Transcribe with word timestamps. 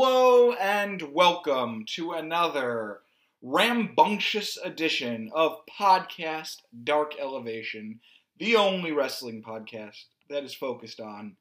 Hello 0.00 0.52
and 0.52 1.02
welcome 1.12 1.84
to 1.96 2.12
another 2.12 3.00
rambunctious 3.42 4.56
edition 4.56 5.28
of 5.34 5.58
Podcast 5.66 6.58
Dark 6.84 7.18
Elevation, 7.18 7.98
the 8.38 8.54
only 8.54 8.92
wrestling 8.92 9.42
podcast 9.42 10.04
that 10.30 10.44
is 10.44 10.54
focused 10.54 11.00
on 11.00 11.34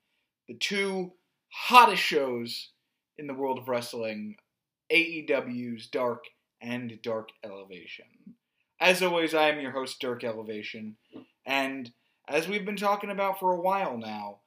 the 0.47 0.56
two 0.56 1.13
hottest 1.49 2.01
shows 2.01 2.72
in 3.20 3.28
the 3.28 3.35
world 3.35 3.60
of 3.60 3.67
wrestling 3.67 4.38
AEW's 4.92 5.85
Dark 5.85 6.24
and 6.60 6.99
Dark 7.03 7.29
Elevation. 7.44 8.08
As 8.79 9.03
always, 9.03 9.35
I 9.35 9.49
am 9.49 9.60
your 9.62 9.69
host, 9.71 9.99
Dark 9.99 10.24
Elevation, 10.24 10.97
and 11.46 11.92
as 12.28 12.47
we've 12.47 12.65
been 12.65 12.76
talking 12.76 13.12
about 13.12 13.39
for 13.39 13.51
a 13.53 13.62
while 13.62 13.99
now, 13.99 14.39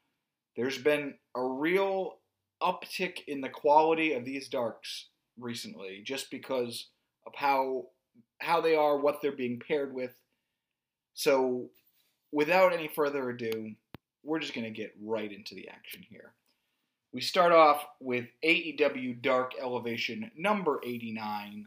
there's 0.57 0.79
been 0.79 1.15
a 1.37 1.45
real 1.45 2.17
uptick 2.63 3.25
in 3.27 3.41
the 3.41 3.49
quality 3.49 4.13
of 4.13 4.25
these 4.25 4.49
darks 4.49 5.07
recently 5.39 6.03
just 6.05 6.31
because 6.31 6.87
of 7.27 7.35
how 7.35 7.87
how 8.39 8.61
they 8.61 8.75
are, 8.75 8.97
what 8.97 9.21
they're 9.21 9.33
being 9.33 9.61
paired 9.61 9.93
with. 9.93 10.15
So, 11.15 11.69
without 12.33 12.73
any 12.73 12.89
further 12.89 13.29
ado, 13.31 13.73
we're 14.25 14.39
just 14.39 14.55
going 14.55 14.65
to 14.65 14.71
get 14.71 14.95
right 15.01 15.31
into 15.31 15.55
the 15.55 15.69
action 15.69 16.05
here. 16.09 16.33
We 17.13 17.21
start 17.21 17.53
off 17.53 17.85
with 18.01 18.27
AEW 18.45 19.21
Dark 19.21 19.53
Elevation 19.61 20.31
number 20.37 20.81
89. 20.85 21.67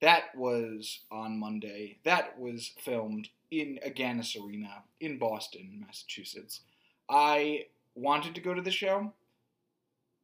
That 0.00 0.34
was 0.36 1.00
on 1.10 1.38
Monday. 1.38 1.98
That 2.04 2.38
was 2.38 2.72
filmed 2.78 3.28
in 3.50 3.78
Agganis 3.86 4.36
Arena 4.40 4.82
in 5.00 5.18
Boston, 5.18 5.84
Massachusetts. 5.84 6.60
I 7.08 7.66
wanted 7.94 8.34
to 8.34 8.40
go 8.40 8.54
to 8.54 8.62
the 8.62 8.70
show 8.70 9.12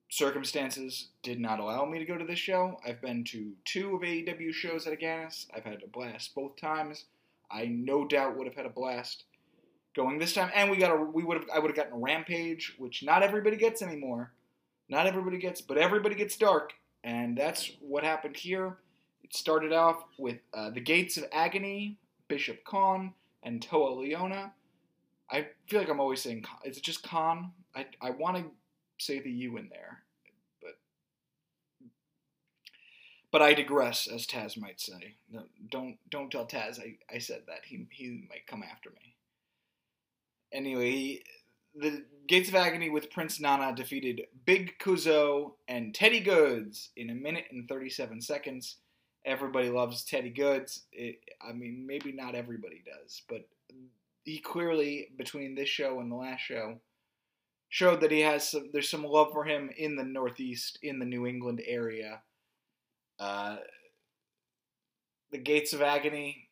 circumstances 0.08 1.08
did 1.22 1.40
not 1.40 1.60
allow 1.60 1.84
me 1.84 1.98
to 1.98 2.04
go 2.04 2.16
to 2.16 2.24
this 2.24 2.38
show. 2.38 2.78
I've 2.86 3.00
been 3.00 3.24
to 3.24 3.52
two 3.64 3.94
of 3.94 4.02
AEW 4.02 4.52
shows 4.52 4.86
at 4.86 4.98
Agganis. 4.98 5.46
I've 5.54 5.64
had 5.64 5.82
a 5.82 5.88
blast 5.88 6.34
both 6.34 6.56
times. 6.56 7.04
I 7.50 7.66
no 7.66 8.06
doubt 8.06 8.36
would 8.36 8.46
have 8.46 8.56
had 8.56 8.66
a 8.66 8.70
blast 8.70 9.24
going 9.94 10.18
this 10.18 10.34
time, 10.34 10.50
and 10.54 10.70
we 10.70 10.76
got 10.76 10.92
a 10.92 10.96
we 10.96 11.24
would 11.24 11.38
have 11.38 11.48
I 11.54 11.58
would 11.58 11.70
have 11.70 11.76
gotten 11.76 11.94
a 11.94 11.98
Rampage, 11.98 12.74
which 12.78 13.02
not 13.02 13.22
everybody 13.22 13.56
gets 13.56 13.82
anymore. 13.82 14.32
Not 14.88 15.06
everybody 15.06 15.38
gets, 15.38 15.60
but 15.60 15.76
everybody 15.76 16.14
gets 16.14 16.36
Dark, 16.36 16.72
and 17.04 17.36
that's 17.36 17.72
what 17.80 18.04
happened 18.04 18.36
here. 18.36 18.78
It 19.22 19.34
started 19.34 19.72
off 19.72 20.04
with 20.18 20.38
uh, 20.54 20.70
the 20.70 20.80
Gates 20.80 21.18
of 21.18 21.24
Agony, 21.32 21.98
Bishop 22.28 22.64
Kaun, 22.64 23.12
and 23.42 23.60
Toa 23.60 23.90
Liona. 23.96 24.52
I 25.30 25.48
feel 25.68 25.80
like 25.80 25.90
I'm 25.90 26.00
always 26.00 26.22
saying, 26.22 26.46
is 26.64 26.78
it 26.78 26.82
just 26.82 27.02
Khan? 27.02 27.52
I, 27.76 27.86
I 28.00 28.10
want 28.10 28.38
to 28.38 28.44
say 28.98 29.20
the 29.20 29.30
U 29.30 29.58
in 29.58 29.68
there, 29.68 30.02
but 30.62 30.72
but 33.30 33.42
I 33.42 33.54
digress, 33.54 34.06
as 34.06 34.26
Taz 34.26 34.58
might 34.58 34.80
say. 34.80 35.16
No, 35.30 35.44
don't 35.70 35.98
don't 36.10 36.30
tell 36.30 36.46
Taz 36.46 36.80
I, 36.80 36.96
I 37.14 37.18
said 37.18 37.42
that. 37.46 37.64
He 37.64 37.86
he 37.90 38.26
might 38.28 38.46
come 38.46 38.62
after 38.62 38.90
me. 38.90 39.14
Anyway, 40.52 41.22
the 41.74 42.04
Gates 42.26 42.48
of 42.48 42.54
Agony 42.54 42.90
with 42.90 43.10
Prince 43.10 43.40
Nana 43.40 43.74
defeated 43.74 44.22
Big 44.44 44.78
Kuzo 44.78 45.54
and 45.68 45.94
Teddy 45.94 46.20
Goodz 46.20 46.90
in 46.96 47.10
a 47.10 47.14
minute 47.14 47.44
and 47.50 47.68
37 47.68 48.20
seconds. 48.20 48.76
Everybody 49.24 49.68
loves 49.68 50.04
Teddy 50.04 50.30
Goodz. 50.30 50.84
It, 50.92 51.20
I 51.46 51.52
mean, 51.52 51.86
maybe 51.86 52.12
not 52.12 52.34
everybody 52.34 52.82
does, 52.84 53.22
but 53.28 53.46
he 54.24 54.38
clearly, 54.38 55.08
between 55.16 55.54
this 55.54 55.68
show 55.68 56.00
and 56.00 56.10
the 56.10 56.16
last 56.16 56.40
show, 56.40 56.78
showed 57.68 58.00
that 58.00 58.10
he 58.10 58.20
has 58.20 58.48
some, 58.48 58.70
there's 58.72 58.90
some 58.90 59.04
love 59.04 59.28
for 59.32 59.44
him 59.44 59.70
in 59.76 59.96
the 59.96 60.04
Northeast, 60.04 60.78
in 60.82 60.98
the 60.98 61.04
New 61.04 61.26
England 61.26 61.62
area. 61.66 62.20
Uh, 63.18 63.56
the 65.30 65.38
Gates 65.38 65.72
of 65.72 65.82
Agony. 65.82 66.48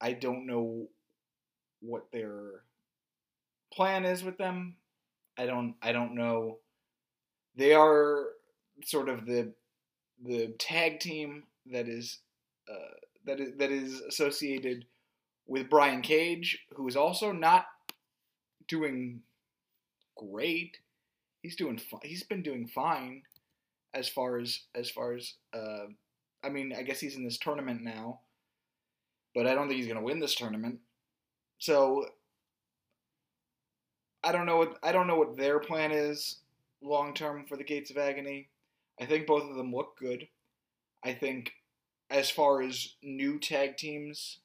I 0.00 0.12
don't 0.12 0.46
know 0.46 0.88
what 1.80 2.10
their 2.12 2.62
plan 3.72 4.04
is 4.04 4.24
with 4.24 4.38
them. 4.38 4.76
I 5.38 5.46
don't. 5.46 5.74
I 5.82 5.92
don't 5.92 6.14
know. 6.14 6.58
They 7.56 7.74
are 7.74 8.26
sort 8.84 9.08
of 9.08 9.26
the 9.26 9.52
the 10.24 10.54
tag 10.58 11.00
team 11.00 11.44
that 11.70 11.88
is 11.88 12.18
uh, 12.70 12.94
that 13.26 13.40
is 13.40 13.52
that 13.58 13.70
is 13.70 14.00
associated 14.00 14.86
with 15.46 15.70
Brian 15.70 16.02
Cage, 16.02 16.58
who 16.74 16.88
is 16.88 16.96
also 16.96 17.32
not 17.32 17.66
doing 18.68 19.20
great. 20.16 20.78
He's 21.42 21.56
doing. 21.56 21.80
He's 22.02 22.22
been 22.22 22.42
doing 22.42 22.66
fine, 22.66 23.22
as 23.94 24.08
far 24.08 24.38
as 24.38 24.60
as 24.74 24.90
far 24.90 25.14
as. 25.14 25.34
Uh, 25.52 25.86
I 26.44 26.48
mean, 26.48 26.74
I 26.76 26.82
guess 26.82 26.98
he's 26.98 27.16
in 27.16 27.24
this 27.24 27.38
tournament 27.38 27.82
now, 27.82 28.20
but 29.34 29.46
I 29.46 29.54
don't 29.54 29.68
think 29.68 29.78
he's 29.78 29.88
gonna 29.88 30.02
win 30.02 30.20
this 30.20 30.34
tournament. 30.34 30.80
So 31.58 32.06
I 34.24 34.32
don't 34.32 34.46
know 34.46 34.56
what 34.56 34.78
I 34.82 34.92
don't 34.92 35.06
know 35.06 35.16
what 35.16 35.36
their 35.36 35.60
plan 35.60 35.92
is 35.92 36.38
long 36.82 37.14
term 37.14 37.44
for 37.46 37.56
the 37.56 37.64
Gates 37.64 37.90
of 37.90 37.98
Agony. 37.98 38.48
I 39.00 39.06
think 39.06 39.26
both 39.26 39.48
of 39.48 39.56
them 39.56 39.72
look 39.74 39.98
good. 39.98 40.28
I 41.04 41.14
think 41.14 41.52
as 42.10 42.30
far 42.30 42.62
as 42.62 42.94
new 43.02 43.38
tag 43.38 43.76
teams 43.76 44.38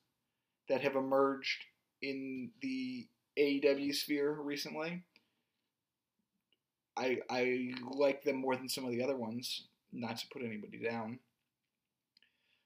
that 0.70 0.82
have 0.82 0.96
emerged 0.96 1.66
in 2.02 2.52
the 2.62 3.08
AEW 3.38 3.94
sphere 3.94 4.34
recently, 4.34 5.04
I 6.98 7.20
I 7.30 7.74
like 7.92 8.24
them 8.24 8.38
more 8.38 8.56
than 8.56 8.70
some 8.70 8.86
of 8.86 8.92
the 8.92 9.04
other 9.04 9.16
ones. 9.16 9.68
Not 9.94 10.18
to 10.18 10.28
put 10.32 10.44
anybody 10.44 10.80
down. 10.80 11.20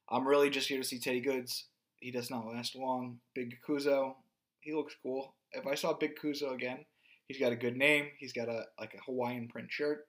I'm 0.09 0.27
really 0.27 0.49
just 0.49 0.67
here 0.67 0.81
to 0.81 0.87
see 0.87 0.99
Teddy 0.99 1.21
Goodz. 1.21 1.65
He 1.99 2.11
does 2.11 2.31
not 2.31 2.47
last 2.47 2.75
long. 2.75 3.19
Big 3.35 3.57
Kuzo, 3.67 4.15
he 4.59 4.73
looks 4.73 4.95
cool. 5.01 5.35
If 5.51 5.67
I 5.67 5.75
saw 5.75 5.93
Big 5.93 6.17
Kuzo 6.21 6.53
again, 6.53 6.85
he's 7.27 7.39
got 7.39 7.51
a 7.51 7.57
good 7.57 7.77
name. 7.77 8.07
He's 8.17 8.33
got 8.33 8.49
a 8.49 8.63
like 8.79 8.93
a 8.93 9.03
Hawaiian 9.05 9.47
print 9.47 9.71
shirt. 9.71 10.07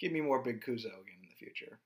Give 0.00 0.12
me 0.12 0.20
more 0.20 0.42
Big 0.42 0.64
Kuzo 0.64 0.86
again 0.86 1.20
in 1.22 1.28
the 1.28 1.36
future. 1.38 1.78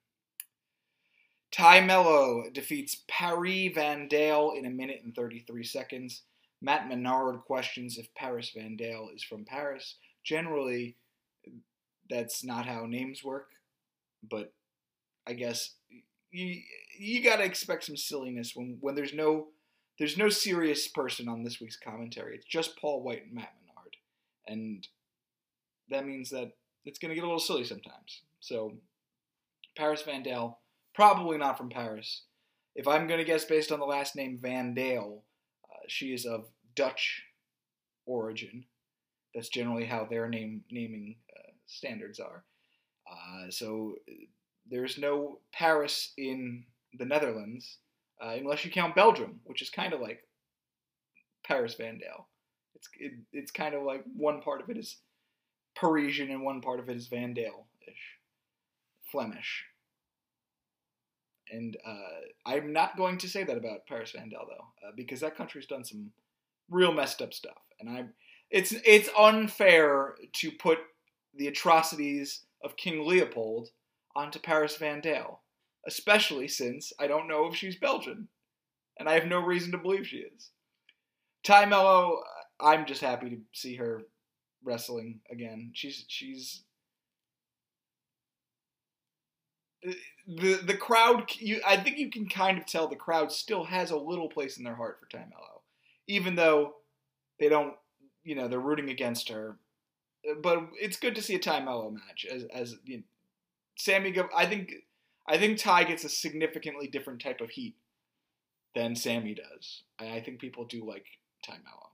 Tay 1.50 1.80
Melo 1.84 2.50
defeats 2.52 3.02
Paris 3.08 3.72
Van 3.74 4.08
Dale 4.08 4.52
in 4.56 4.66
a 4.66 4.70
minute 4.70 5.00
and 5.04 5.14
33 5.14 5.64
seconds. 5.64 6.22
Matt 6.60 6.88
Menard 6.88 7.40
questions 7.46 7.98
if 7.98 8.12
Paris 8.14 8.52
Van 8.54 8.76
Dale 8.76 9.10
is 9.14 9.22
from 9.22 9.44
Paris. 9.44 9.96
Generally, 10.24 10.96
that's 12.08 12.44
not 12.44 12.66
how 12.66 12.86
names 12.86 13.24
work, 13.24 13.48
but 14.28 14.52
I 15.26 15.32
guess 15.32 15.74
you 16.30 16.60
you 16.98 17.22
gotta 17.22 17.44
expect 17.44 17.84
some 17.84 17.96
silliness 17.96 18.52
when 18.54 18.78
when 18.80 18.94
there's 18.94 19.14
no 19.14 19.48
there's 19.98 20.18
no 20.18 20.28
serious 20.28 20.88
person 20.88 21.28
on 21.28 21.42
this 21.42 21.60
week's 21.60 21.78
commentary. 21.78 22.36
It's 22.36 22.44
just 22.44 22.78
Paul 22.78 23.02
White 23.02 23.24
and 23.24 23.34
Matt 23.34 23.54
Menard, 23.60 23.96
and 24.46 24.86
that 25.90 26.06
means 26.06 26.30
that 26.30 26.52
it's 26.84 26.98
gonna 26.98 27.14
get 27.14 27.24
a 27.24 27.26
little 27.26 27.40
silly 27.40 27.64
sometimes. 27.64 28.22
So 28.40 28.74
Paris 29.76 30.02
Van 30.02 30.22
Dale, 30.22 30.58
probably 30.94 31.38
not 31.38 31.58
from 31.58 31.70
Paris. 31.70 32.22
If 32.74 32.86
I'm 32.86 33.06
gonna 33.06 33.24
guess 33.24 33.44
based 33.44 33.72
on 33.72 33.80
the 33.80 33.86
last 33.86 34.16
name 34.16 34.38
Van 34.40 34.74
Dale, 34.74 35.22
uh, 35.64 35.84
she 35.88 36.12
is 36.12 36.26
of 36.26 36.46
Dutch 36.74 37.22
origin. 38.06 38.64
That's 39.34 39.48
generally 39.48 39.84
how 39.84 40.04
their 40.04 40.28
name 40.28 40.64
naming 40.70 41.16
standards 41.66 42.20
are. 42.20 42.44
Uh, 43.10 43.50
so 43.50 43.94
there's 44.68 44.98
no 44.98 45.38
Paris 45.52 46.12
in 46.16 46.64
the 46.98 47.04
Netherlands 47.04 47.78
uh, 48.20 48.34
unless 48.38 48.64
you 48.64 48.70
count 48.70 48.94
Belgium, 48.94 49.40
which 49.44 49.62
is 49.62 49.70
kind 49.70 49.92
of 49.92 50.00
like 50.00 50.20
Paris 51.44 51.74
Van 51.74 51.98
Dale. 51.98 52.28
It's 52.74 52.88
it, 52.98 53.12
it's 53.32 53.50
kind 53.50 53.74
of 53.74 53.82
like 53.82 54.04
one 54.16 54.40
part 54.40 54.62
of 54.62 54.70
it 54.70 54.78
is 54.78 54.96
Parisian 55.74 56.30
and 56.30 56.42
one 56.42 56.60
part 56.60 56.80
of 56.80 56.88
it 56.88 56.96
is 56.96 57.08
Van 57.08 57.34
Dale 57.34 57.66
ish, 57.86 58.18
Flemish. 59.10 59.64
And 61.50 61.76
uh, 61.86 62.50
I'm 62.50 62.72
not 62.72 62.96
going 62.96 63.18
to 63.18 63.28
say 63.28 63.44
that 63.44 63.56
about 63.56 63.86
Paris 63.86 64.12
Van 64.12 64.28
Dale 64.28 64.46
though, 64.48 64.88
uh, 64.88 64.92
because 64.96 65.20
that 65.20 65.36
country's 65.36 65.66
done 65.66 65.84
some 65.84 66.10
real 66.70 66.92
messed 66.92 67.22
up 67.22 67.32
stuff, 67.32 67.62
and 67.78 67.88
I 67.88 68.06
it's 68.50 68.72
it's 68.84 69.08
unfair 69.18 70.16
to 70.34 70.50
put 70.52 70.78
the 71.36 71.48
atrocities 71.48 72.42
of 72.62 72.76
King 72.76 73.06
Leopold 73.06 73.70
onto 74.14 74.38
Paris 74.38 74.76
Van 74.76 75.00
Dale, 75.00 75.40
especially 75.86 76.48
since 76.48 76.92
I 76.98 77.06
don't 77.06 77.28
know 77.28 77.46
if 77.46 77.54
she's 77.54 77.76
Belgian, 77.76 78.28
and 78.98 79.08
I 79.08 79.14
have 79.14 79.26
no 79.26 79.40
reason 79.40 79.72
to 79.72 79.78
believe 79.78 80.06
she 80.06 80.18
is. 80.18 80.50
Tay 81.42 81.66
Melo, 81.66 82.22
I'm 82.60 82.86
just 82.86 83.02
happy 83.02 83.30
to 83.30 83.38
see 83.52 83.76
her 83.76 84.02
wrestling 84.64 85.20
again. 85.30 85.70
She's 85.74 86.04
she's 86.08 86.62
the 90.26 90.54
the 90.54 90.76
crowd. 90.76 91.30
You, 91.38 91.60
I 91.66 91.76
think 91.76 91.98
you 91.98 92.10
can 92.10 92.28
kind 92.28 92.58
of 92.58 92.66
tell 92.66 92.88
the 92.88 92.96
crowd 92.96 93.30
still 93.30 93.64
has 93.64 93.90
a 93.90 93.96
little 93.96 94.28
place 94.28 94.58
in 94.58 94.64
their 94.64 94.74
heart 94.74 94.98
for 94.98 95.06
Tay 95.06 95.24
Melo, 95.30 95.62
even 96.08 96.34
though 96.34 96.74
they 97.38 97.48
don't. 97.48 97.74
You 98.24 98.34
know, 98.34 98.48
they're 98.48 98.58
rooting 98.58 98.90
against 98.90 99.28
her 99.28 99.56
but 100.42 100.68
it's 100.80 100.96
good 100.96 101.14
to 101.14 101.22
see 101.22 101.34
a 101.34 101.38
Tay 101.38 101.60
Melo 101.60 101.90
match 101.90 102.26
as 102.30 102.44
as 102.54 102.76
you 102.84 102.98
know, 102.98 103.02
Sammy. 103.78 104.14
I 104.34 104.46
think 104.46 104.72
I 105.28 105.38
think 105.38 105.58
Tay 105.58 105.84
gets 105.84 106.04
a 106.04 106.08
significantly 106.08 106.86
different 106.86 107.20
type 107.20 107.40
of 107.40 107.50
heat 107.50 107.76
than 108.74 108.94
Sammy 108.94 109.34
does. 109.34 109.82
And 109.98 110.10
I 110.10 110.20
think 110.20 110.40
people 110.40 110.64
do 110.64 110.86
like 110.86 111.06
Tay 111.42 111.54
Melo, 111.64 111.90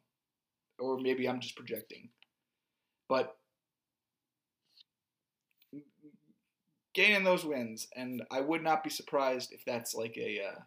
or 0.79 0.99
maybe 1.00 1.29
I'm 1.29 1.40
just 1.40 1.56
projecting. 1.56 2.11
But 3.08 3.37
gaining 6.94 7.25
those 7.25 7.44
wins, 7.44 7.88
and 7.96 8.23
I 8.31 8.40
would 8.40 8.62
not 8.62 8.85
be 8.85 8.90
surprised 8.90 9.52
if 9.52 9.64
that's 9.64 9.94
like 9.94 10.17
a 10.17 10.40
uh, 10.44 10.61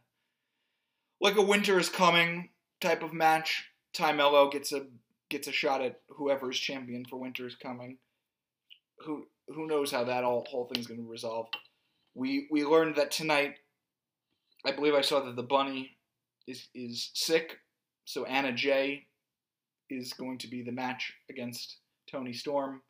like 1.22 1.36
a 1.36 1.42
winter 1.42 1.80
is 1.80 1.90
coming 1.90 2.50
type 2.82 3.04
of 3.04 3.14
match. 3.14 3.66
Tay 3.94 4.14
Melo 4.14 4.50
gets 4.50 4.72
a 4.72 4.88
gets 5.30 5.48
a 5.48 5.52
shot 5.52 5.82
at 5.82 6.02
whoever 6.10 6.52
is 6.52 6.58
champion 6.58 7.06
for 7.06 7.18
winter 7.18 7.48
is 7.48 7.56
coming. 7.56 7.98
Who 9.00 9.26
who 9.48 9.68
knows 9.68 9.92
how 9.92 10.04
that 10.06 10.24
all 10.24 10.46
whole 10.50 10.66
thing's 10.66 10.88
going 10.88 11.02
to 11.02 11.10
resolve? 11.10 11.48
We 12.14 12.48
we 12.52 12.66
learned 12.66 12.96
that 12.96 13.12
tonight. 13.12 13.56
I 14.66 14.72
believe 14.72 14.94
I 14.94 15.02
saw 15.02 15.20
that 15.22 15.36
the 15.36 15.44
bunny 15.44 15.98
is 16.48 16.68
is 16.74 17.12
sick, 17.14 17.58
so 18.06 18.26
Anna 18.26 18.54
Jay 18.54 19.08
is 19.90 20.14
going 20.14 20.38
to 20.40 20.48
be 20.48 20.64
the 20.64 20.72
match 20.72 21.14
against 21.30 21.78
Toni 22.10 22.34
Storm 22.34 22.82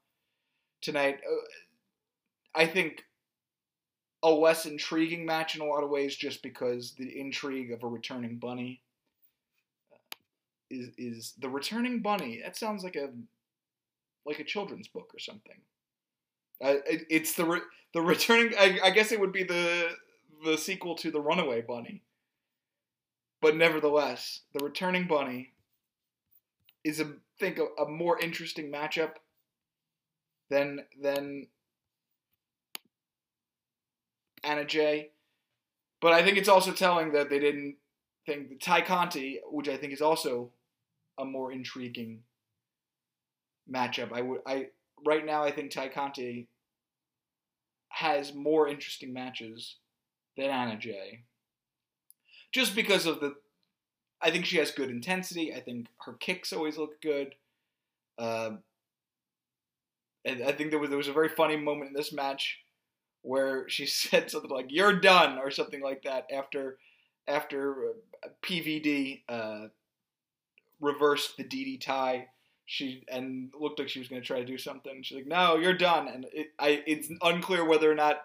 tonight. 0.81 1.19
Uh, 1.29 2.59
I 2.59 2.67
think 2.67 3.03
a 4.23 4.29
less 4.29 4.65
intriguing 4.65 5.25
match 5.25 5.55
in 5.55 5.61
a 5.61 5.65
lot 5.65 5.83
of 5.83 5.89
ways, 5.89 6.15
just 6.15 6.41
because 6.41 6.93
the 6.97 7.19
intrigue 7.19 7.71
of 7.71 7.83
a 7.83 7.87
returning 7.87 8.37
bunny 8.37 8.81
is 10.69 10.89
is 10.97 11.33
the 11.39 11.49
returning 11.49 12.01
bunny. 12.01 12.41
That 12.43 12.57
sounds 12.57 12.83
like 12.83 12.95
a 12.95 13.09
like 14.25 14.39
a 14.39 14.43
children's 14.43 14.87
book 14.87 15.11
or 15.13 15.19
something. 15.19 15.57
Uh, 16.63 16.75
it, 16.87 17.05
it's 17.09 17.33
the 17.33 17.45
re- 17.45 17.61
the 17.93 18.01
returning. 18.01 18.53
I, 18.57 18.79
I 18.83 18.89
guess 18.91 19.11
it 19.11 19.19
would 19.19 19.31
be 19.33 19.43
the 19.43 19.89
the 20.43 20.57
sequel 20.57 20.95
to 20.95 21.11
the 21.11 21.21
Runaway 21.21 21.61
Bunny. 21.61 22.01
But 23.41 23.55
nevertheless, 23.55 24.41
the 24.53 24.63
returning 24.63 25.07
bunny 25.07 25.53
is 26.83 26.99
a 26.99 27.13
think 27.39 27.59
a, 27.59 27.83
a 27.83 27.87
more 27.87 28.19
interesting 28.19 28.71
matchup 28.71 29.13
than 30.49 30.85
than 31.01 31.47
Anna 34.43 34.65
Jay. 34.65 35.09
But 36.01 36.13
I 36.13 36.23
think 36.23 36.37
it's 36.37 36.49
also 36.49 36.71
telling 36.71 37.11
that 37.13 37.29
they 37.29 37.39
didn't 37.39 37.75
think 38.25 38.49
the 38.49 38.55
Tay 38.55 38.81
Conti, 38.81 39.39
which 39.49 39.69
I 39.69 39.77
think 39.77 39.93
is 39.93 40.01
also 40.01 40.51
a 41.17 41.25
more 41.25 41.51
intriguing 41.51 42.21
matchup. 43.71 44.11
I 44.11 44.21
would 44.21 44.41
I 44.45 44.67
right 45.05 45.25
now 45.25 45.43
I 45.43 45.51
think 45.51 45.71
Tay 45.71 45.89
Conti 45.89 46.47
has 47.89 48.33
more 48.33 48.67
interesting 48.67 49.13
matches 49.13 49.77
than 50.37 50.49
Anna 50.49 50.77
Jay. 50.77 51.23
Just 52.51 52.75
because 52.75 53.05
of 53.05 53.19
the 53.19 53.35
I 54.21 54.31
think 54.31 54.45
she 54.45 54.57
has 54.57 54.71
good 54.71 54.89
intensity. 54.89 55.53
I 55.53 55.59
think 55.59 55.87
her 56.05 56.13
kicks 56.13 56.53
always 56.53 56.77
look 56.77 57.01
good. 57.01 57.35
Uh, 58.17 58.51
and 60.23 60.43
I 60.43 60.51
think 60.51 60.71
there 60.71 60.79
was 60.79 60.89
there 60.89 60.97
was 60.97 61.07
a 61.07 61.13
very 61.13 61.29
funny 61.29 61.57
moment 61.57 61.89
in 61.89 61.93
this 61.93 62.13
match 62.13 62.59
where 63.21 63.67
she 63.69 63.85
said 63.85 64.31
something 64.31 64.49
like 64.49 64.67
"You're 64.69 64.99
done" 64.99 65.37
or 65.37 65.51
something 65.51 65.81
like 65.81 66.03
that 66.03 66.27
after 66.33 66.77
after 67.27 67.93
PVD 68.43 69.21
uh, 69.27 69.67
reversed 70.79 71.37
the 71.37 71.43
DDTay. 71.43 72.25
She 72.65 73.03
and 73.09 73.51
looked 73.59 73.79
like 73.79 73.89
she 73.89 73.99
was 73.99 74.07
going 74.07 74.21
to 74.21 74.27
try 74.27 74.39
to 74.39 74.45
do 74.45 74.57
something. 74.57 75.03
She's 75.03 75.17
like, 75.17 75.27
"No, 75.27 75.55
you're 75.55 75.77
done." 75.77 76.07
And 76.07 76.25
it, 76.33 76.47
I 76.59 76.83
it's 76.87 77.09
unclear 77.21 77.63
whether 77.63 77.91
or 77.91 77.95
not 77.95 78.21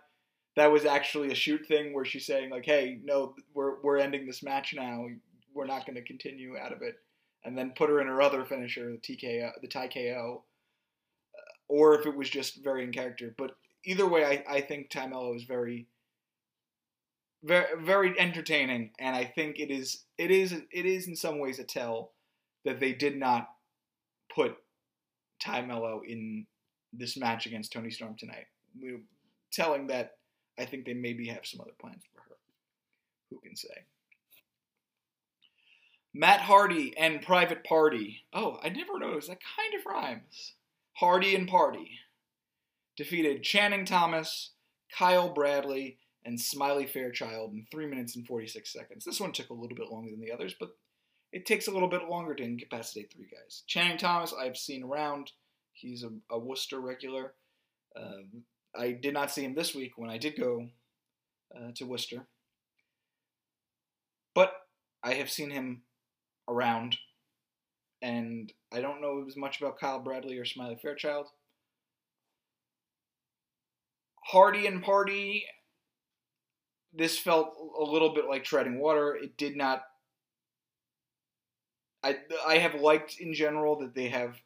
that 0.56 0.73
was 0.73 0.85
actually 0.85 1.31
a 1.31 1.35
shoot 1.35 1.67
thing 1.67 1.93
where 1.93 2.05
she's 2.05 2.26
saying 2.26 2.50
like, 2.50 2.64
"Hey, 2.64 3.00
no, 3.05 3.35
we're 3.55 3.81
we're 3.82 3.99
ending 3.99 4.26
this 4.26 4.43
match 4.43 4.75
now. 4.75 5.06
We're 5.52 5.67
not 5.67 5.87
going 5.87 5.97
to 5.97 6.02
continue 6.02 6.56
out 6.56 6.73
of 6.73 6.82
it." 6.82 6.97
And 7.44 7.56
then 7.56 7.73
put 7.76 7.91
her 7.91 8.00
in 8.00 8.06
her 8.06 8.20
other 8.20 8.44
finisher, 8.44 8.93
the 8.93 8.99
TKO, 8.99 9.53
the 9.62 9.69
Tay 9.69 9.88
KO, 9.88 10.44
uh, 11.35 11.53
or 11.69 11.99
if 11.99 12.06
it 12.06 12.14
was 12.14 12.29
just 12.29 12.62
very 12.62 12.85
in 12.85 12.93
character. 12.93 13.35
But 13.37 13.56
either 13.85 14.06
way, 14.06 14.25
I, 14.25 14.56
I 14.56 14.61
think 14.61 14.91
Tay 14.91 15.06
Melo 15.06 15.35
is 15.35 15.44
very, 15.44 15.87
very, 17.43 17.82
very 17.82 18.19
entertaining, 18.19 18.91
and 18.99 19.17
I 19.17 19.25
think 19.25 19.58
it 19.58 19.70
is, 19.70 20.05
it 20.19 20.31
is, 20.31 20.53
it 20.53 20.87
is 20.87 21.08
in 21.08 21.17
some 21.17 21.38
ways 21.38 21.58
a 21.58 21.64
tell 21.64 22.12
that 22.65 22.81
they 22.81 22.93
did 22.93 23.17
not 23.17 23.49
put 24.35 24.57
Tay 25.41 25.62
Melo 25.62 26.03
in 26.07 26.47
this 26.93 27.17
match 27.17 27.47
against 27.47 27.73
Toni 27.73 27.91
Storm 27.91 28.17
tonight. 28.19 28.47
We 28.81 28.99
telling 29.53 29.87
that 29.89 30.17
I 30.59 30.65
think 30.65 30.85
they 30.85 30.95
maybe 30.95 31.29
have 31.29 31.47
some 31.47 31.61
other 31.61 31.73
plans 31.81 32.03
for 32.12 32.21
her. 32.21 32.37
Who 33.31 33.41
can 33.41 33.57
say? 33.57 33.69
Matt 36.12 36.41
Hardy 36.41 36.93
and 36.99 37.23
Private 37.23 37.65
Party. 37.65 38.25
Oh, 38.33 38.59
I 38.63 38.69
never 38.69 38.99
noticed. 38.99 39.29
That 39.29 39.39
kind 39.56 39.75
of 39.75 39.87
rhymes. 39.87 40.55
Hardy 40.95 41.35
and 41.37 41.49
Party 41.49 41.93
defeated 42.97 43.45
Channing 43.45 43.85
Thomas, 43.85 44.51
Kyle 44.93 45.33
Bradley, 45.33 45.99
and 46.25 46.39
Smiley 46.39 46.87
Fairchild 46.87 47.53
in 47.53 47.67
3 47.71 47.87
minutes 47.87 48.17
and 48.17 48.27
46 48.27 48.71
seconds. 48.71 49.05
This 49.05 49.21
one 49.21 49.33
took 49.33 49.51
a 49.51 49.55
little 49.55 49.77
bit 49.77 49.91
longer 49.91 50.11
than 50.11 50.21
the 50.21 50.33
others, 50.33 50.55
but 50.59 50.77
it 51.32 51.47
takes 51.47 51.69
a 51.69 51.71
little 51.71 51.88
bit 51.88 52.09
longer 52.09 52.35
to 52.35 52.43
incapacitate 52.43 53.12
three 53.12 53.29
guys. 53.31 53.62
Channing 53.67 53.99
Thomas, 53.99 54.35
I've 54.38 54.56
seen 54.56 54.82
around. 54.82 55.32
He's 55.73 56.03
a, 56.03 56.11
a 56.31 56.38
Worcester 56.38 56.81
regular. 56.81 57.35
Um, 57.97 58.44
I 58.77 58.93
did 58.93 59.15
not 59.15 59.31
see 59.31 59.44
him 59.44 59.55
this 59.55 59.75
week 59.75 59.93
when 59.97 60.11
I 60.11 60.19
did 60.19 60.38
go 60.38 60.67
uh, 61.55 61.71
to 61.77 61.85
Worcester. 61.85 62.27
But 64.35 64.53
I 65.03 65.15
have 65.15 65.31
seen 65.31 65.50
him 65.50 65.82
around, 66.49 66.97
and 68.03 68.53
I 68.73 68.81
don't 68.81 69.00
know 69.00 69.25
as 69.27 69.37
much 69.37 69.61
about 69.61 69.79
Kyle 69.79 70.00
Bradley 70.00 70.38
or 70.38 70.44
Smiley 70.44 70.79
Fairchild. 70.81 71.27
Hardy 74.25 74.67
and 74.67 74.82
Party, 74.82 75.44
this 76.93 77.19
felt 77.19 77.55
a 77.79 77.82
little 77.82 78.15
bit 78.15 78.27
like 78.29 78.44
treading 78.44 78.79
water. 78.79 79.17
It 79.17 79.37
did 79.37 79.56
not. 79.56 79.82
I 82.02 82.17
I 82.47 82.58
have 82.58 82.75
liked 82.81 83.19
in 83.20 83.35
general 83.35 83.79
that 83.81 83.94
they 83.94 84.08
have 84.08 84.37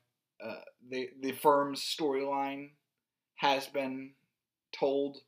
uh, 0.44 0.60
the 0.90 1.10
the 1.20 1.32
firm's 1.32 1.80
storyline 1.80 2.70
has 3.36 3.66
been 3.66 4.12
told 4.72 5.18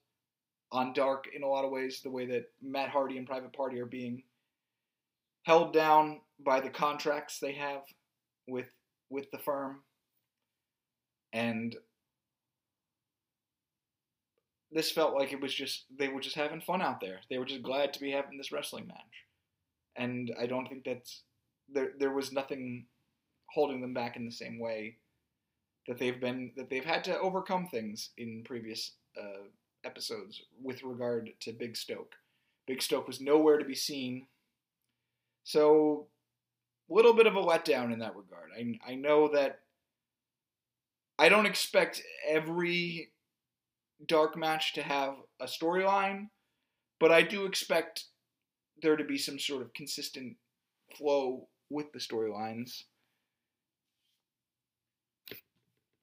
on 0.73 0.93
Dark 0.93 1.27
in 1.35 1.43
a 1.43 1.49
lot 1.49 1.65
of 1.65 1.71
ways. 1.71 2.01
The 2.03 2.11
way 2.11 2.27
that 2.27 2.51
Matt 2.63 2.91
Hardy 2.91 3.17
and 3.17 3.27
Private 3.27 3.53
Party 3.53 3.81
are 3.81 3.87
being 3.87 4.23
held 5.43 5.73
down 5.73 6.21
by 6.41 6.61
the 6.61 6.71
contracts 6.71 7.39
they 7.39 7.53
have 7.53 7.83
with 8.49 8.67
with 9.09 9.31
the 9.31 9.39
firm, 9.39 9.83
and 11.33 11.77
this 14.73 14.91
felt 14.91 15.15
like 15.15 15.33
it 15.33 15.41
was 15.41 15.55
just 15.55 15.85
they 15.97 16.09
were 16.09 16.21
just 16.21 16.37
having 16.37 16.61
fun 16.61 16.83
out 16.83 17.01
there. 17.01 17.21
They 17.31 17.39
were 17.39 17.45
just 17.45 17.63
glad 17.63 17.93
to 17.95 18.01
be 18.01 18.11
having 18.11 18.37
this 18.37 18.51
wrestling 18.51 18.89
match, 18.89 19.25
and 19.95 20.35
I 20.39 20.47
don't 20.47 20.69
think 20.69 20.85
that's 20.85 21.23
there. 21.73 21.93
There 21.99 22.13
was 22.13 22.33
nothing 22.33 22.87
holding 23.53 23.81
them 23.81 23.95
back 23.95 24.17
in 24.17 24.25
the 24.25 24.33
same 24.33 24.59
way 24.59 24.97
that 25.87 25.99
they've 25.99 26.21
been 26.21 26.53
that 26.57 26.71
they've 26.71 26.85
had 26.85 27.05
to 27.05 27.19
overcome 27.19 27.67
things 27.67 28.11
in 28.19 28.43
previous 28.45 28.93
uh, 29.19 29.45
episodes 29.85 30.43
with 30.63 30.83
regard 30.83 31.31
to 31.41 31.53
Big 31.53 31.77
Stoke. 31.77 32.15
Big 32.67 32.83
Stoke 32.83 33.07
was 33.07 33.21
nowhere 33.21 33.59
to 33.59 33.65
be 33.65 33.75
seen, 33.75 34.27
so 35.45 36.09
a 36.91 36.95
little 36.95 37.15
bit 37.15 37.27
of 37.27 37.37
a 37.37 37.43
letdown 37.43 37.93
in 37.93 38.01
that 38.01 38.17
regard. 38.17 38.51
I 38.57 38.93
I 38.93 38.95
know 38.97 39.29
that 39.29 39.61
I 41.19 41.29
don't 41.29 41.47
expect 41.47 42.03
every 42.29 43.13
dark 44.07 44.37
match 44.37 44.75
to 44.75 44.83
have 44.83 45.15
a 45.41 45.47
storyline, 45.47 46.29
but 47.01 47.13
I 47.13 47.23
do 47.23 47.47
expect 47.47 48.05
there 48.83 48.97
to 48.97 49.05
be 49.05 49.17
some 49.17 49.39
sort 49.39 49.63
of 49.63 49.73
consistent 49.73 50.37
flow 50.97 51.49
with 51.71 51.93
the 51.93 51.99
storylines. 51.99 52.85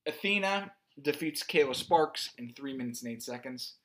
Athena 0.05 0.71
defeats 1.01 1.43
Kayla 1.43 1.75
Sparks 1.75 2.31
in 2.37 2.53
3 2.53 2.77
minutes 2.77 3.01
and 3.03 3.11
8 3.11 3.23
seconds. 3.23 3.75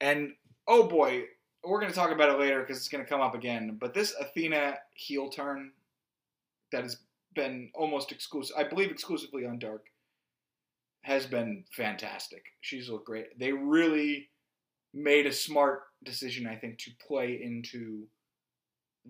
And 0.00 0.32
oh 0.66 0.88
boy, 0.88 1.24
we're 1.64 1.80
going 1.80 1.92
to 1.92 1.98
talk 1.98 2.10
about 2.10 2.30
it 2.30 2.38
later 2.38 2.60
because 2.60 2.76
it's 2.76 2.88
going 2.88 3.04
to 3.04 3.08
come 3.08 3.20
up 3.20 3.34
again. 3.34 3.76
But 3.80 3.94
this 3.94 4.14
Athena 4.20 4.78
heel 4.94 5.28
turn 5.28 5.72
that 6.72 6.82
has 6.82 6.96
been 7.34 7.70
almost 7.74 8.12
exclusive, 8.12 8.56
I 8.58 8.64
believe 8.64 8.90
exclusively 8.90 9.46
on 9.46 9.58
Dark, 9.58 9.86
has 11.02 11.26
been 11.26 11.64
fantastic. 11.72 12.44
She's 12.60 12.88
looked 12.88 13.06
great. 13.06 13.38
They 13.38 13.52
really 13.52 14.28
made 14.94 15.26
a 15.26 15.32
smart 15.32 15.84
decision, 16.04 16.46
I 16.46 16.56
think, 16.56 16.78
to 16.78 16.90
play 17.06 17.40
into 17.42 18.06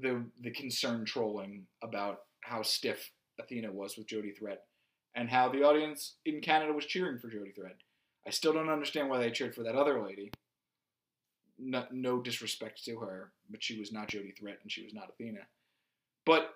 the 0.00 0.24
the 0.40 0.50
concern 0.50 1.04
trolling 1.04 1.66
about 1.82 2.20
how 2.40 2.62
stiff 2.62 3.10
Athena 3.40 3.70
was 3.72 3.96
with 3.96 4.06
Jody 4.06 4.32
Threat 4.32 4.62
and 5.14 5.28
how 5.28 5.48
the 5.48 5.62
audience 5.62 6.16
in 6.24 6.40
Canada 6.40 6.72
was 6.72 6.86
cheering 6.86 7.18
for 7.18 7.28
Jody 7.28 7.52
Threat. 7.52 7.76
I 8.26 8.30
still 8.30 8.52
don't 8.52 8.70
understand 8.70 9.08
why 9.10 9.18
they 9.18 9.30
cheered 9.30 9.54
for 9.54 9.62
that 9.64 9.74
other 9.76 10.02
lady. 10.02 10.32
no, 11.58 11.84
no 11.90 12.20
disrespect 12.20 12.84
to 12.84 12.96
her, 12.98 13.32
but 13.50 13.62
she 13.62 13.78
was 13.78 13.92
not 13.92 14.08
Jody 14.08 14.32
Threat 14.38 14.58
and 14.62 14.70
she 14.72 14.84
was 14.84 14.94
not 14.94 15.10
Athena. 15.10 15.40
But 16.24 16.54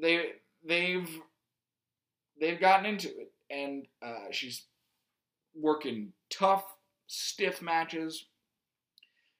they 0.00 0.32
they've 0.64 1.08
they've 2.40 2.60
gotten 2.60 2.86
into 2.86 3.08
it, 3.08 3.32
and 3.50 3.86
uh, 4.04 4.30
she's 4.30 4.64
working 5.54 6.12
tough, 6.30 6.64
stiff 7.06 7.60
matches. 7.60 8.26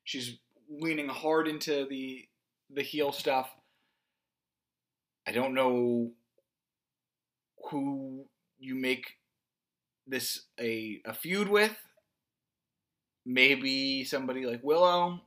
She's 0.04 0.38
leaning 0.68 1.08
hard 1.08 1.49
into 1.49 1.87
the 1.88 2.26
the 2.75 2.83
heel 2.83 3.12
stuff. 3.12 3.50
I 5.26 5.33
don't 5.33 5.55
know 5.55 6.12
who 7.71 8.25
you 8.59 8.75
make 8.75 9.19
this 10.07 10.43
a 10.61 11.00
a 11.05 11.14
feud 11.14 11.49
with. 11.49 11.76
Maybe 13.25 14.05
somebody 14.05 14.47
like 14.47 14.62
Willow. 14.62 15.21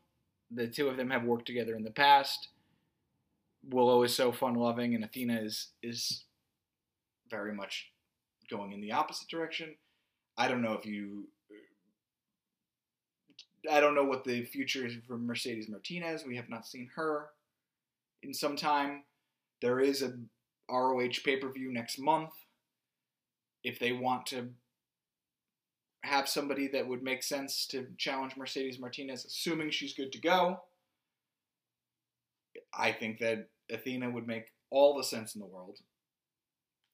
The 0.51 0.67
two 0.67 0.89
of 0.89 0.97
them 0.97 1.09
have 1.09 1.23
worked 1.23 1.47
together 1.47 1.75
in 1.75 1.83
the 1.83 1.91
past. 1.91 2.49
Willow 3.69 4.03
is 4.03 4.15
so 4.15 4.31
fun 4.31 4.55
loving, 4.55 4.95
and 4.95 5.03
Athena 5.03 5.39
is 5.41 5.69
is 5.81 6.25
very 7.29 7.53
much 7.53 7.91
going 8.49 8.71
in 8.71 8.81
the 8.81 8.91
opposite 8.91 9.27
direction. 9.27 9.75
I 10.37 10.47
don't 10.47 10.61
know 10.61 10.73
if 10.73 10.85
you. 10.85 11.27
I 13.71 13.79
don't 13.79 13.95
know 13.95 14.03
what 14.03 14.23
the 14.23 14.43
future 14.43 14.85
is 14.85 14.93
for 15.07 15.17
Mercedes 15.17 15.69
Martinez. 15.69 16.23
We 16.23 16.35
have 16.35 16.49
not 16.49 16.67
seen 16.67 16.87
her 16.95 17.29
in 18.25 18.33
some 18.33 18.55
time. 18.55 19.03
There 19.61 19.79
is 19.79 20.01
a 20.01 20.13
ROH 20.69 21.21
pay 21.23 21.37
per 21.37 21.51
view 21.51 21.71
next 21.71 21.99
month. 21.99 22.31
If 23.63 23.79
they 23.79 23.91
want 23.91 24.25
to 24.27 24.49
have 26.03 26.29
somebody 26.29 26.67
that 26.67 26.87
would 26.87 27.01
make 27.01 27.23
sense 27.23 27.65
to 27.67 27.87
challenge 27.97 28.37
Mercedes 28.37 28.79
Martinez, 28.79 29.25
assuming 29.25 29.71
she's 29.71 29.95
good 29.95 30.11
to 30.11 30.21
go, 30.21 30.59
I 32.73 32.91
think 32.91 33.19
that 33.19 33.49
Athena 33.71 34.09
would 34.11 34.27
make 34.27 34.51
all 34.69 34.95
the 34.95 35.03
sense 35.03 35.35
in 35.35 35.41
the 35.41 35.47
world 35.47 35.79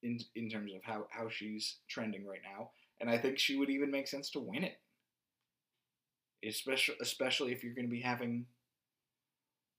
in 0.03 0.19
in 0.35 0.49
terms 0.49 0.73
of 0.73 0.83
how, 0.83 1.07
how 1.09 1.29
she's 1.29 1.77
trending 1.89 2.25
right 2.25 2.41
now. 2.43 2.71
And 2.99 3.09
I 3.09 3.17
think 3.17 3.39
she 3.39 3.57
would 3.57 3.69
even 3.69 3.91
make 3.91 4.07
sense 4.07 4.29
to 4.31 4.39
win 4.39 4.63
it. 4.63 4.79
Especially 6.47 6.95
especially 7.01 7.51
if 7.51 7.63
you're 7.63 7.75
gonna 7.75 7.87
be 7.87 8.01
having 8.01 8.45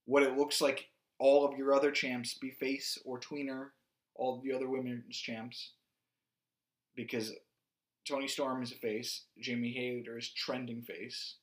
what 0.05 0.23
it 0.23 0.37
looks 0.37 0.61
like 0.61 0.89
all 1.23 1.47
of 1.47 1.57
your 1.57 1.73
other 1.73 1.93
champs 1.93 2.35
be 2.35 2.51
face 2.51 2.99
or 3.05 3.21
tweener, 3.21 3.69
all 4.17 4.43
the 4.43 4.53
other 4.53 4.69
women's 4.69 5.17
champs. 5.17 5.75
Because 6.97 7.33
Toni 8.07 8.27
Storm 8.27 8.61
is 8.61 8.73
a 8.73 8.75
face, 8.75 9.27
Jamie 9.41 9.73
Hayter 9.73 10.19
is 10.19 10.33
trending 10.33 10.83
face, 10.83 11.37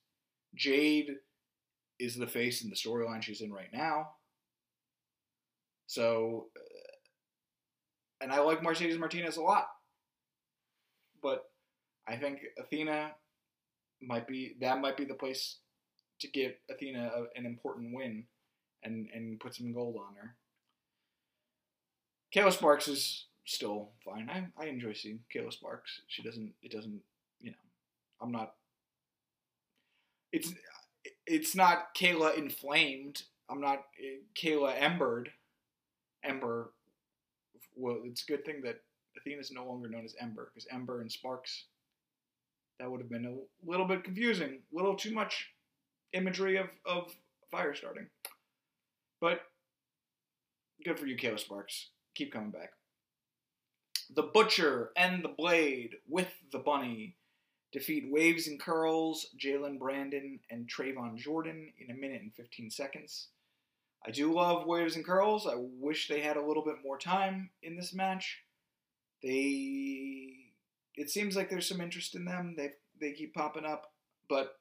Jade 0.54 1.12
is 1.98 2.14
the 2.14 2.26
face 2.26 2.62
in 2.62 2.68
the 2.68 2.76
storyline 2.76 3.22
she's 3.22 3.40
in 3.40 3.50
right 3.50 3.72
now. 3.72 4.10
So, 5.86 6.48
uh, 6.54 6.94
and 8.20 8.30
I 8.30 8.40
like 8.40 8.62
Mercedes 8.62 8.98
Martinez 8.98 9.38
a 9.38 9.42
lot, 9.42 9.66
but 11.22 11.44
I 12.06 12.16
think 12.16 12.40
Athena 12.58 13.12
might 14.02 14.28
be 14.28 14.56
that 14.60 14.82
might 14.82 14.98
be 14.98 15.06
the 15.06 15.14
place 15.14 15.60
to 16.20 16.28
give 16.28 16.52
Athena 16.70 17.10
an 17.34 17.46
important 17.46 17.94
win 17.94 18.26
and 18.82 19.08
and 19.14 19.40
put 19.40 19.54
some 19.54 19.72
gold 19.72 19.96
on 19.96 20.14
her. 20.16 20.36
Kayla 22.34 22.52
Sparks 22.52 22.88
is 22.88 23.26
still 23.44 23.90
fine. 24.04 24.30
I, 24.30 24.46
I 24.62 24.66
enjoy 24.66 24.92
seeing 24.92 25.20
Kayla 25.34 25.52
Sparks. 25.52 26.00
She 26.08 26.22
doesn't 26.22 26.52
it 26.62 26.72
doesn't 26.72 27.00
you 27.40 27.50
know 27.50 27.56
I'm 28.20 28.32
not 28.32 28.54
it's 30.32 30.52
it's 31.26 31.54
not 31.54 31.94
Kayla 31.94 32.36
inflamed. 32.36 33.22
I'm 33.48 33.60
not 33.60 33.84
Kayla 34.36 34.74
embered. 34.80 35.30
Ember. 36.22 36.72
Well, 37.76 38.00
it's 38.04 38.22
a 38.22 38.26
good 38.26 38.44
thing 38.44 38.60
that 38.62 38.80
Athena 39.16 39.40
is 39.40 39.50
no 39.50 39.66
longer 39.66 39.88
known 39.88 40.04
as 40.04 40.14
Ember 40.20 40.50
because 40.52 40.68
Ember 40.70 41.00
and 41.00 41.10
Sparks. 41.10 41.64
That 42.78 42.90
would 42.90 43.00
have 43.00 43.10
been 43.10 43.26
a 43.26 43.68
little 43.68 43.86
bit 43.86 44.04
confusing, 44.04 44.60
a 44.72 44.76
little 44.76 44.94
too 44.94 45.12
much 45.12 45.50
imagery 46.12 46.56
of, 46.56 46.68
of 46.86 47.12
fire 47.50 47.74
starting. 47.74 48.06
But 49.20 49.42
good 50.84 50.98
for 50.98 51.06
you, 51.06 51.16
Kayla 51.16 51.38
Sparks. 51.38 51.90
Keep 52.14 52.32
coming 52.32 52.50
back. 52.50 52.72
The 54.14 54.22
Butcher 54.22 54.90
and 54.96 55.22
the 55.22 55.28
Blade 55.28 55.96
with 56.08 56.32
the 56.50 56.58
Bunny 56.58 57.16
defeat 57.72 58.10
Waves 58.10 58.48
and 58.48 58.58
Curls, 58.58 59.26
Jalen 59.38 59.78
Brandon, 59.78 60.40
and 60.50 60.68
Traevon 60.68 61.16
Jordan 61.16 61.72
in 61.78 61.90
a 61.90 61.98
minute 61.98 62.22
and 62.22 62.34
15 62.34 62.70
seconds. 62.70 63.28
I 64.04 64.10
do 64.10 64.32
love 64.32 64.66
Waves 64.66 64.96
and 64.96 65.04
Curls. 65.04 65.46
I 65.46 65.54
wish 65.56 66.08
they 66.08 66.20
had 66.20 66.36
a 66.36 66.44
little 66.44 66.64
bit 66.64 66.76
more 66.82 66.98
time 66.98 67.50
in 67.62 67.76
this 67.76 67.94
match. 67.94 68.42
They 69.22 70.36
it 70.96 71.10
seems 71.10 71.36
like 71.36 71.48
there's 71.48 71.68
some 71.68 71.80
interest 71.80 72.14
in 72.14 72.24
them. 72.24 72.54
They 72.56 72.70
they 73.00 73.12
keep 73.12 73.34
popping 73.34 73.66
up, 73.66 73.92
but 74.28 74.54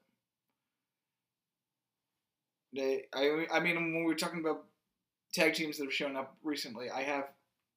they 2.74 3.04
I 3.14 3.46
I 3.52 3.60
mean 3.60 3.76
when 3.76 3.96
we 3.96 4.04
were 4.04 4.16
talking 4.16 4.40
about 4.40 4.66
tag 5.34 5.54
teams 5.54 5.78
that 5.78 5.86
have 5.86 5.94
shown 5.94 6.16
up 6.16 6.36
recently, 6.44 6.90
I 6.90 7.04
have 7.04 7.26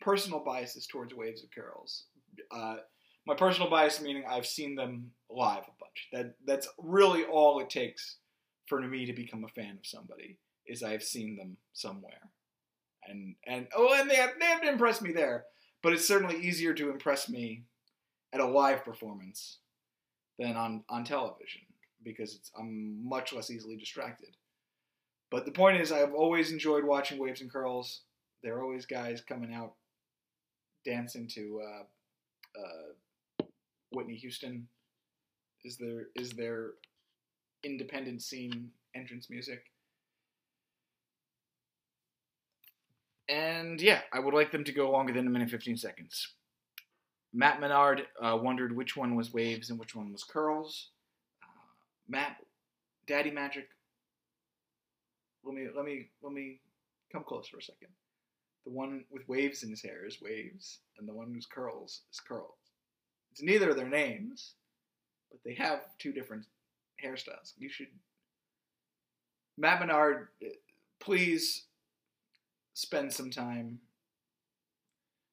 personal 0.00 0.40
biases 0.40 0.86
towards 0.86 1.14
Waves 1.14 1.42
and 1.42 1.50
Curls. 1.52 2.04
Uh, 2.50 2.76
my 3.26 3.34
personal 3.34 3.70
bias 3.70 4.00
meaning 4.00 4.24
I've 4.28 4.46
seen 4.46 4.74
them 4.74 5.12
live 5.30 5.64
a 5.64 5.78
bunch. 5.80 6.08
That 6.12 6.34
that's 6.46 6.68
really 6.78 7.24
all 7.24 7.60
it 7.60 7.70
takes 7.70 8.16
for 8.66 8.80
me 8.80 9.06
to 9.06 9.12
become 9.12 9.44
a 9.44 9.48
fan 9.48 9.76
of 9.78 9.86
somebody 9.86 10.38
is 10.66 10.82
I've 10.82 11.02
seen 11.02 11.36
them 11.36 11.56
somewhere. 11.72 12.30
And 13.06 13.34
and 13.46 13.66
oh, 13.76 13.94
and 13.98 14.08
they 14.08 14.16
have 14.16 14.30
they 14.38 14.46
have 14.46 14.62
to 14.62 14.68
impress 14.68 15.00
me 15.02 15.12
there. 15.12 15.44
But 15.82 15.92
it's 15.92 16.06
certainly 16.06 16.36
easier 16.36 16.74
to 16.74 16.90
impress 16.90 17.28
me 17.28 17.64
at 18.32 18.40
a 18.40 18.46
live 18.46 18.84
performance 18.84 19.58
than 20.38 20.56
on 20.56 20.84
on 20.88 21.04
television 21.04 21.62
because 22.04 22.50
I'm 22.58 23.06
much 23.08 23.32
less 23.32 23.50
easily 23.50 23.76
distracted. 23.76 24.36
But 25.32 25.46
the 25.46 25.50
point 25.50 25.80
is, 25.80 25.90
I've 25.90 26.12
always 26.12 26.52
enjoyed 26.52 26.84
watching 26.84 27.18
Waves 27.18 27.40
and 27.40 27.50
Curls. 27.50 28.02
There 28.42 28.54
are 28.54 28.62
always 28.62 28.84
guys 28.84 29.22
coming 29.22 29.54
out 29.54 29.72
dancing 30.84 31.26
to 31.28 31.62
uh, 31.64 32.60
uh, 32.60 33.44
Whitney 33.92 34.16
Houston. 34.16 34.68
Is 35.64 35.78
their 35.78 36.08
is 36.14 36.32
their 36.32 36.72
independent 37.64 38.20
scene 38.20 38.72
entrance 38.94 39.30
music? 39.30 39.64
And 43.26 43.80
yeah, 43.80 44.00
I 44.12 44.18
would 44.18 44.34
like 44.34 44.52
them 44.52 44.64
to 44.64 44.72
go 44.72 44.90
longer 44.90 45.14
than 45.14 45.26
a 45.26 45.30
minute 45.30 45.48
15 45.48 45.78
seconds. 45.78 46.34
Matt 47.32 47.58
Menard 47.58 48.02
uh, 48.22 48.36
wondered 48.36 48.76
which 48.76 48.98
one 48.98 49.14
was 49.14 49.32
waves 49.32 49.70
and 49.70 49.78
which 49.78 49.94
one 49.94 50.12
was 50.12 50.24
curls. 50.24 50.90
Uh, 51.42 51.46
Matt, 52.06 52.36
Daddy 53.06 53.30
Magic. 53.30 53.68
Let 55.44 55.54
me 55.54 55.66
let 55.74 55.84
me 55.84 56.08
let 56.22 56.32
me 56.32 56.60
come 57.12 57.24
close 57.24 57.48
for 57.48 57.58
a 57.58 57.62
second. 57.62 57.88
The 58.64 58.70
one 58.70 59.04
with 59.10 59.28
waves 59.28 59.62
in 59.62 59.70
his 59.70 59.82
hair 59.82 60.06
is 60.06 60.22
waves, 60.22 60.78
and 60.98 61.08
the 61.08 61.12
one 61.12 61.32
whose 61.32 61.46
curls 61.46 62.02
is 62.12 62.20
curls. 62.20 62.54
It's 63.32 63.42
neither 63.42 63.70
of 63.70 63.76
their 63.76 63.88
names, 63.88 64.54
but 65.30 65.40
they 65.44 65.54
have 65.54 65.80
two 65.98 66.12
different 66.12 66.44
hairstyles. 67.04 67.54
You 67.58 67.68
should, 67.68 67.88
Matt 69.58 69.82
please 71.00 71.64
spend 72.74 73.12
some 73.12 73.30
time. 73.30 73.80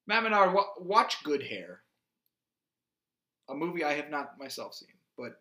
Matt 0.06 0.24
Menard, 0.24 0.56
watch 0.80 1.22
Good 1.22 1.44
Hair, 1.44 1.82
a 3.48 3.54
movie 3.54 3.84
I 3.84 3.92
have 3.92 4.10
not 4.10 4.38
myself 4.40 4.74
seen, 4.74 4.88
but 5.16 5.40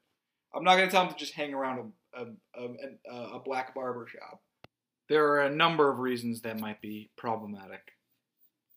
I'm 0.54 0.64
not 0.64 0.76
going 0.76 0.88
to 0.88 0.92
tell 0.92 1.04
him 1.04 1.12
to 1.12 1.18
just 1.18 1.34
hang 1.34 1.54
around 1.54 1.92
a, 2.14 2.26
a, 2.60 2.68
a, 3.12 3.16
a 3.36 3.40
black 3.40 3.74
barber 3.74 4.06
shop. 4.08 4.42
There 5.10 5.26
are 5.28 5.42
a 5.42 5.56
number 5.56 5.90
of 5.92 6.00
reasons 6.00 6.42
that 6.42 6.60
might 6.60 6.82
be 6.82 7.10
problematic, 7.18 7.94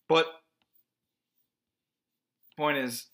but 0.09 0.27
point 2.57 2.79
is, 2.79 3.07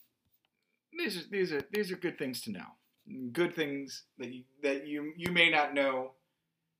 these 0.97 1.17
are 1.17 1.29
these 1.31 1.53
are 1.53 1.63
these 1.73 1.91
are 1.91 1.97
good 1.97 2.19
things 2.19 2.41
to 2.43 2.53
know. 2.53 2.67
Good 3.33 3.55
things 3.55 4.05
that 4.19 4.33
you, 4.33 4.45
that 4.63 4.87
you 4.87 5.13
you 5.17 5.33
may 5.33 5.51
not 5.51 5.75
know 5.75 6.13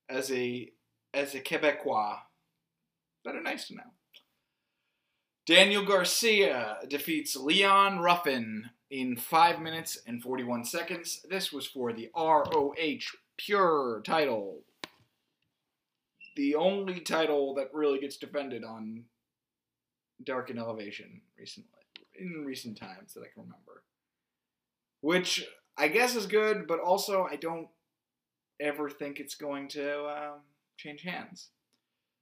as 0.09 0.31
a 0.31 0.71
as 1.15 1.35
a 1.35 1.41
Quebecois 1.41 2.19
that 3.25 3.35
are 3.35 3.43
nice 3.43 3.69
to 3.69 3.75
know. 3.75 3.83
Daniel 5.47 5.85
Garcia 5.85 6.77
defeats 6.89 7.35
Leon 7.35 8.01
Ruffin 8.01 8.69
in 8.91 9.17
5 9.17 9.61
minutes 9.61 9.99
and 10.07 10.23
41 10.23 10.65
seconds. 10.65 11.25
This 11.31 11.51
was 11.51 11.67
for 11.67 11.93
the 11.93 12.11
ROH 12.15 12.75
Pure 13.39 14.03
title. 14.05 14.65
The 16.39 16.55
only 16.55 17.01
title 17.01 17.53
that 17.55 17.75
really 17.75 17.99
gets 17.99 18.17
defended 18.17 18.63
on 18.63 19.03
Dark 20.23 20.51
and 20.51 20.59
Elevation 20.61 21.21
recently, 21.37 21.81
in 22.17 22.45
recent 22.47 22.79
times 22.79 23.13
that 23.15 23.23
I 23.23 23.35
can 23.35 23.43
remember. 23.43 23.83
Which 25.01 25.45
I 25.77 25.89
guess 25.89 26.15
is 26.15 26.27
good, 26.27 26.69
but 26.69 26.79
also 26.79 27.27
I 27.29 27.35
don't 27.35 27.67
ever 28.61 28.89
think 28.89 29.19
it's 29.19 29.35
going 29.35 29.67
to 29.71 30.07
um, 30.07 30.41
change 30.77 31.03
hands. 31.03 31.49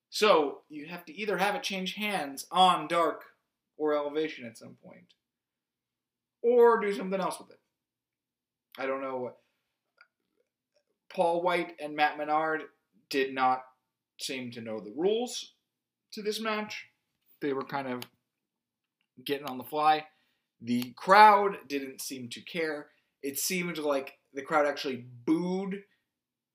So 0.08 0.62
you 0.70 0.86
have 0.86 1.04
to 1.04 1.14
either 1.14 1.36
have 1.36 1.54
it 1.54 1.62
change 1.62 1.96
hands 1.96 2.46
on 2.50 2.88
Dark 2.88 3.22
or 3.76 3.94
Elevation 3.94 4.46
at 4.46 4.56
some 4.56 4.78
point, 4.82 5.12
or 6.40 6.80
do 6.80 6.94
something 6.94 7.20
else 7.20 7.38
with 7.38 7.50
it. 7.50 7.60
I 8.78 8.86
don't 8.86 9.02
know. 9.02 9.34
Paul 11.10 11.42
White 11.42 11.74
and 11.78 11.94
Matt 11.94 12.16
Menard 12.16 12.62
did 13.10 13.34
not 13.34 13.65
seem 14.18 14.50
to 14.52 14.60
know 14.60 14.80
the 14.80 14.94
rules 14.96 15.52
to 16.12 16.22
this 16.22 16.40
match. 16.40 16.86
They 17.40 17.52
were 17.52 17.64
kind 17.64 17.88
of 17.88 18.02
getting 19.24 19.46
on 19.46 19.58
the 19.58 19.64
fly. 19.64 20.06
The 20.60 20.92
crowd 20.96 21.58
didn't 21.68 22.00
seem 22.00 22.28
to 22.30 22.40
care. 22.40 22.88
It 23.22 23.38
seemed 23.38 23.78
like 23.78 24.14
the 24.32 24.42
crowd 24.42 24.66
actually 24.66 25.04
booed 25.24 25.82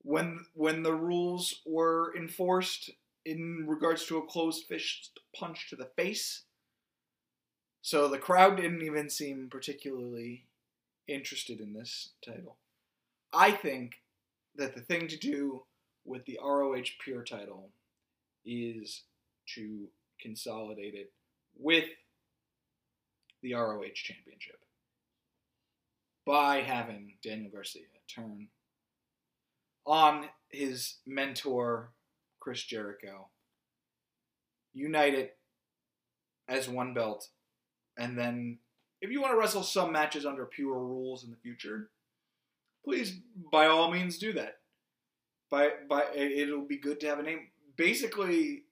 when 0.04 0.46
when 0.54 0.84
the 0.84 0.96
rules 0.96 1.62
were 1.66 2.16
enforced 2.18 2.90
in 3.26 3.66
regards 3.68 4.06
to 4.06 4.18
a 4.18 4.26
closed 4.26 4.66
fist 4.68 5.20
punch 5.36 5.70
to 5.70 5.76
the 5.76 5.90
face. 5.96 6.44
So 7.84 8.08
the 8.08 8.18
crowd 8.18 8.58
didn't 8.58 8.84
even 8.84 9.10
seem 9.10 9.48
particularly 9.50 10.48
interested 11.08 11.60
in 11.60 11.74
this 11.74 12.12
title. 12.26 12.58
I 13.34 13.52
think 13.52 14.02
that 14.56 14.76
the 14.76 14.82
thing 14.82 15.08
to 15.08 15.18
do 15.18 15.64
with 16.06 16.26
the 16.26 16.40
ROH 16.44 16.84
Pure 17.04 17.24
title 17.24 17.70
is 18.46 19.04
to 19.56 19.88
consolidate 20.20 20.94
it 20.94 21.12
with 21.58 21.86
the 23.42 23.54
ROH 23.54 23.94
Championship 23.96 24.60
by 26.26 26.62
having 26.62 27.14
Daniel 27.24 27.50
Garcia 27.52 27.84
turn 28.08 28.48
on 29.86 30.26
his 30.50 30.98
mentor, 31.06 31.92
Chris 32.40 32.64
Jericho, 32.64 33.30
unite 34.74 35.14
it 35.14 35.38
as 36.48 36.70
one 36.70 36.94
belt, 36.94 37.30
and 37.98 38.18
then 38.18 38.60
if 39.02 39.10
you 39.10 39.22
want 39.22 39.34
to 39.34 39.38
wrestle 39.38 39.64
some 39.64 39.92
matches 39.92 40.26
under 40.26 40.46
pure 40.46 40.78
rules 40.78 41.24
in 41.24 41.32
the 41.32 41.38
future, 41.38 41.90
please 42.86 43.20
by 43.52 43.66
all 43.66 43.92
means 43.92 44.18
do 44.18 44.34
that. 44.34 44.61
By 45.52 45.72
by 45.88 46.06
it'll 46.16 46.66
be 46.66 46.78
good 46.78 47.00
to 47.02 47.08
have 47.08 47.20
a 47.20 47.24
name. 47.24 47.50
Basically, 47.76 48.64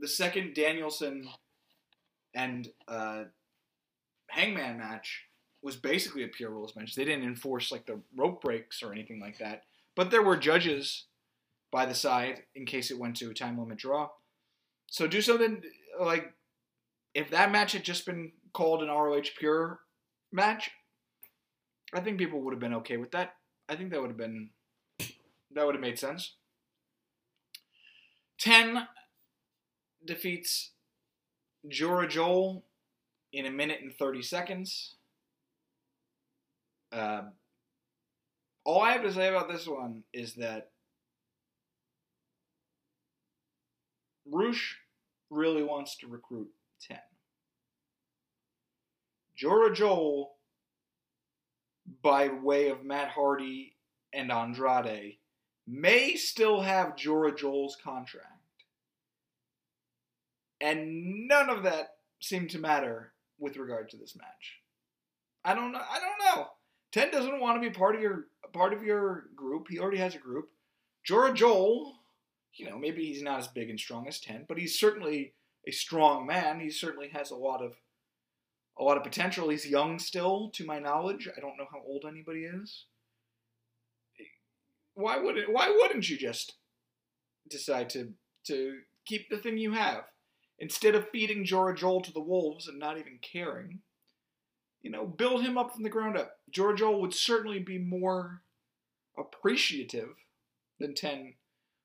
the 0.00 0.08
second 0.08 0.54
Danielson 0.54 1.28
and 2.34 2.68
uh, 2.88 3.24
Hangman 4.30 4.78
match 4.78 5.24
was 5.62 5.76
basically 5.76 6.22
a 6.22 6.28
pure 6.28 6.50
rules 6.50 6.76
match. 6.76 6.94
They 6.94 7.04
didn't 7.04 7.24
enforce 7.24 7.72
like 7.72 7.86
the 7.86 8.00
rope 8.16 8.42
breaks 8.42 8.82
or 8.82 8.92
anything 8.92 9.20
like 9.20 9.38
that, 9.38 9.62
but 9.96 10.10
there 10.10 10.22
were 10.22 10.36
judges 10.36 11.06
by 11.72 11.86
the 11.86 11.94
side 11.94 12.44
in 12.54 12.66
case 12.66 12.90
it 12.90 12.98
went 12.98 13.16
to 13.16 13.30
a 13.30 13.34
time 13.34 13.58
limit 13.58 13.78
draw. 13.78 14.08
So 14.86 15.06
do 15.06 15.20
something 15.20 15.62
like 16.00 16.32
if 17.14 17.30
that 17.30 17.50
match 17.50 17.72
had 17.72 17.84
just 17.84 18.06
been 18.06 18.32
called 18.52 18.82
an 18.82 18.88
ROH 18.88 19.22
pure 19.38 19.80
match, 20.32 20.70
I 21.92 22.00
think 22.00 22.18
people 22.18 22.40
would 22.42 22.52
have 22.52 22.60
been 22.60 22.74
okay 22.74 22.96
with 22.96 23.10
that. 23.12 23.34
I 23.68 23.76
think 23.76 23.90
that 23.90 24.00
would 24.00 24.10
have 24.10 24.16
been 24.16 24.50
that 25.54 25.66
would 25.66 25.74
have 25.74 25.82
made 25.82 25.98
sense. 25.98 26.34
10 28.38 28.86
defeats 30.04 30.70
Jora 31.68 32.08
Johl 32.08 32.62
in 33.32 33.46
a 33.46 33.50
minute 33.50 33.80
and 33.82 33.94
30 33.94 34.22
seconds. 34.22 34.94
Uh, 36.92 37.22
all 38.64 38.82
I 38.82 38.92
have 38.92 39.02
to 39.02 39.12
say 39.12 39.28
about 39.28 39.48
this 39.48 39.66
one 39.66 40.04
is 40.12 40.34
that 40.34 40.70
Rush 44.30 44.78
really 45.30 45.62
wants 45.62 45.96
to 45.98 46.06
recruit 46.06 46.48
10. 46.88 46.98
Jora 49.40 49.74
Johl, 49.74 50.28
by 52.02 52.28
way 52.28 52.68
of 52.68 52.84
Matt 52.84 53.08
Hardy 53.08 53.76
and 54.12 54.30
Andrade, 54.30 55.18
may 55.66 56.16
still 56.16 56.60
have 56.60 56.96
Jora 56.96 57.36
Johl's 57.36 57.76
contract. 57.82 58.30
And 60.60 61.28
none 61.28 61.50
of 61.50 61.62
that 61.64 61.96
seemed 62.20 62.50
to 62.50 62.58
matter 62.58 63.12
with 63.38 63.56
regard 63.56 63.90
to 63.90 63.96
this 63.96 64.16
match. 64.16 64.60
I 65.44 65.54
don't 65.54 65.72
know. 65.72 65.80
I 65.80 66.00
don't 66.00 66.36
know. 66.36 66.48
Ten 66.92 67.10
doesn't 67.10 67.40
want 67.40 67.60
to 67.60 67.68
be 67.68 67.74
part 67.74 67.94
of 67.94 68.00
your 68.00 68.26
part 68.52 68.72
of 68.72 68.82
your 68.82 69.26
group. 69.34 69.66
He 69.68 69.78
already 69.78 69.98
has 69.98 70.14
a 70.14 70.18
group. 70.18 70.50
Jora 71.06 71.34
Johl, 71.34 71.92
you 72.54 72.68
know, 72.68 72.78
maybe 72.78 73.04
he's 73.04 73.22
not 73.22 73.40
as 73.40 73.48
big 73.48 73.68
and 73.68 73.78
strong 73.78 74.08
as 74.08 74.20
Ten, 74.20 74.46
but 74.48 74.58
he's 74.58 74.78
certainly 74.78 75.34
a 75.66 75.70
strong 75.70 76.26
man. 76.26 76.60
He 76.60 76.70
certainly 76.70 77.08
has 77.08 77.30
a 77.30 77.36
lot 77.36 77.62
of 77.62 77.74
a 78.78 78.82
lot 78.82 78.96
of 78.96 79.04
potential. 79.04 79.50
He's 79.50 79.66
young 79.66 79.98
still, 79.98 80.50
to 80.54 80.64
my 80.64 80.78
knowledge. 80.78 81.28
I 81.28 81.40
don't 81.40 81.56
know 81.56 81.68
how 81.70 81.82
old 81.86 82.04
anybody 82.08 82.44
is. 82.44 82.86
Why 84.94 85.18
would 85.18 85.36
it, 85.36 85.50
Why 85.52 85.70
wouldn't 85.70 86.08
you 86.08 86.16
just 86.16 86.54
decide 87.48 87.90
to 87.90 88.12
to 88.46 88.78
keep 89.06 89.28
the 89.28 89.38
thing 89.38 89.58
you 89.58 89.72
have 89.72 90.04
instead 90.58 90.94
of 90.94 91.08
feeding 91.10 91.44
Jora 91.44 91.76
Johl 91.76 92.02
to 92.04 92.12
the 92.12 92.20
wolves 92.20 92.68
and 92.68 92.78
not 92.78 92.98
even 92.98 93.18
caring? 93.20 93.80
You 94.82 94.90
know, 94.90 95.06
build 95.06 95.42
him 95.42 95.56
up 95.56 95.72
from 95.72 95.82
the 95.82 95.88
ground 95.88 96.16
up. 96.16 96.38
Jora 96.52 96.76
Johl 96.76 97.00
would 97.00 97.14
certainly 97.14 97.58
be 97.58 97.78
more 97.78 98.42
appreciative 99.16 100.14
than 100.78 100.94
Ten, 100.94 101.34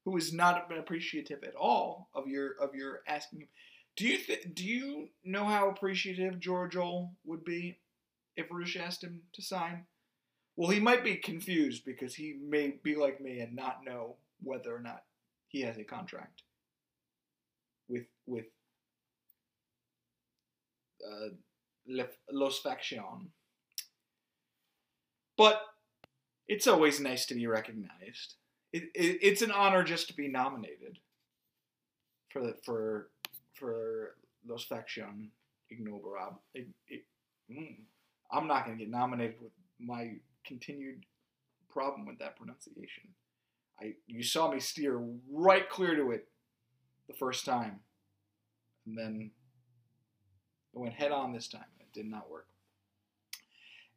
who 0.06 0.16
has 0.16 0.34
not 0.34 0.68
been 0.68 0.78
appreciative 0.78 1.44
at 1.44 1.56
all 1.56 2.10
of 2.14 2.28
your 2.28 2.52
of 2.62 2.76
your 2.76 3.02
asking 3.08 3.42
him. 3.42 3.48
Do 3.96 4.08
you 4.08 4.18
th- 4.18 4.54
do 4.54 4.66
you 4.66 5.10
know 5.24 5.46
how 5.46 5.70
appreciative 5.70 6.40
Jora 6.40 6.72
Johl 6.72 7.12
would 7.26 7.44
be 7.44 7.80
if 8.36 8.48
Rush 8.52 8.78
asked 8.78 9.04
him 9.04 9.22
to 9.34 9.42
sign? 9.42 9.86
Well, 10.60 10.72
he 10.72 10.82
might 10.82 11.06
be 11.06 11.16
confused 11.16 11.86
because 11.86 12.16
he 12.16 12.34
may 12.34 12.74
be 12.84 12.94
like 12.94 13.22
me 13.22 13.40
and 13.40 13.56
not 13.56 13.86
know 13.86 14.18
whether 14.44 14.76
or 14.76 14.82
not 14.82 15.04
he 15.48 15.62
has 15.62 15.78
a 15.78 15.86
contract 15.86 16.44
with 17.88 18.08
with 18.26 18.48
uh, 21.02 21.30
Los 22.30 22.60
Faction. 22.60 23.32
But 25.38 25.62
it's 26.50 26.68
always 26.68 27.00
nice 27.00 27.26
to 27.28 27.36
be 27.36 27.48
recognized. 27.48 28.36
It, 28.74 28.90
it, 28.94 29.20
it's 29.22 29.42
an 29.42 29.52
honor 29.52 29.86
just 29.86 30.10
to 30.10 30.14
be 30.14 30.28
nominated 30.28 31.00
for 32.34 32.42
the, 32.42 32.56
for 32.66 33.12
for 33.54 34.16
Los 34.46 34.66
Faction 34.66 35.32
it, 35.70 36.68
mm, 37.50 37.78
I'm 38.30 38.48
not 38.48 38.66
going 38.66 38.78
to 38.78 38.84
get 38.84 38.92
nominated 38.92 39.36
with 39.42 39.54
my 39.80 40.16
continued 40.46 41.06
problem 41.70 42.06
with 42.06 42.20
that 42.20 42.36
pronunciation. 42.36 43.10
I 43.82 43.94
you 44.08 44.24
saw 44.24 44.52
me 44.52 44.60
steer 44.60 45.00
right 45.32 45.70
clear 45.70 45.96
to 45.96 46.12
it 46.12 46.28
the 47.08 47.14
first 47.14 47.46
time, 47.46 47.80
and 48.86 48.98
then 48.98 49.32
I 50.76 50.80
went 50.80 50.94
head 50.94 51.12
on 51.12 51.32
this 51.32 51.48
time. 51.48 51.66
It 51.80 51.94
did 51.94 52.06
not 52.06 52.30
work. 52.30 52.48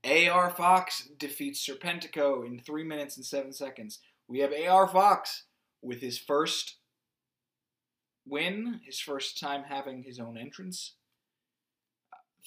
AR 0.05 0.51
Fox 0.51 1.09
defeats 1.19 1.65
Serpentico 1.67 2.45
in 2.47 2.59
three 2.59 2.85
minutes 2.85 3.17
and 3.17 3.25
seven 3.25 3.53
seconds. 3.53 4.01
We 4.27 4.41
have 4.41 4.53
AR 4.53 4.89
Fox 4.89 5.45
with 5.81 6.01
his 6.01 6.19
first 6.19 6.77
win, 8.27 8.81
his 8.85 8.99
first 8.99 9.39
time 9.39 9.65
having 9.69 10.03
his 10.03 10.19
own 10.19 10.37
entrance. 10.37 10.95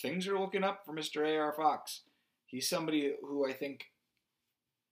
Things 0.01 0.27
are 0.27 0.39
looking 0.39 0.63
up 0.63 0.85
for 0.85 0.93
Mr. 0.93 1.25
AR 1.25 1.53
Fox. 1.53 2.01
He's 2.55 2.69
somebody 2.69 3.11
who 3.21 3.45
I 3.45 3.51
think, 3.51 3.87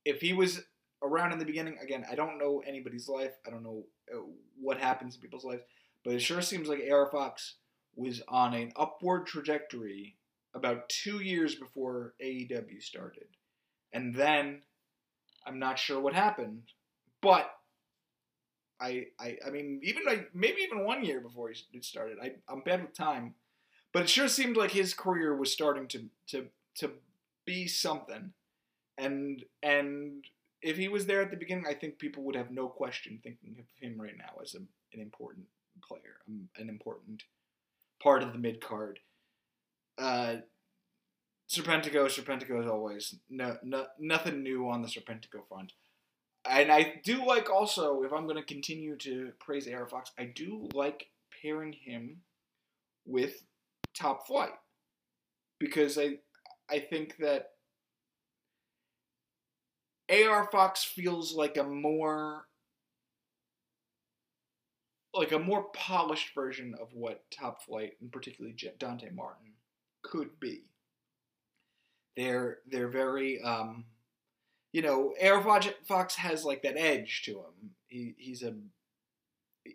if 0.04 0.20
he 0.20 0.34
was 0.34 0.64
around 1.02 1.32
in 1.32 1.40
the 1.40 1.46
beginning, 1.46 1.78
again, 1.82 2.06
I 2.12 2.14
don't 2.14 2.38
know 2.38 2.62
anybody's 2.68 3.08
life. 3.08 3.32
I 3.48 3.52
don't 3.52 3.64
know 3.64 3.86
uh, 4.14 4.20
what 4.60 4.80
happens 4.80 5.16
in 5.16 5.22
people's 5.22 5.46
lives, 5.46 5.64
but 6.04 6.14
it 6.14 6.20
sure 6.20 6.42
seems 6.42 6.68
like 6.68 6.84
AR 6.92 7.10
Fox 7.10 7.56
was 7.96 8.22
on 8.28 8.54
an 8.54 8.74
upward 8.76 9.28
trajectory 9.28 10.18
about 10.54 10.90
two 10.90 11.22
years 11.22 11.56
before 11.56 12.16
AEW 12.22 12.82
started. 12.82 13.28
And 13.94 14.14
then 14.14 14.64
I'm 15.48 15.58
not 15.58 15.80
sure 15.80 16.02
what 16.02 16.14
happened, 16.14 16.64
but 17.22 17.50
I, 18.82 19.06
I, 19.18 19.38
I 19.48 19.52
mean, 19.52 19.80
even 19.84 20.04
like 20.06 20.36
maybe 20.36 20.64
even 20.64 20.84
one 20.84 21.06
year 21.06 21.22
before 21.22 21.50
it 21.50 21.86
started. 21.86 22.18
I, 22.22 22.34
I'm 22.50 22.60
bad 22.60 22.82
with 22.82 22.94
time, 22.94 23.36
but 23.94 24.02
it 24.02 24.10
sure 24.10 24.28
seemed 24.28 24.58
like 24.58 24.72
his 24.72 24.94
career 24.94 25.34
was 25.34 25.50
starting 25.50 25.88
to 25.88 26.10
to 26.28 26.48
to 26.80 26.92
be 27.46 27.68
something, 27.68 28.34
and 28.98 29.44
and 29.62 30.26
if 30.62 30.78
he 30.78 30.88
was 30.88 31.06
there 31.06 31.22
at 31.22 31.30
the 31.30 31.38
beginning, 31.38 31.66
I 31.68 31.74
think 31.74 32.00
people 32.00 32.24
would 32.24 32.36
have 32.36 32.52
no 32.52 32.68
question 32.68 33.20
thinking 33.22 33.58
of 33.60 33.66
him 33.80 34.00
right 34.00 34.18
now 34.18 34.42
as 34.42 34.56
a, 34.56 34.60
an 34.94 35.02
important 35.02 35.46
player, 35.88 36.18
um, 36.28 36.48
an 36.58 36.70
important 36.70 37.24
part 38.02 38.24
of 38.24 38.32
the 38.32 38.40
mid 38.40 38.62
card. 38.62 39.00
Uh, 39.98 40.38
Serpentico, 41.50 42.06
Serpentico 42.06 42.62
is 42.62 42.68
always. 42.68 43.16
No, 43.30 43.58
no, 43.64 43.86
nothing 44.00 44.42
new 44.42 44.70
on 44.70 44.82
the 44.82 44.88
Serpentico 44.88 45.48
front. 45.48 45.74
and 46.50 46.72
I 46.72 46.96
do 47.04 47.26
like 47.26 47.50
also, 47.50 48.04
if 48.04 48.12
I'm 48.12 48.26
going 48.26 48.38
to 48.38 48.44
continue 48.44 48.96
to 48.98 49.32
praise 49.40 49.68
AR 49.68 49.88
Fox, 49.88 50.12
I 50.18 50.26
do 50.26 50.70
like 50.74 51.08
pairing 51.42 51.74
him 51.74 52.22
with 53.06 53.44
Top 53.94 54.26
Flight 54.26 54.54
because 55.60 55.98
I 55.98 56.20
I 56.70 56.80
think 56.80 57.18
that 57.18 57.52
AR 60.10 60.50
Fox 60.52 60.84
feels 60.84 61.34
like 61.34 61.58
a 61.58 61.64
more 61.64 62.46
like 65.14 65.32
a 65.32 65.40
more 65.40 65.66
polished 65.74 66.34
version 66.34 66.74
of 66.82 66.88
what 66.94 67.24
Top 67.32 67.62
Flight 67.64 67.94
and 68.02 68.12
particularly 68.12 68.56
Dante 68.80 69.10
Martin 69.12 69.54
could 70.02 70.40
be. 70.40 70.64
They're 72.18 72.60
they're 72.68 72.90
very 72.90 73.42
um, 73.42 73.86
you 74.74 74.82
know, 74.82 75.14
AR 75.24 75.66
Fox 75.88 76.16
has 76.16 76.44
like 76.44 76.64
that 76.64 76.78
edge 76.78 77.22
to 77.26 77.32
him. 77.32 77.72
He 77.88 78.16
he's 78.18 78.42
a 78.44 78.56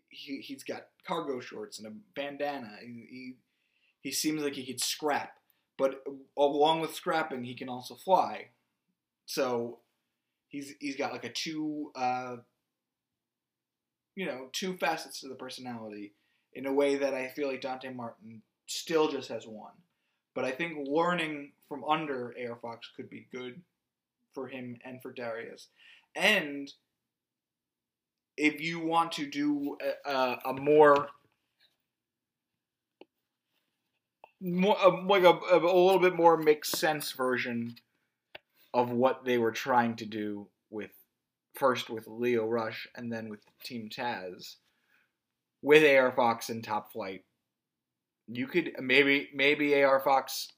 he 0.08 0.40
he's 0.40 0.64
got 0.64 0.88
cargo 1.06 1.40
shorts 1.40 1.78
and 1.78 1.86
a 1.86 1.92
bandana. 2.14 2.76
He, 2.80 3.06
he 3.10 3.34
he 4.00 4.12
seems 4.12 4.42
like 4.42 4.54
he 4.54 4.66
could 4.66 4.80
scrap, 4.80 5.37
but 5.78 6.02
along 6.36 6.80
with 6.80 6.94
scrapping, 6.94 7.44
he 7.44 7.54
can 7.54 7.68
also 7.68 7.94
fly. 7.94 8.48
So 9.24 9.78
he's 10.48 10.74
he's 10.80 10.96
got 10.96 11.12
like 11.12 11.24
a 11.24 11.32
two 11.32 11.92
uh, 11.94 12.36
you 14.16 14.26
know 14.26 14.48
two 14.52 14.76
facets 14.76 15.20
to 15.20 15.28
the 15.28 15.34
personality 15.34 16.12
in 16.52 16.66
a 16.66 16.72
way 16.72 16.96
that 16.96 17.14
I 17.14 17.28
feel 17.28 17.48
like 17.48 17.60
Dante 17.60 17.92
Martin 17.92 18.42
still 18.66 19.08
just 19.08 19.28
has 19.28 19.46
one. 19.46 19.72
But 20.34 20.44
I 20.44 20.50
think 20.50 20.86
learning 20.88 21.52
from 21.68 21.84
under 21.84 22.34
AR 22.48 22.56
Fox 22.56 22.90
could 22.94 23.08
be 23.08 23.28
good 23.32 23.60
for 24.34 24.48
him 24.48 24.78
and 24.84 25.00
for 25.00 25.12
Darius. 25.12 25.68
And 26.14 26.72
if 28.36 28.60
you 28.60 28.80
want 28.80 29.12
to 29.12 29.26
do 29.26 29.76
a, 30.06 30.10
a, 30.10 30.40
a 30.46 30.52
more 30.54 31.08
more 34.40 34.76
uh, 34.80 35.02
like 35.04 35.24
a, 35.24 35.38
a 35.52 35.56
little 35.56 35.98
bit 35.98 36.14
more 36.14 36.36
makes 36.36 36.70
sense 36.70 37.12
version 37.12 37.76
of 38.72 38.90
what 38.90 39.24
they 39.24 39.38
were 39.38 39.52
trying 39.52 39.96
to 39.96 40.06
do 40.06 40.48
with 40.70 40.90
first 41.54 41.90
with 41.90 42.06
Lio 42.06 42.46
Rush 42.46 42.86
and 42.94 43.12
then 43.12 43.28
with 43.28 43.40
Team 43.64 43.88
Taz 43.88 44.56
with 45.62 45.82
AR 45.84 46.12
Fox 46.12 46.48
and 46.48 46.62
Top 46.62 46.92
Flight. 46.92 47.24
You 48.26 48.46
could 48.46 48.72
maybe 48.78 49.28
maybe 49.34 49.82
AR 49.82 50.00
Fox 50.00 50.48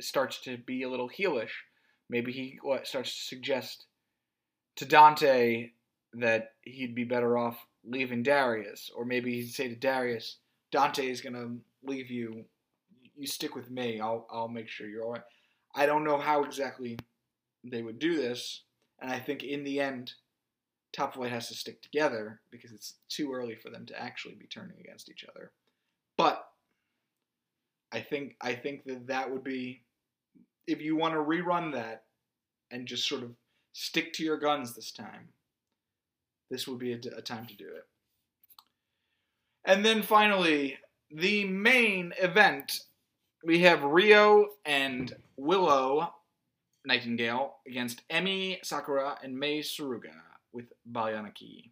starts 0.00 0.40
to 0.42 0.56
be 0.56 0.82
a 0.82 0.88
little 0.88 1.08
heelish. 1.08 1.52
Maybe 2.08 2.32
he 2.32 2.58
starts 2.84 3.14
to 3.14 3.22
suggest 3.24 3.86
to 4.76 4.84
Dante 4.84 5.70
that 6.14 6.52
he'd 6.62 6.94
be 6.94 7.04
better 7.04 7.38
off 7.38 7.66
leaving 7.84 8.22
Darius, 8.22 8.90
or 8.94 9.04
maybe 9.04 9.40
he'd 9.40 9.52
say 9.52 9.68
to 9.68 9.76
Darius, 9.76 10.38
"Dante 10.70 11.06
is 11.08 11.20
gonna 11.20 11.58
leave 11.82 12.10
you. 12.10 12.46
You 13.22 13.28
stick 13.28 13.54
with 13.54 13.70
me. 13.70 14.00
I'll 14.00 14.26
I'll 14.32 14.48
make 14.48 14.68
sure 14.68 14.88
you're 14.88 15.04
all 15.04 15.12
right." 15.12 15.22
I 15.76 15.86
don't 15.86 16.02
know 16.02 16.18
how 16.18 16.42
exactly 16.42 16.98
they 17.62 17.80
would 17.80 18.00
do 18.00 18.16
this, 18.16 18.64
and 19.00 19.12
I 19.12 19.20
think 19.20 19.44
in 19.44 19.62
the 19.62 19.78
end, 19.78 20.12
Top 20.92 21.14
Flight 21.14 21.30
has 21.30 21.46
to 21.46 21.54
stick 21.54 21.80
together 21.82 22.40
because 22.50 22.72
it's 22.72 22.96
too 23.08 23.32
early 23.32 23.54
for 23.54 23.70
them 23.70 23.86
to 23.86 24.02
actually 24.02 24.34
be 24.34 24.48
turning 24.48 24.76
against 24.80 25.08
each 25.08 25.24
other. 25.30 25.52
But 26.16 26.44
I 27.92 28.00
think 28.00 28.34
I 28.40 28.54
think 28.54 28.82
that 28.86 29.06
that 29.06 29.30
would 29.30 29.44
be 29.44 29.84
if 30.66 30.80
you 30.80 30.96
want 30.96 31.14
to 31.14 31.20
rerun 31.20 31.72
that 31.74 32.02
and 32.72 32.88
just 32.88 33.08
sort 33.08 33.22
of 33.22 33.30
stick 33.72 34.12
to 34.14 34.24
your 34.24 34.36
guns 34.36 34.74
this 34.74 34.90
time. 34.90 35.28
This 36.50 36.66
would 36.66 36.80
be 36.80 36.92
a, 36.92 36.98
a 37.16 37.22
time 37.22 37.46
to 37.46 37.56
do 37.56 37.68
it. 37.68 37.86
And 39.64 39.84
then 39.84 40.02
finally, 40.02 40.76
the 41.12 41.44
main 41.44 42.12
event 42.20 42.80
we 43.44 43.60
have 43.60 43.80
Riho 43.80 44.46
and 44.64 45.14
Willow 45.36 46.14
Nightingale 46.84 47.56
against 47.66 48.06
Emi 48.08 48.64
Sakura 48.64 49.18
and 49.22 49.38
Mei 49.38 49.60
Suruga 49.60 50.14
with 50.52 50.66
Baliyan 50.90 51.26
Akki. 51.26 51.70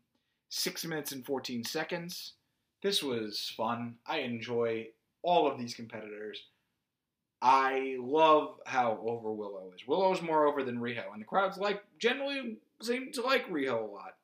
Six 0.48 0.84
minutes 0.84 1.12
and 1.12 1.24
14 1.24 1.64
seconds. 1.64 2.34
This 2.82 3.02
was 3.02 3.52
fun. 3.56 3.96
I 4.06 4.18
enjoy 4.18 4.88
all 5.22 5.46
of 5.46 5.58
these 5.58 5.74
competitors. 5.74 6.42
I 7.42 7.96
love 8.00 8.56
how 8.66 8.98
over 9.06 9.32
Willow 9.32 9.70
is. 9.74 9.86
Willow's 9.86 10.22
more 10.22 10.46
over 10.46 10.62
than 10.62 10.78
Riho, 10.78 11.12
and 11.12 11.22
the 11.22 11.26
crowds 11.26 11.56
like 11.56 11.82
generally 11.98 12.58
seem 12.82 13.12
to 13.12 13.22
like 13.22 13.48
Riho 13.48 13.80
a 13.80 13.92
lot. 13.92 14.16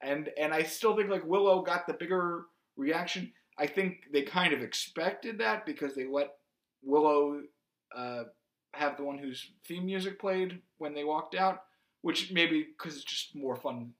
And 0.00 0.30
and 0.38 0.54
I 0.54 0.62
still 0.62 0.96
think 0.96 1.10
like 1.10 1.26
Willow 1.26 1.62
got 1.62 1.86
the 1.86 1.92
bigger 1.94 2.44
reaction. 2.76 3.32
I 3.58 3.66
think 3.66 4.04
they 4.12 4.22
kind 4.22 4.54
of 4.54 4.62
expected 4.62 5.38
that 5.38 5.66
because 5.66 5.94
they 5.94 6.06
let 6.06 6.36
Willow 6.82 7.42
uh, 7.94 8.24
have 8.72 8.96
the 8.96 9.04
one 9.04 9.18
whose 9.18 9.50
theme 9.66 9.86
music 9.86 10.18
played 10.18 10.60
when 10.78 10.94
they 10.94 11.04
walked 11.04 11.34
out, 11.34 11.64
which 12.02 12.32
maybe 12.32 12.66
because 12.76 12.96
it's 12.96 13.04
just 13.04 13.34
more 13.34 13.56
fun 13.56 13.92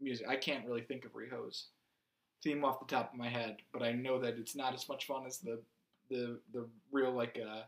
music. 0.00 0.26
I 0.28 0.36
can't 0.36 0.66
really 0.66 0.82
think 0.82 1.04
of 1.04 1.12
Riho's 1.12 1.68
theme 2.42 2.64
off 2.64 2.80
the 2.80 2.94
top 2.94 3.12
of 3.12 3.18
my 3.18 3.28
head, 3.28 3.56
but 3.72 3.82
I 3.82 3.92
know 3.92 4.18
that 4.20 4.38
it's 4.38 4.56
not 4.56 4.74
as 4.74 4.88
much 4.88 5.06
fun 5.06 5.26
as 5.26 5.38
the 5.38 5.60
the 6.10 6.38
the 6.52 6.66
real 6.92 7.12
like 7.12 7.38
uh, 7.42 7.62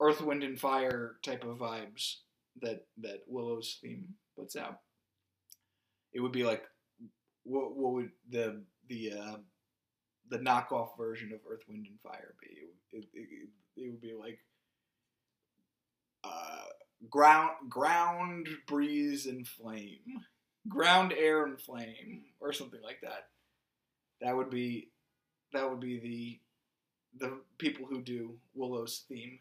Earth, 0.00 0.20
Wind, 0.20 0.42
and 0.42 0.58
Fire 0.58 1.16
type 1.22 1.44
of 1.44 1.58
vibes 1.58 2.16
that 2.62 2.86
that 2.98 3.22
Willow's 3.26 3.78
theme 3.82 4.14
puts 4.36 4.56
out. 4.56 4.80
It 6.12 6.20
would 6.20 6.32
be 6.32 6.44
like 6.44 6.64
what 7.44 7.76
what 7.76 7.92
would 7.92 8.10
the 8.30 8.62
the 8.88 9.12
uh, 9.12 9.36
the 10.28 10.38
knockoff 10.38 10.96
version 10.96 11.32
of 11.32 11.40
Earth, 11.50 11.62
Wind, 11.68 11.86
and 11.88 12.00
Fire 12.00 12.34
be? 12.40 12.96
It, 12.96 13.04
it, 13.14 13.28
it, 13.30 13.48
it 13.76 13.90
would 13.90 14.00
be 14.00 14.14
like 14.14 14.38
uh, 16.24 16.64
ground 17.08 17.50
ground 17.68 18.48
breeze 18.66 19.26
and 19.26 19.46
flame. 19.46 20.00
Ground 20.68 21.12
air 21.16 21.44
and 21.44 21.60
flame 21.60 22.24
or 22.40 22.52
something 22.52 22.80
like 22.82 23.00
that. 23.02 23.28
That 24.20 24.36
would 24.36 24.50
be 24.50 24.90
that 25.52 25.68
would 25.68 25.80
be 25.80 25.98
the 25.98 27.26
the 27.26 27.38
people 27.58 27.86
who 27.86 28.02
do 28.02 28.34
willow's 28.54 29.04
theme. 29.08 29.38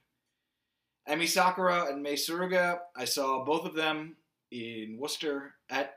Emi 1.08 1.28
sakura 1.28 1.88
and 1.90 2.02
mei 2.04 2.16
suruga 2.16 2.80
i 2.96 3.06
saw 3.06 3.44
both 3.44 3.66
of 3.66 3.76
them 3.76 4.16
in 4.52 4.98
worcester 5.00 5.56
at 5.70 5.96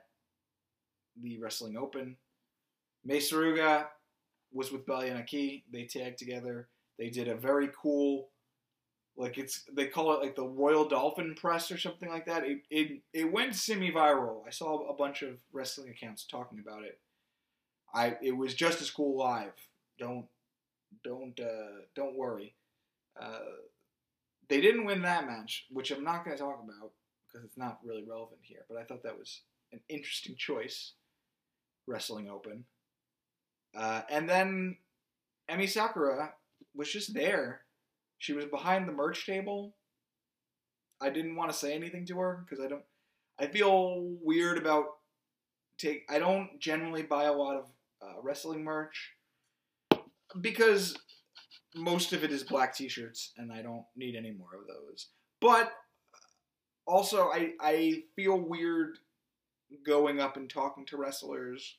the 1.21 1.39
wrestling 1.39 1.77
open. 1.77 2.17
Mei 3.05 3.19
suruga 3.19 3.87
was 4.53 4.73
with 4.73 4.87
Baliyan 4.87 5.23
Akki. 5.23 5.63
they 5.73 5.85
tagged 5.85 6.19
together 6.19 6.69
they 7.03 7.11
did 7.11 7.27
a 7.27 7.35
very 7.35 7.69
cool 7.77 8.29
like 9.17 9.37
it's 9.37 9.65
they 9.75 9.87
call 9.87 10.13
it 10.13 10.23
like 10.23 10.37
the 10.37 10.47
Royal 10.47 10.89
Dolphin 10.89 11.35
Press 11.35 11.73
or 11.73 11.77
something 11.77 12.09
like 12.09 12.27
that. 12.27 12.45
It 12.45 12.63
it 12.71 13.03
it 13.13 13.33
went 13.33 13.57
semi 13.57 13.91
viral. 13.91 14.47
I 14.47 14.51
saw 14.51 14.89
a 14.89 14.95
bunch 14.95 15.23
of 15.23 15.39
wrestling 15.53 15.91
accounts 15.91 16.25
talking 16.25 16.61
about 16.61 16.85
it. 16.85 17.01
I 17.93 18.17
it 18.23 18.37
was 18.37 18.55
just 18.55 18.81
as 18.81 18.91
cool 18.91 19.19
live. 19.19 19.53
Don't 19.99 20.27
don't 21.03 21.39
uh, 21.41 21.83
don't 21.97 22.17
worry. 22.17 22.55
Uh, 23.21 23.59
they 24.49 24.61
didn't 24.61 24.85
win 24.85 25.03
that 25.03 25.27
match, 25.27 25.67
which 25.71 25.91
I'm 25.91 26.05
not 26.05 26.25
going 26.25 26.37
to 26.37 26.43
talk 26.43 26.63
about 26.63 26.93
because 27.27 27.45
it's 27.45 27.59
not 27.59 27.81
really 27.85 28.05
relevant 28.09 28.41
here. 28.43 28.65
But 28.69 28.79
I 28.79 28.85
thought 28.85 29.03
that 29.03 29.19
was 29.19 29.41
an 29.73 29.81
interesting 29.89 30.37
choice. 30.37 30.93
Wrestling 31.89 32.31
Open, 32.31 32.65
uh, 33.77 34.03
and 34.09 34.29
then 34.29 34.77
Emi 35.51 35.69
Sakura 35.69 36.35
was 36.75 36.91
just 36.91 37.15
there 37.15 37.63
she 38.23 38.33
was 38.33 38.45
behind 38.45 38.87
the 38.87 38.93
merch 38.93 39.27
table. 39.27 39.75
I 41.01 41.11
didn't 41.11 41.35
want 41.35 41.51
to 41.51 41.59
say 41.59 41.75
anything 41.75 42.07
to 42.07 42.19
her 42.21 42.47
because 42.47 42.65
I 42.65 42.69
don't. 42.69 42.85
I 43.37 43.49
feel 43.49 44.17
weird 44.23 44.59
about 44.59 44.85
take. 45.77 46.05
I 46.09 46.21
don't 46.21 46.61
generally 46.61 47.03
buy 47.03 47.25
a 47.25 47.33
lot 47.33 47.57
of 47.57 47.65
uh, 48.01 48.23
wrestling 48.23 48.63
merch 48.63 49.11
because 50.41 50.97
most 51.75 52.13
of 52.13 52.23
it 52.23 52.31
is 52.31 52.45
black 52.45 52.77
T-shirts, 52.77 53.33
and 53.39 53.53
I 53.53 53.61
don't 53.61 53.85
need 53.97 54.15
any 54.15 54.31
more 54.31 54.55
of 54.55 54.69
those. 54.69 55.09
But 55.41 55.73
also, 56.87 57.25
I 57.25 57.55
I 57.59 58.05
feel 58.15 58.39
weird 58.39 58.99
going 59.85 60.21
up 60.21 60.37
and 60.37 60.49
talking 60.49 60.87
to 60.87 60.97
wrestlers 60.97 61.77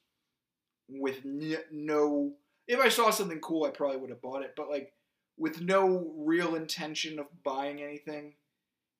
with 0.89 1.21
n- 1.23 1.63
no. 1.71 2.33
If 2.67 2.79
I 2.79 2.89
saw 2.89 3.09
something 3.09 3.39
cool, 3.39 3.65
I 3.65 3.71
probably 3.71 3.97
would 3.97 4.09
have 4.09 4.21
bought 4.21 4.43
it. 4.43 4.53
But 4.55 4.69
like 4.69 4.93
with 5.37 5.61
no 5.61 6.13
real 6.17 6.55
intention 6.55 7.19
of 7.19 7.25
buying 7.43 7.81
anything. 7.81 8.33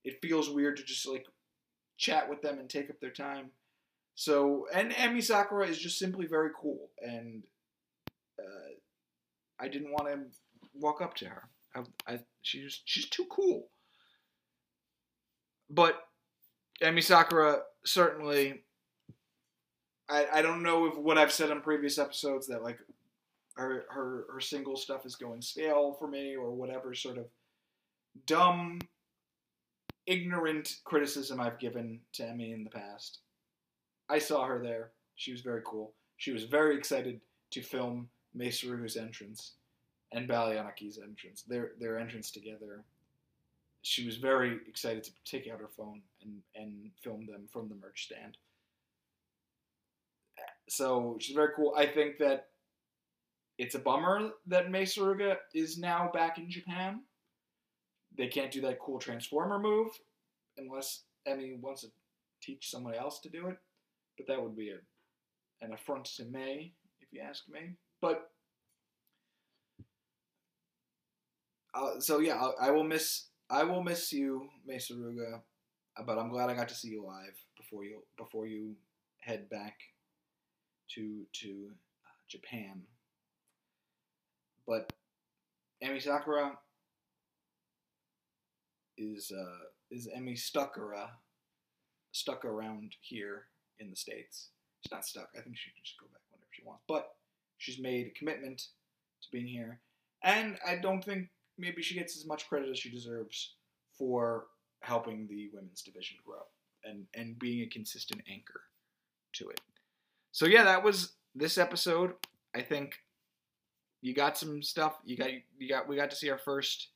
It 0.04 0.21
feels 0.21 0.49
weird 0.49 0.78
to 0.78 0.84
just 0.84 1.08
like 1.08 1.26
chat 1.97 2.30
with 2.30 2.41
them 2.41 2.60
and 2.60 2.69
take 2.69 2.89
up 2.89 2.99
their 2.99 3.12
time. 3.12 3.52
So, 4.15 4.67
and 4.73 4.91
Emi 4.91 5.23
Sakura 5.23 5.67
is 5.67 5.80
just 5.80 5.97
simply 5.97 6.28
very 6.28 6.49
cool, 6.60 6.89
and 7.02 7.43
uh, 8.38 8.73
I 9.60 9.67
didn't 9.67 9.91
want 9.91 10.08
to 10.08 10.19
walk 10.73 11.02
up 11.02 11.15
to 11.15 11.30
her. 11.30 11.49
I, 11.76 11.82
I, 12.08 12.19
she's 12.41 12.82
she's 12.86 13.10
too 13.10 13.26
cool. 13.30 13.69
But 15.69 15.99
Emi 16.82 17.02
Sakura 17.02 17.62
certainly 17.86 18.63
I, 20.10 20.28
I 20.34 20.41
don't 20.41 20.63
know 20.63 20.86
if 20.86 20.97
what 20.97 21.17
I've 21.17 21.32
said 21.32 21.49
on 21.49 21.62
previous 21.62 21.97
episodes 21.97 22.47
that 22.47 22.62
like 22.62 22.78
her 23.56 23.86
her 23.89 24.26
her 24.32 24.39
single 24.39 24.76
stuff 24.76 25.06
is 25.06 25.16
going 25.16 25.42
stale 25.42 25.96
for 26.00 26.08
me 26.08 26.36
or 26.36 26.52
whatever 26.52 26.94
sort 26.94 27.18
of 27.18 27.26
dumb 28.26 28.80
ignorant 30.06 30.78
criticism 30.84 31.39
I've 31.39 31.60
given 31.60 32.00
to 32.13 32.24
Emi 32.24 32.54
in 32.54 32.63
the 32.63 32.70
past. 32.70 33.20
I 34.10 34.20
saw 34.20 34.46
her 34.46 34.62
there. 34.62 34.92
She 35.16 35.32
was 35.32 35.42
very 35.42 35.62
cool. 35.66 35.94
She 36.18 36.32
was 36.32 36.44
very 36.44 36.76
excited 36.76 37.22
to 37.52 37.62
film 37.62 38.10
Mei 38.34 38.50
Suruga's 38.50 38.98
entrance 38.98 39.54
and 40.12 40.28
Baliyan 40.28 40.66
Akki's 40.66 40.98
entrance, 40.98 41.44
their 41.44 41.72
their 41.80 41.98
entrance 41.98 42.32
together. 42.32 42.84
She 43.82 44.06
was 44.06 44.18
very 44.18 44.60
excited 44.68 45.04
to 45.04 45.12
take 45.26 45.52
out 45.52 45.60
her 45.60 45.68
phone 45.68 46.02
and, 46.22 46.42
and 46.56 46.92
film 47.04 47.26
them 47.26 47.48
from 47.52 47.68
the 47.68 47.76
merch 47.76 48.06
stand. 48.06 48.38
So 50.70 51.18
she's 51.20 51.36
very 51.36 51.50
cool. 51.54 51.74
I 51.78 51.86
think 51.86 52.18
that 52.20 52.48
it's 53.58 53.76
a 53.76 53.80
bummer 53.80 54.32
that 54.48 54.72
Mei 54.72 54.84
Suruga 54.84 55.38
is 55.54 55.78
now 55.78 56.10
back 56.13 56.38
in 56.38 56.50
Japan. 56.50 57.02
They 58.18 58.28
can't 58.28 58.52
do 58.52 58.62
that 58.62 58.80
cool 58.80 59.00
transformer 59.00 59.60
move 59.60 59.89
unless 60.58 61.04
Emi 61.28 61.60
wants 61.60 61.82
to 61.82 61.88
teach 62.42 62.70
someone 62.70 62.96
else 62.96 63.20
to 63.22 63.30
do 63.30 63.48
it. 63.48 63.58
But 64.18 64.28
that 64.28 64.42
would 64.42 64.56
be 64.56 64.70
a, 64.70 65.66
an 65.66 65.74
affront 65.74 66.06
to 66.18 66.26
Mei, 66.26 66.74
if 67.02 67.08
you 67.12 67.22
ask 67.22 67.44
me. 67.50 67.76
But 68.02 68.30
uh, 71.74 72.00
so 72.00 72.20
yeah, 72.20 72.36
I, 72.36 72.68
I, 72.68 72.72
will 72.72 72.84
miss 72.84 73.28
I 73.50 73.63
will 73.63 73.82
miss 73.84 74.12
you, 74.12 74.50
Mei 74.66 74.78
Suruga. 74.78 75.42
But 76.06 76.18
I'm 76.18 76.30
glad 76.30 76.50
I 76.50 76.56
got 76.56 76.70
to 76.70 76.76
see 76.76 76.89
you 76.89 77.06
live 77.06 77.36
before 77.56 77.84
you 77.84 78.04
before 78.18 78.48
you 78.48 78.76
head 79.20 79.50
back 79.50 79.78
to 80.96 81.26
to 81.42 81.70
uh, 81.70 82.18
Japan. 82.28 82.84
But 84.67 84.91
Emi 85.84 86.02
Sakura 86.02 86.58
is 88.97 89.32
uh, 89.32 89.65
is 89.91 90.08
Emmy 90.13 90.34
Stuckera 90.34 91.10
stuck 92.12 92.45
around 92.45 92.95
here 93.02 93.45
in 93.80 93.89
the 93.89 93.95
states. 93.95 94.49
She's 94.82 94.91
not 94.91 95.06
stuck. 95.06 95.30
I 95.38 95.41
think 95.41 95.58
she 95.58 95.71
can 95.71 95.82
just 95.84 95.99
go 95.99 96.08
back 96.08 96.21
whenever 96.32 96.49
she 96.52 96.63
wants. 96.65 96.84
But 96.88 97.10
she's 97.58 97.80
made 97.80 98.08
a 98.08 98.17
commitment 98.17 98.60
to 99.21 99.28
being 99.32 99.47
here, 99.47 99.80
and 100.23 100.58
I 100.65 100.76
don't 100.76 101.04
think 101.04 101.30
maybe 101.58 101.82
she 101.82 101.95
gets 101.95 102.17
as 102.17 102.26
much 102.26 102.47
credit 102.47 102.69
as 102.69 102.80
she 102.80 102.89
deserves 102.89 103.56
for 103.97 104.45
helping 104.82 105.28
the 105.28 105.49
women's 105.54 105.82
division 105.82 106.17
grow 106.26 106.41
and 106.84 107.06
and 107.13 107.39
being 107.39 107.62
a 107.62 107.69
consistent 107.69 108.21
anchor 108.30 108.62
to 109.34 109.49
it. 109.49 109.62
So 110.32 110.45
yeah, 110.45 110.63
that 110.63 110.84
was 110.84 111.13
this 111.36 111.58
episode. 111.58 112.13
I 112.56 112.62
think 112.62 112.95
you 114.04 114.13
got 114.13 114.38
some 114.38 114.62
stuff. 114.62 114.98
You 115.06 115.16
got 115.16 115.30
you 115.58 115.70
got 115.70 115.88
we 115.88 115.96
got 115.96 116.12
to 116.12 116.16
see 116.16 116.30
our 116.30 116.38
first 116.38 116.89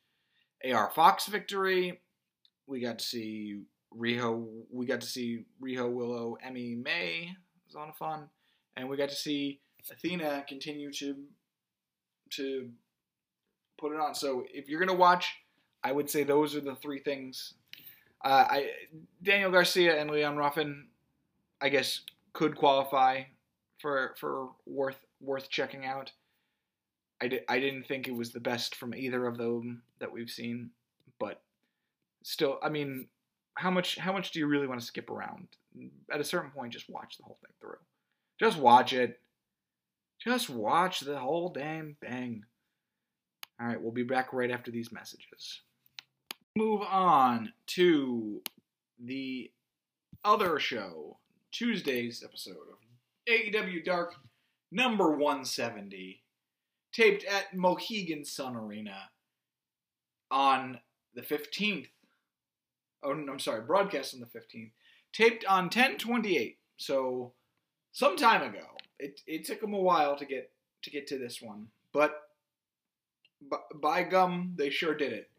AR 0.69 0.91
Fox 0.93 1.25
victory. 1.27 2.01
We 2.67 2.81
got 2.81 2.99
to 2.99 3.05
see 3.05 3.61
Riho. 3.97 4.45
We 4.69 4.85
got 4.85 4.99
to 4.99 5.07
see 5.07 5.45
Riho 5.63 5.89
Willow 5.89 6.37
Emi 6.45 6.83
Mei. 6.83 7.31
It 7.31 7.77
was 7.77 7.95
fun, 7.97 8.27
and 8.75 8.89
we 8.89 8.97
got 8.97 9.07
to 9.07 9.15
see 9.15 9.61
Athena 9.89 10.43
continue 10.49 10.91
to 10.91 11.15
to 12.31 12.69
put 13.79 13.93
it 13.93 14.01
on. 14.01 14.13
So 14.13 14.43
if 14.53 14.67
you're 14.67 14.81
gonna 14.81 14.93
watch, 14.93 15.33
I 15.85 15.93
would 15.93 16.09
say 16.09 16.25
those 16.25 16.57
are 16.57 16.61
the 16.61 16.75
three 16.75 16.99
things. 16.99 17.53
Uh, 18.23 18.47
I 18.49 18.71
Daniel 19.23 19.49
Garcia 19.49 19.97
and 19.97 20.11
Leon 20.11 20.35
Ruffin, 20.35 20.87
I 21.61 21.69
guess, 21.69 22.01
could 22.33 22.57
qualify 22.57 23.23
for 23.79 24.13
for 24.19 24.49
worth 24.65 24.99
worth 25.21 25.49
checking 25.49 25.85
out. 25.85 26.11
I, 27.21 27.27
di- 27.27 27.45
I 27.49 27.59
didn't 27.59 27.87
think 27.87 28.07
it 28.07 28.15
was 28.15 28.31
the 28.31 28.39
best 28.39 28.75
from 28.75 28.93
either 28.93 29.25
of 29.25 29.37
them 29.37 29.81
that 29.99 30.11
we've 30.11 30.29
seen, 30.29 30.69
but 31.19 31.41
still, 32.23 32.59
I 32.61 32.69
mean, 32.69 33.07
how 33.55 33.71
much 33.71 33.97
how 33.97 34.13
much 34.13 34.31
do 34.31 34.39
you 34.39 34.47
really 34.47 34.67
want 34.67 34.79
to 34.79 34.85
skip 34.85 35.09
around? 35.09 35.47
At 36.11 36.21
a 36.21 36.23
certain 36.23 36.51
point, 36.51 36.73
just 36.73 36.89
watch 36.89 37.17
the 37.17 37.23
whole 37.23 37.39
thing 37.41 37.53
through. 37.59 37.79
Just 38.39 38.59
watch 38.59 38.93
it. 38.93 39.19
Just 40.23 40.49
watch 40.49 40.99
the 40.99 41.17
whole 41.17 41.49
damn 41.49 41.95
thing. 42.01 42.43
All 43.59 43.67
right, 43.67 43.81
we'll 43.81 43.91
be 43.91 44.03
back 44.03 44.33
right 44.33 44.51
after 44.51 44.69
these 44.69 44.91
messages. 44.91 45.61
Move 46.55 46.81
on 46.81 47.51
to 47.67 48.41
the 49.03 49.51
other 50.23 50.59
show, 50.59 51.17
Tuesday's 51.51 52.23
episode 52.23 52.57
of 52.71 52.77
AEW 53.27 53.83
Dark 53.83 54.15
number 54.71 55.11
170 55.11 56.21
taped 56.93 57.23
at 57.25 57.55
Mohegan 57.55 58.25
Sun 58.25 58.55
Arena 58.55 59.09
on 60.31 60.79
the 61.13 61.21
15th. 61.21 61.87
Oh, 63.03 63.11
I'm 63.11 63.39
sorry, 63.39 63.61
broadcast 63.61 64.13
on 64.13 64.19
the 64.19 64.25
15th. 64.25 64.71
Taped 65.13 65.45
on 65.45 65.65
1028. 65.65 66.57
So, 66.77 67.33
some 67.91 68.17
time 68.17 68.43
ago. 68.43 68.65
It, 68.99 69.21
it 69.27 69.45
took 69.45 69.61
them 69.61 69.73
a 69.73 69.79
while 69.79 70.15
to 70.17 70.25
get 70.25 70.51
to 70.83 70.89
get 70.89 71.07
to 71.07 71.17
this 71.17 71.41
one, 71.41 71.67
but 71.91 72.15
by 73.75 74.03
gum, 74.03 74.53
they 74.55 74.69
sure 74.69 74.95
did 74.95 75.13
it. 75.13 75.29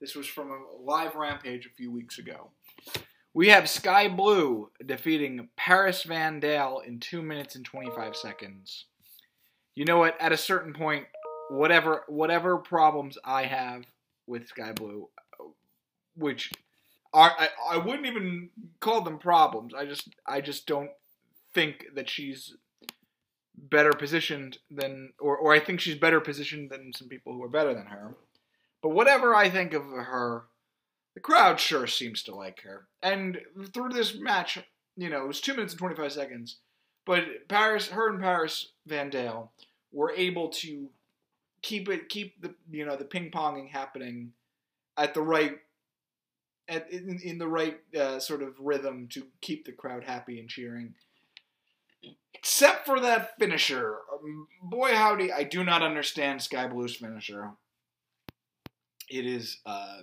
This 0.00 0.14
was 0.14 0.26
from 0.26 0.50
a 0.50 0.82
live 0.82 1.14
rampage 1.14 1.66
a 1.66 1.70
few 1.76 1.90
weeks 1.90 2.18
ago. 2.18 2.50
We 3.34 3.48
have 3.48 3.68
Skye 3.68 4.08
Blue 4.08 4.70
defeating 4.84 5.48
Paris 5.56 6.04
Vandale 6.04 6.84
in 6.86 7.00
2 7.00 7.22
minutes 7.22 7.54
and 7.54 7.64
25 7.64 8.16
seconds 8.16 8.86
you 9.74 9.84
know 9.84 9.98
what? 9.98 10.20
At 10.20 10.32
a 10.32 10.36
certain 10.36 10.72
point, 10.72 11.06
whatever 11.50 12.02
whatever 12.08 12.56
problems 12.56 13.18
I 13.24 13.44
have 13.44 13.84
with 14.26 14.48
Skye 14.48 14.72
Blue, 14.72 15.08
which 16.16 16.52
are 17.12 17.32
I, 17.38 17.48
I 17.70 17.76
wouldn't 17.78 18.06
even 18.06 18.50
call 18.80 19.02
them 19.02 19.18
problems. 19.18 19.74
I 19.74 19.86
just 19.86 20.08
I 20.26 20.40
just 20.40 20.66
don't 20.66 20.90
think 21.54 21.86
that 21.94 22.08
she's 22.08 22.54
better 23.54 23.92
positioned 23.92 24.58
than 24.70 25.12
or, 25.20 25.36
or 25.36 25.52
I 25.52 25.60
think 25.60 25.80
she's 25.80 25.98
better 25.98 26.20
positioned 26.20 26.70
than 26.70 26.92
some 26.94 27.08
people 27.08 27.32
who 27.32 27.42
are 27.42 27.48
better 27.48 27.74
than 27.74 27.86
her. 27.86 28.16
But 28.82 28.90
whatever 28.90 29.34
I 29.34 29.48
think 29.48 29.74
of 29.74 29.84
her, 29.84 30.44
the 31.14 31.20
crowd 31.20 31.60
sure 31.60 31.86
seems 31.86 32.22
to 32.24 32.34
like 32.34 32.62
her. 32.62 32.88
And 33.02 33.40
through 33.72 33.90
this 33.90 34.18
match, 34.18 34.58
you 34.96 35.08
know, 35.08 35.22
it 35.22 35.28
was 35.28 35.40
two 35.40 35.54
minutes 35.54 35.74
and 35.74 35.78
twenty 35.78 35.94
five 35.94 36.12
seconds. 36.12 36.58
But 37.04 37.48
Paris, 37.48 37.88
her 37.88 38.08
and 38.08 38.20
Paris 38.20 38.71
Vandale 38.88 39.48
were 39.92 40.12
able 40.12 40.48
to 40.48 40.88
keep 41.62 41.88
it, 41.88 42.08
keep 42.08 42.40
the 42.40 42.54
you 42.70 42.84
know 42.84 42.96
the 42.96 43.04
ping 43.04 43.30
ponging 43.30 43.70
happening 43.70 44.32
at 44.96 45.14
the 45.14 45.22
right, 45.22 45.58
at 46.68 46.90
in, 46.92 47.20
in 47.22 47.38
the 47.38 47.48
right 47.48 47.78
uh, 47.98 48.18
sort 48.18 48.42
of 48.42 48.54
rhythm 48.58 49.08
to 49.12 49.26
keep 49.40 49.64
the 49.64 49.72
crowd 49.72 50.04
happy 50.04 50.38
and 50.38 50.48
cheering. 50.48 50.94
Except 52.34 52.84
for 52.86 52.98
that 52.98 53.38
finisher, 53.38 53.98
um, 54.12 54.48
boy 54.62 54.92
howdy, 54.94 55.32
I 55.32 55.44
do 55.44 55.62
not 55.62 55.82
understand 55.82 56.42
Skye 56.42 56.66
Blue's 56.66 56.96
finisher. 56.96 57.52
It 59.08 59.26
is 59.26 59.58
uh, 59.64 59.98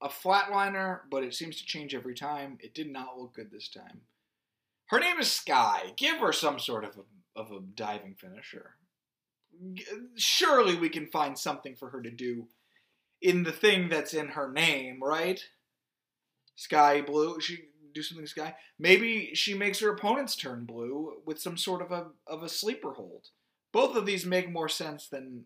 a 0.00 0.08
flatliner, 0.08 1.00
but 1.10 1.24
it 1.24 1.34
seems 1.34 1.56
to 1.56 1.66
change 1.66 1.94
every 1.94 2.14
time. 2.14 2.58
It 2.60 2.74
did 2.74 2.92
not 2.92 3.18
look 3.18 3.34
good 3.34 3.50
this 3.50 3.68
time. 3.68 4.02
Her 4.90 4.98
name 4.98 5.20
is 5.20 5.30
Sky. 5.30 5.92
Give 5.96 6.18
her 6.18 6.32
some 6.32 6.58
sort 6.58 6.84
of 6.84 6.96
a, 6.98 7.40
of 7.40 7.52
a 7.52 7.60
diving 7.60 8.16
finisher. 8.16 8.74
Surely 10.16 10.74
we 10.74 10.88
can 10.88 11.06
find 11.06 11.38
something 11.38 11.76
for 11.76 11.90
her 11.90 12.02
to 12.02 12.10
do 12.10 12.48
in 13.22 13.44
the 13.44 13.52
thing 13.52 13.88
that's 13.88 14.14
in 14.14 14.28
her 14.28 14.50
name, 14.50 14.98
right? 15.00 15.44
Sky 16.56 17.02
blue. 17.02 17.40
She 17.40 17.68
do 17.94 18.02
something 18.02 18.26
sky. 18.26 18.56
Maybe 18.80 19.30
she 19.32 19.54
makes 19.54 19.78
her 19.78 19.90
opponents 19.90 20.34
turn 20.34 20.64
blue 20.64 21.22
with 21.24 21.40
some 21.40 21.56
sort 21.56 21.82
of 21.82 21.92
a 21.92 22.06
of 22.26 22.42
a 22.42 22.48
sleeper 22.48 22.94
hold. 22.94 23.28
Both 23.72 23.94
of 23.94 24.06
these 24.06 24.26
make 24.26 24.50
more 24.50 24.68
sense 24.68 25.06
than 25.06 25.44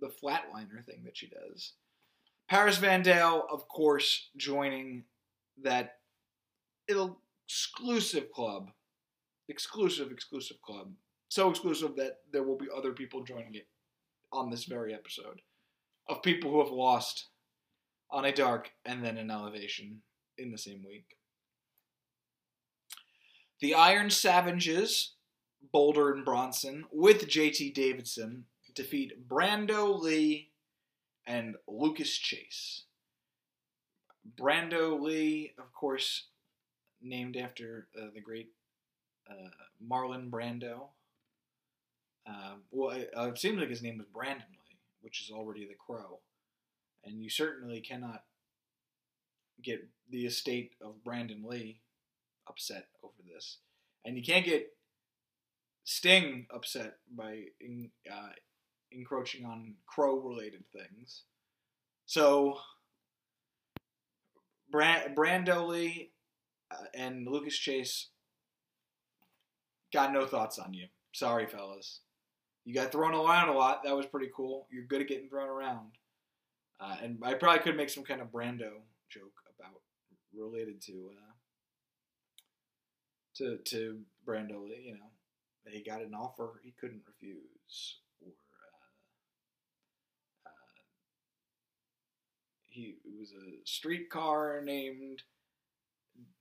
the 0.00 0.08
flatliner 0.08 0.84
thing 0.86 1.02
that 1.04 1.16
she 1.16 1.26
does. 1.26 1.72
Paris 2.48 2.78
Vandale, 2.78 3.42
of 3.50 3.66
course, 3.66 4.28
joining 4.36 5.02
that 5.60 5.96
exclusive 6.88 8.30
club 8.30 8.70
exclusive, 9.48 10.10
exclusive 10.10 10.60
club. 10.62 10.92
So 11.28 11.50
exclusive 11.50 11.96
that 11.96 12.18
there 12.32 12.42
will 12.42 12.56
be 12.56 12.68
other 12.74 12.92
people 12.92 13.24
joining 13.24 13.54
it 13.54 13.66
on 14.32 14.50
this 14.50 14.64
very 14.64 14.94
episode 14.94 15.40
of 16.08 16.22
people 16.22 16.50
who 16.50 16.62
have 16.62 16.72
lost 16.72 17.28
on 18.10 18.24
a 18.24 18.32
dark 18.32 18.70
and 18.84 19.04
then 19.04 19.16
an 19.16 19.30
elevation 19.30 20.02
in 20.38 20.50
the 20.50 20.58
same 20.58 20.84
week. 20.86 21.16
The 23.60 23.74
Iron 23.74 24.10
Savages, 24.10 25.14
Boulder 25.72 26.12
and 26.12 26.24
Bronson, 26.24 26.84
with 26.92 27.28
JT 27.28 27.74
Davidson, 27.74 28.44
defeat 28.74 29.28
Brando 29.28 29.98
Lee 29.98 30.50
and 31.26 31.56
Lucas 31.66 32.10
Chase. 32.18 32.84
Brando 34.38 35.00
Lee, 35.00 35.54
of 35.58 35.72
course, 35.72 36.26
named 37.00 37.36
after 37.36 37.88
uh, 37.96 38.06
the 38.14 38.20
great 38.20 38.50
uh, 39.28 39.50
Marlon 39.86 40.30
Brando. 40.30 40.88
Um, 42.26 42.62
well, 42.70 42.90
it, 42.90 43.10
uh, 43.16 43.28
it 43.28 43.38
seems 43.38 43.58
like 43.58 43.68
his 43.68 43.82
name 43.82 43.98
was 43.98 44.06
Brandon 44.06 44.46
Lee, 44.50 44.78
which 45.02 45.20
is 45.20 45.30
already 45.30 45.66
the 45.66 45.74
Crow, 45.74 46.20
and 47.04 47.22
you 47.22 47.28
certainly 47.28 47.80
cannot 47.80 48.24
get 49.62 49.86
the 50.10 50.26
estate 50.26 50.72
of 50.80 51.04
Brandon 51.04 51.44
Lee 51.46 51.80
upset 52.48 52.88
over 53.02 53.14
this, 53.32 53.58
and 54.04 54.16
you 54.16 54.22
can't 54.22 54.46
get 54.46 54.70
Sting 55.86 56.46
upset 56.50 56.96
by 57.14 57.42
in, 57.60 57.90
uh, 58.10 58.30
encroaching 58.90 59.44
on 59.44 59.74
Crow-related 59.86 60.64
things. 60.72 61.24
So, 62.06 62.58
Brand- 64.70 65.14
Brando 65.14 65.68
Lee 65.68 66.12
uh, 66.70 66.86
and 66.94 67.28
Lucas 67.28 67.58
Chase 67.58 68.08
got 69.94 70.12
no 70.12 70.26
thoughts 70.26 70.58
on 70.58 70.74
you. 70.74 70.88
Sorry, 71.12 71.46
fellas. 71.46 72.00
You 72.64 72.74
got 72.74 72.92
thrown 72.92 73.14
around 73.14 73.48
a 73.48 73.52
lot. 73.52 73.84
That 73.84 73.96
was 73.96 74.06
pretty 74.06 74.30
cool. 74.34 74.66
You're 74.70 74.86
good 74.86 75.00
at 75.00 75.08
getting 75.08 75.28
thrown 75.28 75.48
around. 75.48 75.92
Uh, 76.80 76.96
and 77.02 77.18
I 77.22 77.34
probably 77.34 77.60
could 77.60 77.76
make 77.76 77.88
some 77.88 78.04
kind 78.04 78.20
of 78.20 78.32
Brando 78.32 78.82
joke 79.08 79.32
about 79.56 79.80
related 80.36 80.82
to 80.82 81.10
uh, 81.12 81.32
to 83.36 83.58
to 83.58 84.00
Brando 84.26 84.66
You 84.82 84.94
know, 84.94 85.10
he 85.70 85.82
got 85.82 86.02
an 86.02 86.14
offer 86.14 86.60
he 86.64 86.74
couldn't 86.80 87.02
refuse, 87.06 87.98
or 88.20 88.32
uh, 90.44 90.48
uh, 90.48 90.50
he 92.66 92.96
was 93.18 93.30
a 93.30 93.60
streetcar 93.64 94.62
named 94.64 95.22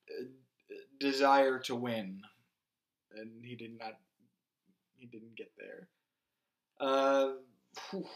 uh, 0.10 0.26
Desire 1.00 1.60
to 1.60 1.76
Win, 1.76 2.22
and 3.20 3.44
he 3.44 3.56
did 3.56 3.78
not 3.78 3.94
he 4.98 5.06
didn't 5.06 5.36
get 5.36 5.52
there. 5.58 5.88
Uh, 6.80 7.34
whew, 7.90 8.08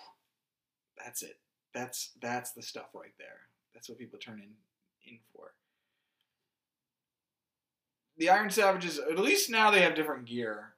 that's 0.98 1.22
it. 1.24 1.40
That's 1.74 2.12
that's 2.22 2.52
the 2.52 2.62
stuff 2.62 2.88
right 2.94 3.14
there. 3.18 3.42
That's 3.74 3.90
what 3.90 4.00
people 4.00 4.20
turn 4.20 4.40
in 4.40 4.50
in 5.06 5.20
for. 5.34 5.54
The 8.18 8.30
Iron 8.30 8.50
Savages, 8.50 8.98
at 8.98 9.20
least 9.20 9.50
now 9.50 9.70
they 9.70 9.82
have 9.82 9.96
different 9.96 10.26
gear. 10.26 10.74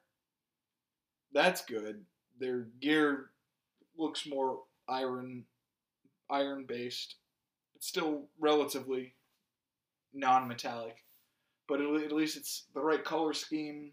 That's 1.32 1.64
good. 1.64 2.04
Their 2.38 2.66
gear 2.80 3.30
looks 3.96 4.26
more 4.26 4.60
iron 4.88 5.44
iron 6.28 6.64
based. 6.66 7.16
It's 7.76 7.86
still 7.86 8.24
relatively 8.38 9.14
non-metallic, 10.12 10.96
but 11.68 11.80
at 11.80 12.12
least 12.12 12.36
it's 12.36 12.64
the 12.74 12.82
right 12.82 13.04
color 13.04 13.32
scheme. 13.32 13.92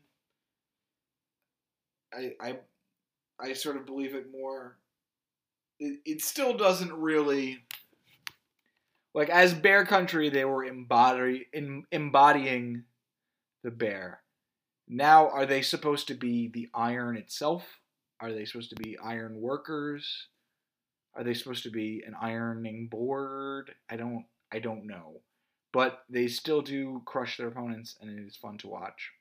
I 2.14 2.34
I 2.40 2.60
I 3.40 3.54
sort 3.54 3.78
of 3.78 3.86
believe 3.86 4.16
it 4.16 4.32
more. 4.32 4.78
It, 5.80 6.00
it 6.06 6.22
still 6.22 6.58
doesn't 6.58 6.94
really 6.94 7.60
like 9.14 9.30
as 9.30 9.54
Bear 9.54 9.86
Country 9.86 10.30
they 10.30 10.46
were 10.46 10.64
embody, 10.64 11.48
in, 11.54 11.84
embodying 11.92 12.84
the 13.64 13.72
bear. 13.72 14.22
Now 14.88 15.30
are 15.30 15.46
they 15.46 15.62
supposed 15.62 16.08
to 16.08 16.14
be 16.14 16.48
the 16.48 16.70
iron 16.74 17.18
itself? 17.18 17.64
Are 18.20 18.32
they 18.32 18.46
supposed 18.46 18.70
to 18.70 18.76
be 18.76 18.98
iron 19.04 19.40
workers? 19.40 20.28
Are 21.16 21.24
they 21.24 21.34
supposed 21.34 21.64
to 21.64 21.72
be 21.72 22.04
an 22.06 22.16
ironing 22.20 22.88
board? 22.88 23.74
I 23.90 23.98
don't 23.98 24.26
I 24.52 24.60
don't 24.60 24.86
know. 24.86 25.22
But 25.74 26.04
they 26.10 26.28
still 26.28 26.62
do 26.62 27.02
crush 27.06 27.38
their 27.38 27.50
opponents 27.50 27.98
and 28.02 28.10
it 28.10 28.24
is 28.24 28.36
fun 28.36 28.58
to 28.60 28.68
watch. 28.68 29.12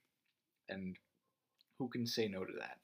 And 0.68 0.96
who 1.78 1.88
can 1.88 2.06
say 2.06 2.28
no 2.28 2.44
to 2.44 2.52
that? 2.58 2.78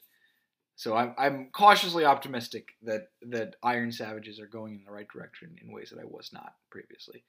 So 0.77 0.97
I'm, 0.97 1.15
I'm 1.19 1.49
cautiously 1.53 2.05
optimistic 2.05 2.71
that, 2.83 3.11
that 3.29 3.57
Iron 3.63 3.93
Savages 3.93 4.41
are 4.41 4.47
going 4.47 4.75
in 4.75 4.85
the 4.85 4.91
right 4.91 5.07
direction 5.13 5.57
in 5.63 5.73
ways 5.73 5.91
that 5.91 6.01
I 6.01 6.05
was 6.05 6.31
not 6.33 6.55
previously. 6.71 7.25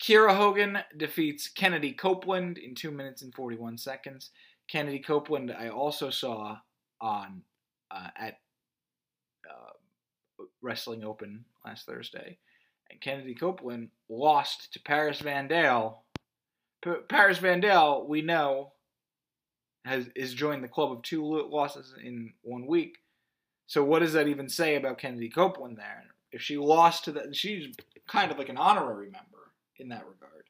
Kiera 0.00 0.36
Hogan 0.36 0.78
defeats 0.96 1.48
Kennedy 1.48 1.92
Copeland 1.92 2.56
in 2.56 2.74
2 2.74 2.90
minutes 2.90 3.22
and 3.22 3.34
41 3.34 3.78
seconds. 3.78 4.30
Kennedy 4.68 5.00
Copeland 5.00 5.52
I 5.58 5.68
also 5.68 6.10
saw 6.10 6.58
on 7.00 7.42
uh, 7.90 8.08
at 8.16 8.38
uh, 9.48 10.44
Wrestling 10.62 11.04
Open 11.04 11.44
last 11.64 11.86
Thursday. 11.86 12.38
And 12.90 13.00
Kennedy 13.00 13.34
Copeland 13.34 13.90
lost 14.08 14.72
to 14.72 14.80
Paris 14.80 15.20
Van 15.20 15.48
Dale. 15.48 16.04
P- 16.82 17.02
Paris 17.08 17.38
Van 17.38 17.60
Dale, 17.60 18.06
we 18.08 18.22
know, 18.22 18.72
has 19.88 20.08
is 20.14 20.34
joined 20.34 20.62
the 20.62 20.68
club 20.68 20.92
of 20.92 21.02
two 21.02 21.24
losses 21.24 21.94
in 22.02 22.32
one 22.42 22.66
week. 22.66 22.98
So 23.66 23.84
what 23.84 24.00
does 24.00 24.12
that 24.14 24.28
even 24.28 24.48
say 24.48 24.76
about 24.76 24.98
Kennedy 24.98 25.28
Copeland 25.28 25.76
there? 25.76 26.04
If 26.32 26.42
she 26.42 26.56
lost 26.56 27.04
to 27.04 27.12
that, 27.12 27.34
she's 27.34 27.74
kind 28.06 28.30
of 28.30 28.38
like 28.38 28.48
an 28.48 28.56
honorary 28.56 29.10
member 29.10 29.52
in 29.76 29.88
that 29.88 30.06
regard. 30.06 30.44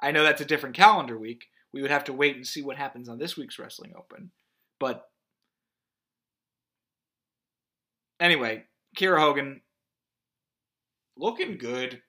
I 0.00 0.12
know 0.12 0.22
that's 0.22 0.40
a 0.40 0.46
different 0.46 0.76
calendar 0.76 1.18
week. 1.18 1.46
We 1.72 1.82
would 1.82 1.90
have 1.90 2.04
to 2.04 2.12
wait 2.12 2.36
and 2.36 2.46
see 2.46 2.62
what 2.62 2.76
happens 2.76 3.08
on 3.08 3.18
this 3.18 3.36
week's 3.36 3.58
Wrestling 3.58 3.92
Open. 3.96 4.30
But 4.78 5.08
anyway, 8.18 8.64
Kiera 8.96 9.20
Hogan 9.20 9.60
looking 11.16 11.58
good. 11.58 12.02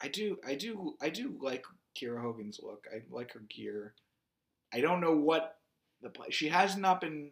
I 0.00 0.08
do, 0.08 0.36
I 0.46 0.54
do, 0.54 0.94
I 1.00 1.10
do 1.10 1.36
like 1.40 1.64
Kiera 1.96 2.20
Hogan's 2.20 2.60
look. 2.62 2.86
I 2.92 3.02
like 3.10 3.32
her 3.32 3.42
gear. 3.48 3.94
I 4.72 4.80
don't 4.80 5.00
know 5.00 5.16
what 5.16 5.58
the 6.02 6.08
play. 6.08 6.30
She 6.30 6.48
has 6.48 6.76
not 6.76 7.00
been. 7.00 7.30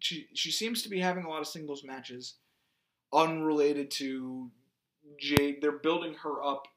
She 0.00 0.28
she 0.34 0.50
seems 0.50 0.82
to 0.82 0.88
be 0.88 1.00
having 1.00 1.24
a 1.24 1.28
lot 1.28 1.40
of 1.40 1.46
singles 1.46 1.84
matches, 1.84 2.34
unrelated 3.12 3.90
to 3.92 4.50
Jade. 5.18 5.60
They're 5.60 5.72
building 5.72 6.14
her 6.22 6.42
up 6.42 6.68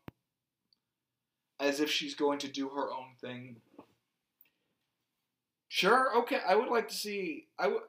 as 1.60 1.80
if 1.80 1.90
she's 1.90 2.16
going 2.16 2.40
to 2.40 2.48
do 2.48 2.70
her 2.70 2.92
own 2.92 3.16
thing. 3.22 3.58
Sure, 5.70 6.16
okay. 6.20 6.40
I 6.48 6.56
would 6.56 6.70
like 6.70 6.88
to 6.90 6.96
see. 6.96 7.48
I 7.58 7.68
would. 7.68 7.82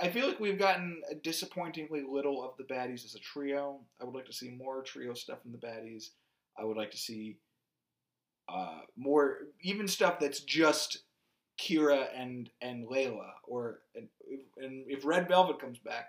I 0.00 0.08
feel 0.10 0.26
like 0.26 0.40
we've 0.40 0.58
gotten 0.58 1.02
disappointingly 1.22 2.02
little 2.02 2.44
of 2.44 2.56
the 2.56 2.64
baddies 2.64 3.04
as 3.04 3.14
a 3.14 3.20
trio. 3.20 3.80
I 4.00 4.04
would 4.04 4.14
like 4.14 4.26
to 4.26 4.32
see 4.32 4.50
more 4.50 4.82
trio 4.82 5.14
stuff 5.14 5.40
from 5.42 5.52
the 5.52 5.58
baddies. 5.58 6.10
I 6.58 6.64
would 6.64 6.76
like 6.76 6.90
to 6.90 6.96
see 6.96 7.36
uh, 8.48 8.80
more 8.96 9.38
even 9.62 9.88
stuff 9.88 10.18
that's 10.18 10.40
just 10.40 10.98
Kiera 11.58 12.06
and 12.16 12.50
and 12.60 12.86
Leyla, 12.86 13.30
or 13.44 13.80
and, 13.94 14.08
and 14.58 14.84
if 14.88 15.04
Red 15.04 15.28
Velvet 15.28 15.60
comes 15.60 15.78
back, 15.78 16.08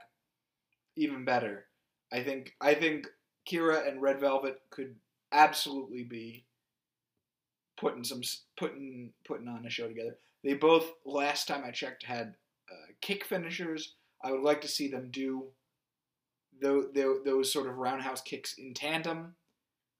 even 0.96 1.26
better. 1.26 1.66
I 2.12 2.24
think 2.24 2.54
I 2.62 2.74
think 2.74 3.08
Kiera 3.50 3.88
and 3.88 4.02
Red 4.02 4.20
Velvet 4.20 4.60
could 4.70 4.96
absolutely 5.32 6.04
be 6.04 6.46
putting 7.78 8.04
some 8.04 8.22
putting 8.58 9.12
putting 9.28 9.48
on 9.48 9.66
a 9.66 9.70
show 9.70 9.88
together. 9.88 10.18
They 10.44 10.54
both 10.54 10.92
last 11.06 11.48
time 11.48 11.64
I 11.66 11.72
checked 11.72 12.04
had 12.04 12.36
uh, 12.72 12.92
kick 13.02 13.26
finishers. 13.26 13.94
I 14.24 14.32
would 14.32 14.44
like 14.44 14.62
to 14.62 14.68
see 14.68 14.88
them 14.88 15.10
do 15.12 15.46
those, 16.62 16.88
those 17.26 17.52
sort 17.52 17.68
of 17.68 17.78
roundhouse 17.78 18.22
kicks 18.22 18.54
in 18.58 18.74
tandem. 18.74 19.36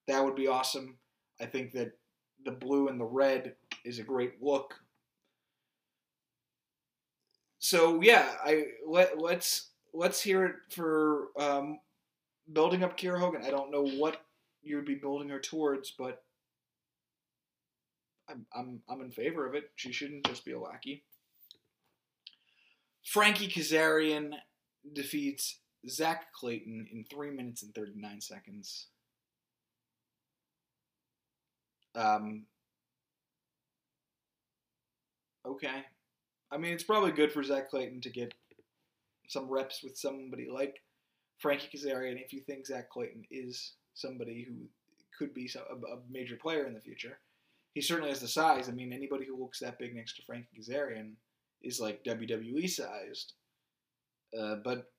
That 0.08 0.24
would 0.24 0.36
be 0.36 0.48
awesome. 0.48 0.98
I 1.42 1.46
think 1.46 1.74
that 1.74 1.98
the 2.46 2.52
blue 2.52 2.88
and 2.88 3.00
the 3.00 3.06
red 3.06 3.56
is 3.84 4.00
a 4.00 4.04
great 4.04 4.42
look. 4.42 4.76
So 7.60 8.02
yeah, 8.02 8.30
I 8.44 8.66
let 8.88 9.20
let's 9.20 9.70
let's 9.94 10.22
hear 10.22 10.46
it 10.46 10.56
for 10.70 11.30
um, 11.38 11.80
building 12.52 12.84
up 12.84 12.98
Kiera 12.98 13.20
Hogan. 13.20 13.44
I 13.44 13.50
don't 13.50 13.72
know 13.72 13.86
what 13.86 14.22
you 14.62 14.76
would 14.76 14.86
be 14.86 14.96
building 14.96 15.30
her 15.30 15.40
towards, 15.40 15.92
but 15.92 16.24
I'm 18.30 18.46
I'm 18.56 18.82
I'm 18.88 19.02
in 19.02 19.12
favor 19.12 19.48
of 19.48 19.56
it. 19.56 19.72
She 19.76 19.92
shouldn't 19.92 20.28
just 20.28 20.46
be 20.46 20.52
a 20.52 20.60
lackey. 20.60 21.04
Frankie 23.04 23.48
Kazarian 23.48 24.32
defeats 24.94 25.60
Zack 25.88 26.34
Clayton 26.34 26.88
in 26.92 27.06
three 27.06 27.32
minutes 27.32 27.64
and 27.64 27.74
thirty 27.74 27.94
nine 27.96 28.22
seconds. 28.22 28.88
Um, 31.96 32.44
okay. 35.46 35.84
I 36.52 36.58
mean, 36.58 36.74
it's 36.74 36.84
probably 36.84 37.12
good 37.12 37.32
for 37.32 37.44
Zack 37.44 37.70
Clayton 37.70 38.02
to 38.02 38.10
get 38.10 38.34
some 39.28 39.50
reps 39.50 39.82
with 39.84 39.98
somebody 39.98 40.48
like 40.52 40.82
Frankie 41.38 41.70
Kazarian 41.76 42.24
if 42.24 42.34
you 42.34 42.42
think 42.42 42.68
Zack 42.68 42.90
Clayton 42.90 43.24
is 43.32 43.74
somebody 43.94 44.46
who 44.48 44.56
could 45.18 45.34
be 45.34 45.50
a 45.56 45.98
major 46.12 46.36
player 46.36 46.66
in 46.66 46.74
the 46.74 46.82
future. 46.82 47.18
He 47.74 47.82
certainly 47.82 48.10
has 48.10 48.22
the 48.22 48.28
size. 48.28 48.70
I 48.70 48.72
mean, 48.72 48.94
anybody 48.94 49.26
who 49.26 49.40
looks 49.40 49.60
that 49.60 49.80
big 49.80 49.96
next 49.96 50.16
to 50.16 50.22
Frankie 50.24 50.48
Kazarian 50.60 51.14
is 51.62 51.80
like 51.80 52.04
WWE 52.04 52.70
sized. 52.70 53.34
Uh, 54.38 54.56
but 54.64 54.92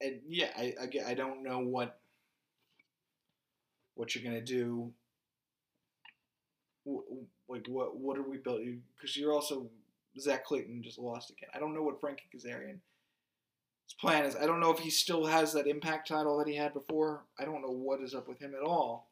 and 0.00 0.20
yeah, 0.28 0.50
I, 0.56 0.74
I, 0.80 1.10
I 1.10 1.14
don't 1.14 1.42
know 1.42 1.60
what 1.60 1.98
what 3.94 4.14
you're 4.14 4.24
gonna 4.24 4.44
do 4.44 4.92
like 6.86 7.66
what 7.68 7.96
what 7.96 8.18
are 8.18 8.28
we 8.28 8.38
building? 8.38 8.82
Because 8.96 9.16
you're 9.16 9.32
also 9.32 9.70
Zack 10.18 10.44
Clayton 10.44 10.82
just 10.82 10.98
lost 10.98 11.30
again. 11.30 11.48
I 11.54 11.58
don't 11.58 11.74
know 11.74 11.82
what 11.82 12.00
Frankie 12.00 12.28
Kazarian's 12.34 12.80
plan 14.00 14.24
is. 14.24 14.36
I 14.36 14.46
don't 14.46 14.60
know 14.60 14.70
if 14.70 14.78
he 14.78 14.90
still 14.90 15.26
has 15.26 15.52
that 15.52 15.66
Impact 15.66 16.08
title 16.08 16.38
that 16.38 16.48
he 16.48 16.56
had 16.56 16.72
before. 16.72 17.24
I 17.38 17.44
don't 17.44 17.62
know 17.62 17.72
what 17.72 18.00
is 18.00 18.14
up 18.14 18.28
with 18.28 18.40
him 18.40 18.54
at 18.54 18.66
all. 18.66 19.10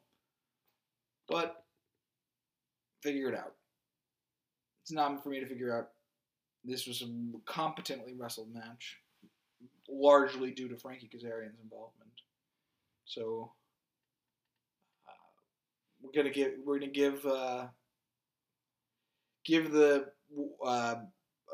But 1.27 1.63
figure 3.01 3.29
it 3.29 3.35
out. 3.35 3.53
It's 4.81 4.91
not 4.91 5.23
for 5.23 5.29
me 5.29 5.39
to 5.39 5.45
figure 5.45 5.77
out. 5.77 5.89
This 6.65 6.87
was 6.87 7.01
a 7.01 7.07
competently 7.45 8.13
wrestled 8.13 8.53
match, 8.53 8.97
largely 9.89 10.51
due 10.51 10.69
to 10.69 10.77
Frankie 10.77 11.09
Kazarian's 11.13 11.59
involvement. 11.61 12.11
So 13.05 13.51
we're 16.03 16.11
gonna 16.11 16.33
give 16.33 16.51
we're 16.63 16.79
gonna 16.79 16.91
give 16.91 17.25
uh, 17.25 17.67
give 19.45 19.71
the 19.71 20.07
uh, 20.63 20.95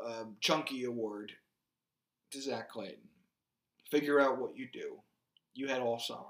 uh, 0.04 0.24
Chunky 0.40 0.84
Award 0.84 1.32
to 2.32 2.42
Zack 2.42 2.70
Clayton. 2.70 3.08
Figure 3.90 4.20
out 4.20 4.40
what 4.40 4.56
you 4.56 4.68
do. 4.72 4.98
You 5.54 5.68
had 5.68 5.80
all 5.80 5.98
summer. 5.98 6.20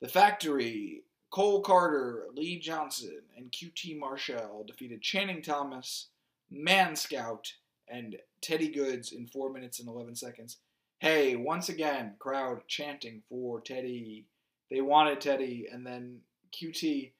The 0.00 0.08
Factory, 0.08 1.04
Cole 1.30 1.60
Carter, 1.60 2.26
Lee 2.34 2.58
Johnson, 2.58 3.20
and 3.36 3.52
QT 3.52 3.98
Marshall 3.98 4.64
defeated 4.66 5.02
Channing 5.02 5.42
Thomas, 5.42 6.08
Man 6.50 6.96
Scout, 6.96 7.52
and 7.88 8.16
Teddy 8.40 8.68
Goodz 8.68 9.12
in 9.12 9.26
4 9.26 9.52
minutes 9.52 9.80
and 9.80 9.88
11 9.88 10.16
seconds. 10.16 10.58
Hey, 11.00 11.36
once 11.36 11.68
again, 11.68 12.14
crowd 12.18 12.62
chanting 12.68 13.22
for 13.28 13.60
Teddy. 13.60 14.26
They 14.70 14.80
wanted 14.80 15.20
Teddy, 15.20 15.66
and 15.70 15.86
then 15.86 16.20
QT, 16.52 17.12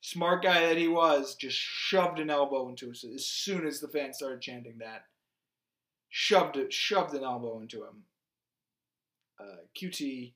smart 0.00 0.42
guy 0.42 0.66
that 0.66 0.76
he 0.76 0.88
was, 0.88 1.36
just 1.36 1.56
shoved 1.56 2.18
an 2.18 2.30
elbow 2.30 2.68
into 2.68 2.90
us 2.90 3.04
as 3.04 3.26
soon 3.26 3.66
as 3.66 3.80
the 3.80 3.88
fans 3.88 4.16
started 4.16 4.40
chanting 4.40 4.78
that. 4.78 5.04
Shoved 6.10 6.56
it, 6.56 6.72
shoved 6.72 7.14
an 7.14 7.22
elbow 7.22 7.60
into 7.60 7.78
him. 7.78 8.04
Uh, 9.40 9.62
QT 9.80 10.32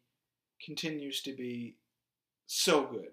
continues 0.64 1.22
to 1.22 1.34
be 1.34 1.76
so 2.46 2.84
good 2.84 3.10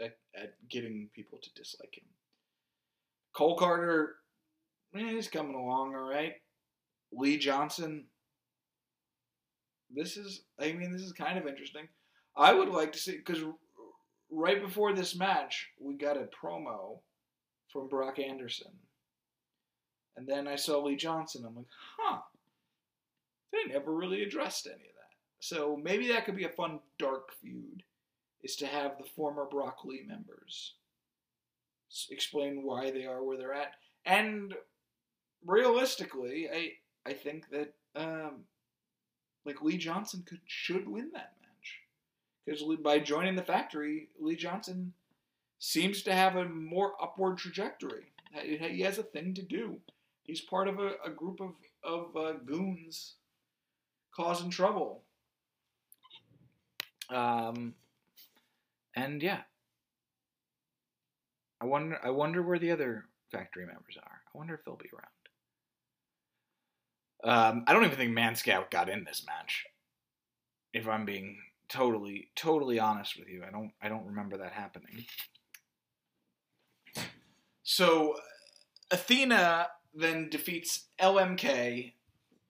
at, 0.00 0.16
at 0.34 0.54
getting 0.68 1.10
people 1.14 1.38
to 1.40 1.54
dislike 1.54 1.96
him. 1.96 2.04
Cole 3.32 3.56
Carter, 3.56 4.16
man, 4.92 5.14
he's 5.14 5.28
coming 5.28 5.54
along 5.54 5.94
all 5.94 6.08
right. 6.08 6.34
Lee 7.12 7.38
Johnson, 7.38 8.06
this 9.94 10.16
is, 10.16 10.42
I 10.58 10.72
mean, 10.72 10.92
this 10.92 11.02
is 11.02 11.12
kind 11.12 11.38
of 11.38 11.46
interesting. 11.46 11.88
I 12.36 12.52
would 12.52 12.68
like 12.68 12.92
to 12.92 12.98
see, 12.98 13.16
because 13.16 13.42
right 14.30 14.62
before 14.62 14.92
this 14.92 15.16
match, 15.16 15.68
we 15.78 15.94
got 15.94 16.16
a 16.16 16.28
promo 16.42 17.00
from 17.72 17.88
Brock 17.88 18.18
Anderson. 18.18 18.72
And 20.16 20.26
then 20.26 20.48
I 20.48 20.56
saw 20.56 20.82
Lee 20.82 20.96
Johnson. 20.96 21.44
I'm 21.46 21.56
like, 21.56 21.66
huh. 21.98 22.18
They 23.52 23.72
never 23.72 23.94
really 23.94 24.22
addressed 24.22 24.66
any 24.66 24.74
of 24.74 24.80
that. 24.80 25.00
So 25.40 25.78
maybe 25.82 26.08
that 26.08 26.24
could 26.24 26.36
be 26.36 26.44
a 26.44 26.50
fun 26.50 26.80
dark 26.98 27.32
feud 27.40 27.82
is 28.42 28.56
to 28.56 28.66
have 28.66 28.96
the 28.96 29.08
former 29.16 29.44
Brock 29.44 29.84
Lee 29.84 30.04
members 30.06 30.74
explain 32.10 32.62
why 32.62 32.90
they 32.90 33.04
are 33.04 33.24
where 33.24 33.36
they're 33.36 33.54
at. 33.54 33.74
And 34.06 34.54
realistically, 35.44 36.48
I 36.52 36.72
I 37.06 37.12
think 37.12 37.48
that 37.50 37.74
um, 37.96 38.44
like 39.44 39.62
Lee 39.62 39.78
Johnson 39.78 40.22
could 40.26 40.40
should 40.46 40.88
win 40.88 41.10
that 41.12 41.32
match 41.39 41.39
because 42.50 42.76
by 42.82 42.98
joining 42.98 43.36
the 43.36 43.42
factory, 43.42 44.08
Lee 44.18 44.34
Johnson 44.34 44.92
seems 45.58 46.02
to 46.02 46.12
have 46.12 46.34
a 46.36 46.48
more 46.48 46.94
upward 47.00 47.38
trajectory. 47.38 48.12
He 48.42 48.80
has 48.80 48.98
a 48.98 49.04
thing 49.04 49.34
to 49.34 49.42
do. 49.42 49.76
He's 50.24 50.40
part 50.40 50.66
of 50.66 50.80
a, 50.80 50.94
a 51.04 51.10
group 51.10 51.40
of 51.40 51.52
of 51.82 52.16
uh, 52.16 52.32
goons 52.44 53.14
causing 54.14 54.50
trouble. 54.50 55.02
Um, 57.08 57.74
and 58.94 59.22
yeah, 59.22 59.42
I 61.60 61.66
wonder. 61.66 61.98
I 62.02 62.10
wonder 62.10 62.42
where 62.42 62.58
the 62.58 62.72
other 62.72 63.06
factory 63.30 63.66
members 63.66 63.96
are. 64.02 64.22
I 64.34 64.38
wonder 64.38 64.54
if 64.54 64.64
they'll 64.64 64.76
be 64.76 64.90
around. 64.92 65.06
Um, 67.22 67.64
I 67.66 67.72
don't 67.72 67.84
even 67.84 67.96
think 67.96 68.12
Man 68.12 68.34
Scout 68.34 68.70
got 68.70 68.88
in 68.88 69.04
this 69.04 69.24
match. 69.26 69.66
If 70.72 70.88
I'm 70.88 71.04
being 71.04 71.36
totally, 71.70 72.28
totally 72.34 72.78
honest 72.78 73.18
with 73.18 73.28
you, 73.28 73.42
I 73.46 73.50
don't. 73.50 73.72
I 73.80 73.88
don't 73.88 74.06
remember 74.06 74.36
that 74.38 74.52
happening. 74.52 75.04
So, 77.62 78.16
Athena 78.90 79.68
then 79.94 80.28
defeats 80.28 80.86
LMK, 81.00 81.92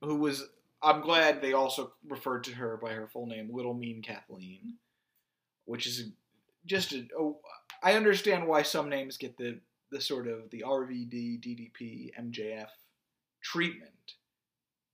who 0.01 0.15
was. 0.15 0.43
I'm 0.83 1.01
glad 1.01 1.41
they 1.41 1.53
also 1.53 1.93
referred 2.09 2.43
to 2.45 2.55
her 2.55 2.75
by 2.81 2.93
her 2.93 3.07
full 3.07 3.27
name, 3.27 3.49
Little 3.53 3.75
Mean 3.75 4.01
Kathleen, 4.01 4.77
which 5.65 5.85
is 5.85 6.09
just 6.65 6.91
a, 6.91 7.05
oh, 7.17 7.37
I 7.83 7.93
understand 7.93 8.47
why 8.47 8.63
some 8.63 8.89
names 8.89 9.17
get 9.17 9.37
the 9.37 9.59
the 9.91 10.01
sort 10.01 10.27
of 10.27 10.49
the 10.49 10.63
RVD, 10.65 11.39
DDP, 11.41 12.11
MJF 12.19 12.69
treatment. 13.41 14.15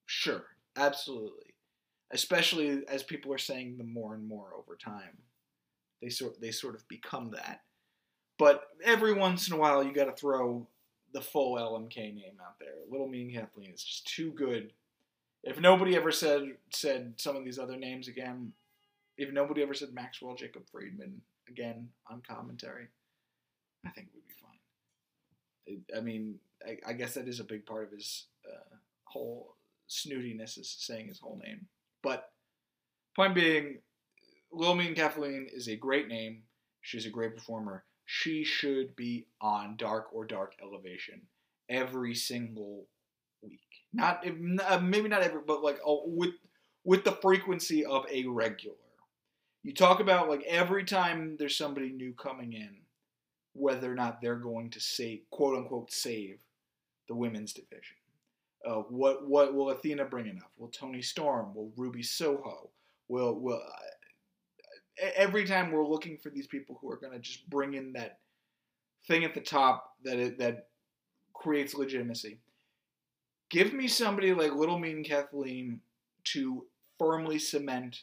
Sure, 0.06 0.44
absolutely. 0.76 1.47
Especially 2.12 2.84
as 2.88 3.04
people 3.04 3.34
are 3.34 3.38
saying 3.38 3.78
them 3.78 3.92
more 3.92 4.14
and 4.14 4.28
more 4.28 4.54
over 4.58 4.76
time. 4.76 5.18
They 6.02 6.10
sort 6.10 6.40
they 6.40 6.52
sort 6.52 6.76
of 6.76 6.88
become 6.88 7.32
that. 7.32 7.62
But 8.38 8.64
every 8.84 9.14
once 9.14 9.48
in 9.48 9.54
a 9.54 9.58
while 9.58 9.84
you 9.84 9.94
got 9.94 10.06
to 10.06 10.14
throw 10.14 10.68
the 11.14 11.22
full 11.22 11.56
LMK 11.56 11.96
name 11.96 12.38
out 12.42 12.60
there. 12.60 12.74
Little 12.90 13.08
Mean 13.08 13.34
Kathleen 13.34 13.72
is 13.74 13.84
just 13.84 14.08
too 14.08 14.32
good. 14.32 14.74
If 15.44 15.60
nobody 15.60 15.96
ever 15.96 16.12
said 16.12 16.54
said 16.72 17.14
some 17.18 17.36
of 17.36 17.44
these 17.44 17.60
other 17.60 17.78
names 17.78 18.08
again, 18.08 18.54
if 19.18 19.32
nobody 19.32 19.62
ever 19.62 19.74
said 19.74 19.94
Maxwell 19.94 20.36
Jacob 20.36 20.64
Friedman 20.72 21.22
again 21.48 21.90
on 22.10 22.22
commentary, 22.22 22.88
I 23.86 23.90
think 23.90 24.08
we'd 24.14 24.28
be 24.28 24.34
fine. 24.42 25.98
I 25.98 26.02
mean, 26.02 26.36
I, 26.66 26.78
I 26.90 26.94
guess 26.94 27.14
that 27.16 27.28
is 27.28 27.40
a 27.40 27.46
big 27.46 27.66
part 27.66 27.86
of 27.86 27.92
his 27.92 28.26
uh, 28.46 28.76
whole 29.06 29.56
snootiness 29.90 30.58
is 30.58 30.76
saying 30.78 31.08
his 31.08 31.20
whole 31.20 31.40
name. 31.44 31.68
But 32.08 32.30
point 33.16 33.36
being, 33.36 33.80
Lil 34.52 34.76
Mean 34.76 34.96
Kathleen 34.96 35.48
is 35.52 35.68
a 35.68 35.76
great 35.76 36.08
name. 36.08 36.44
She's 36.82 37.06
a 37.06 37.10
great 37.10 37.36
performer. 37.36 37.84
She 38.06 38.46
should 38.46 38.96
be 38.96 39.28
on 39.42 39.76
Dark 39.76 40.08
or 40.14 40.26
Dark 40.26 40.54
Elevation 40.62 41.24
every 41.70 42.16
single 42.16 42.88
week. 43.42 43.60
Not 43.92 44.26
uh, 44.26 44.80
maybe 44.80 45.10
not 45.10 45.22
every, 45.22 45.42
but 45.46 45.62
like 45.62 45.80
with 45.86 46.36
with 46.86 47.04
the 47.04 47.12
frequency 47.12 47.84
of 47.84 48.06
a 48.10 48.26
regular 48.28 48.78
you 49.68 49.74
talk 49.74 50.00
about 50.00 50.30
like 50.30 50.44
every 50.48 50.86
time 50.86 51.36
there's 51.38 51.58
somebody 51.58 51.90
new 51.90 52.14
coming 52.14 52.54
in, 52.54 52.78
whether 53.52 53.92
or 53.92 53.96
not 53.96 54.22
they're 54.22 54.36
going 54.36 54.70
to 54.70 54.80
save, 54.80 55.24
quote 55.30 55.58
unquote, 55.58 55.92
save 55.92 56.40
the 57.10 57.16
women's 57.16 57.52
division. 57.52 57.98
Uh, 58.68 58.82
what 58.90 59.28
what 59.28 59.54
will 59.56 59.70
Athena 59.70 60.06
bring 60.06 60.28
enough? 60.28 60.52
Will 60.58 60.68
Toni 60.68 61.02
Storm? 61.02 61.56
Will 61.56 61.72
Ruby 61.78 62.04
Soho? 62.04 62.70
Will 63.08 63.40
will 63.40 63.62
uh, 63.66 65.06
every 65.16 65.46
time 65.46 65.72
we're 65.72 65.88
looking 65.88 66.18
for 66.18 66.30
these 66.30 66.48
people 66.48 66.78
who 66.82 66.92
are 66.92 66.98
going 66.98 67.14
to 67.14 67.20
just 67.20 67.50
bring 67.50 67.76
in 67.76 67.94
that 67.94 68.20
thing 69.08 69.24
at 69.24 69.34
the 69.34 69.42
top 69.42 69.94
that 70.04 70.18
it, 70.18 70.40
that 70.40 70.68
creates 71.34 71.76
legitimacy. 71.76 72.40
Give 73.50 73.74
me 73.74 73.88
somebody 73.88 74.34
like 74.34 74.54
Little 74.54 74.80
Mean 74.80 75.04
Kathleen 75.04 75.80
to 76.34 76.66
firmly 77.00 77.40
cement 77.40 78.02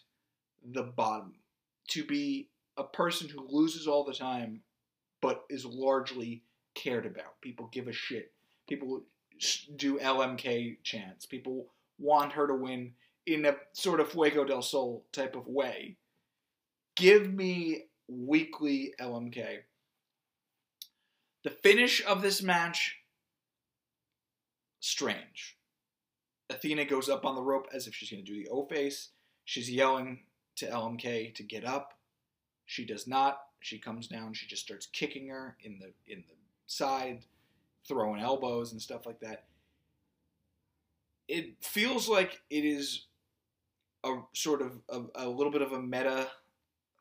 the 0.73 0.85
bottom 0.85 1.35
to 1.89 2.05
be 2.05 2.49
a 2.79 2.85
person 2.85 3.29
who 3.29 3.47
loses 3.51 3.87
all 3.87 4.05
the 4.05 4.15
time, 4.15 4.63
but 5.21 5.45
is 5.51 5.67
largely 5.67 6.43
cared 6.75 7.05
about. 7.05 7.41
People 7.43 7.69
give 7.71 7.89
a 7.89 7.93
shit. 7.93 8.33
People 8.67 9.03
do 9.77 9.99
LMK 9.99 10.79
chants. 10.83 11.27
People 11.27 11.67
want 11.99 12.33
her 12.33 12.47
to 12.47 12.55
win 12.55 12.93
in 13.27 13.45
a 13.45 13.57
sort 13.73 14.01
of 14.01 14.11
Fuego 14.11 14.45
del 14.45 14.63
Sol 14.63 15.05
type 15.13 15.37
of 15.37 15.47
way. 15.47 15.97
Give 16.97 17.33
me 17.33 17.87
weekly 18.09 18.95
LMK. 19.01 19.61
The 21.43 21.51
finish 21.51 22.05
of 22.07 22.23
this 22.23 22.43
match, 22.43 22.99
strange. 24.81 25.57
Athena 26.51 26.85
goes 26.85 27.09
up 27.09 27.25
on 27.25 27.35
the 27.35 27.43
rope 27.43 27.67
as 27.73 27.87
if 27.87 27.95
she's 27.95 28.11
going 28.11 28.25
to 28.25 28.33
do 28.33 28.43
the 28.43 28.51
O 28.51 28.67
face. 28.67 29.11
She's 29.45 29.71
yelling 29.71 30.21
to 30.57 30.67
LMK 30.67 31.35
to 31.35 31.43
get 31.43 31.65
up. 31.65 31.95
She 32.67 32.87
does 32.87 33.07
not. 33.07 33.39
She 33.61 33.79
comes 33.79 34.07
down. 34.09 34.35
She 34.35 34.47
just 34.47 34.63
starts 34.63 34.87
kicking 34.87 35.29
her 35.29 35.57
in 35.63 35.79
the 35.79 35.93
in 36.11 36.25
the 36.29 36.35
side, 36.67 37.25
throwing 37.87 38.21
elbows 38.21 38.73
and 38.73 38.81
stuff 38.81 39.07
like 39.07 39.21
that. 39.21 39.45
It 41.29 41.55
feels 41.61 42.09
like 42.09 42.41
it 42.51 42.65
is 42.65 43.07
a 44.05 44.17
sort 44.35 44.63
of 44.63 44.81
a, 44.89 45.27
a 45.27 45.29
little 45.29 45.53
bit 45.53 45.63
of 45.63 45.73
a 45.73 45.81
meta 45.81 46.29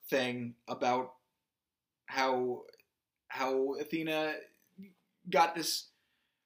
thing 0.10 0.56
about 0.68 1.14
how 2.06 2.64
how 3.28 3.74
Athena 3.80 4.36
got 5.30 5.56
this 5.56 5.88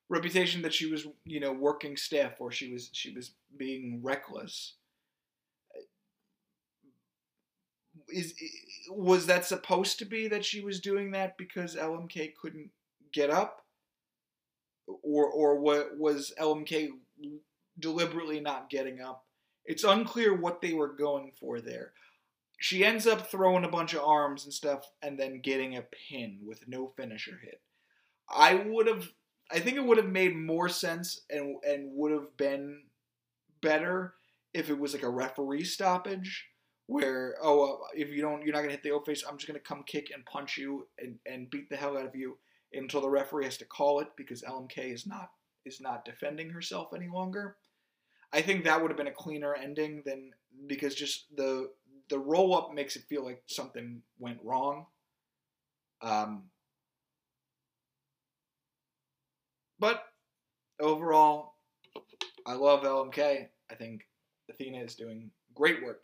reputation 0.10 0.62
that 0.62 0.74
she 0.74 0.90
was 0.90 1.06
you 1.26 1.40
know 1.40 1.52
working 1.52 1.98
stiff 1.98 2.36
or 2.40 2.52
she 2.52 2.72
was 2.72 2.90
she 2.94 3.14
was 3.14 3.32
being 3.58 4.00
reckless 4.02 4.74
is 8.10 8.34
was 8.90 9.26
that 9.26 9.46
supposed 9.46 10.00
to 10.00 10.06
be 10.06 10.28
that 10.28 10.46
she 10.46 10.62
was 10.62 10.80
doing 10.80 11.12
that 11.12 11.38
because 11.38 11.76
LMK 11.76 12.34
couldn't 12.36 12.70
get 13.12 13.30
up 13.30 13.66
or 14.88 15.26
or 15.26 15.60
what 15.60 15.98
was 15.98 16.34
LMK 16.40 16.90
deliberately 17.80 18.40
not 18.40 18.70
getting 18.70 19.02
up. 19.02 19.26
It's 19.66 19.84
unclear 19.84 20.34
what 20.34 20.62
they 20.62 20.74
were 20.74 20.94
going 20.94 21.32
for 21.40 21.60
there. 21.60 21.94
She 22.60 22.84
ends 22.84 23.06
up 23.06 23.28
throwing 23.28 23.66
a 23.66 23.70
bunch 23.70 23.94
of 23.94 24.04
arms 24.04 24.46
and 24.46 24.54
stuff 24.54 24.90
and 25.02 25.20
then 25.20 25.42
getting 25.42 25.76
a 25.78 25.84
pin 26.10 26.40
with 26.46 26.68
no 26.68 26.94
finisher 26.98 27.40
hit. 27.44 27.62
I 28.30 28.56
would 28.56 28.88
have 28.88 29.10
I 29.52 29.60
think 29.60 29.78
it 29.78 29.86
would 29.86 29.98
have 29.98 30.10
made 30.10 30.36
more 30.36 30.70
sense 30.70 31.22
and 31.30 31.58
and 31.64 31.92
would 31.94 32.12
have 32.12 32.36
been 32.38 32.84
better 33.62 34.16
if 34.54 34.70
it 34.70 34.80
was 34.80 34.94
like 34.94 35.04
a 35.04 35.10
referee 35.10 35.64
stoppage 35.64 36.48
where 36.88 37.36
oh 37.42 37.74
uh, 37.74 37.78
if 37.94 38.10
you 38.10 38.22
don't 38.22 38.44
you're 38.44 38.54
not 38.54 38.62
gonna 38.62 38.72
hit 38.72 38.84
the 38.84 38.92
O 38.92 39.00
face 39.02 39.24
I'm 39.28 39.38
just 39.38 39.48
gonna 39.48 39.60
come 39.60 39.84
kick 39.86 40.12
and 40.14 40.26
punch 40.26 40.58
you 40.58 40.88
and, 41.00 41.20
and 41.26 41.50
beat 41.50 41.70
the 41.70 41.78
hell 41.78 41.98
out 41.98 42.06
of 42.06 42.16
you 42.16 42.38
until 42.74 43.02
the 43.02 43.10
referee 43.10 43.46
has 43.46 43.58
to 43.58 43.66
call 43.66 44.00
it 44.00 44.08
because 44.16 44.42
LMK 44.42 44.94
is 44.94 45.06
not 45.06 45.32
is 45.66 45.82
not 45.82 46.06
defending 46.06 46.50
herself 46.50 46.94
any 46.96 47.08
longer. 47.08 47.58
I 48.34 48.42
think 48.42 48.64
that 48.64 48.82
would 48.82 48.92
have 48.92 48.98
been 48.98 49.08
a 49.08 49.12
cleaner 49.12 49.56
ending 49.56 50.04
than 50.06 50.32
because 50.68 50.96
just 50.96 51.26
the 51.36 51.70
the 52.10 52.20
roll 52.20 52.56
up 52.56 52.74
makes 52.74 52.96
it 52.96 53.04
feel 53.10 53.24
like 53.24 53.42
something 53.48 54.02
went 54.20 54.40
wrong. 54.44 54.86
Um, 56.02 56.44
but 59.80 60.04
overall, 60.80 61.56
I 62.46 62.54
love 62.54 62.84
LMK. 62.84 63.48
I 63.70 63.76
think 63.76 64.08
Athena 64.50 64.80
is 64.80 64.96
doing 64.96 65.32
great 65.54 65.84
work. 65.84 66.04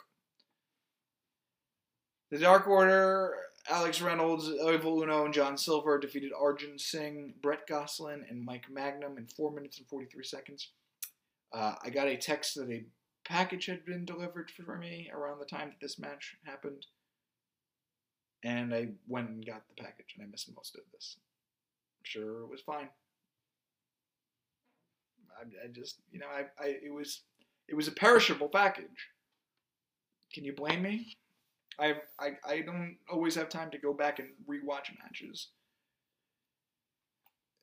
The 2.32 2.40
Dark 2.40 2.68
Order, 2.68 3.36
Alex 3.70 4.02
Reynolds, 4.02 4.50
Evil 4.50 5.02
Uno, 5.02 5.26
and 5.26 5.34
John 5.34 5.58
Silver 5.58 5.98
defeated 5.98 6.32
Arjun 6.38 6.78
Singh, 6.78 7.34
Brett 7.42 7.66
Gosselin, 7.68 8.26
and 8.30 8.44
Mike 8.44 8.70
Magnum 8.70 9.18
in 9.18 9.26
4 9.26 9.52
minutes 9.52 9.78
and 9.78 9.88
43 9.88 10.24
seconds. 10.24 10.70
Uh, 11.54 11.76
I 11.82 11.90
got 11.90 12.08
a 12.08 12.18
text 12.18 12.56
that 12.56 12.70
a 12.70 12.84
package 13.26 13.68
had 13.68 13.86
been 13.86 14.04
delivered 14.06 14.52
for 14.52 14.78
me 14.78 15.10
around 15.14 15.40
the 15.40 15.46
time 15.46 15.70
that 15.70 15.80
this 15.80 15.98
match 15.98 16.36
happened. 16.46 16.88
And 18.44 18.74
I 18.74 18.90
went 19.08 19.30
and 19.30 19.46
got 19.46 19.64
the 19.70 19.82
package, 19.82 20.16
and 20.18 20.26
I 20.26 20.30
missed 20.30 20.54
most 20.54 20.76
of 20.76 20.82
this. 20.92 21.16
I'm 22.00 22.04
sure 22.04 22.44
it 22.44 22.50
was 22.50 22.62
fine. 22.62 22.90
I, 25.40 25.66
I 25.66 25.68
just, 25.72 26.00
you 26.12 26.20
know, 26.20 26.28
I, 26.28 26.42
I, 26.62 26.68
it 26.84 26.94
was, 26.94 27.22
it 27.70 27.76
was 27.76 27.88
a 27.88 27.92
perishable 27.92 28.50
package. 28.50 29.10
Can 30.34 30.44
you 30.44 30.54
blame 30.54 30.82
me? 30.82 31.16
I, 31.80 31.96
I, 32.20 32.32
I 32.46 32.62
don't 32.62 32.98
always 33.12 33.36
have 33.36 33.50
time 33.50 33.72
to 33.72 33.78
go 33.78 33.94
back 33.94 34.20
and 34.20 34.30
rewatch 34.48 34.92
matches. 35.02 35.48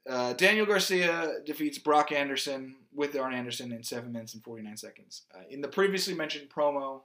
Uh, 0.09 0.33
Daniel 0.33 0.67
Garcia 0.67 1.41
defeats 1.45 1.79
Brock 1.79 2.11
Anderson 2.11 2.77
with 2.93 3.17
Arn 3.17 3.35
Anderson 3.35 3.71
in 3.71 3.83
7 3.83 4.11
minutes 4.11 4.35
and 4.35 4.43
49 4.43 4.77
seconds. 4.77 5.23
Uh, 5.35 5.43
in 5.51 5.61
the 5.61 5.69
previously 5.69 6.15
mentioned 6.15 6.49
promo 6.49 7.03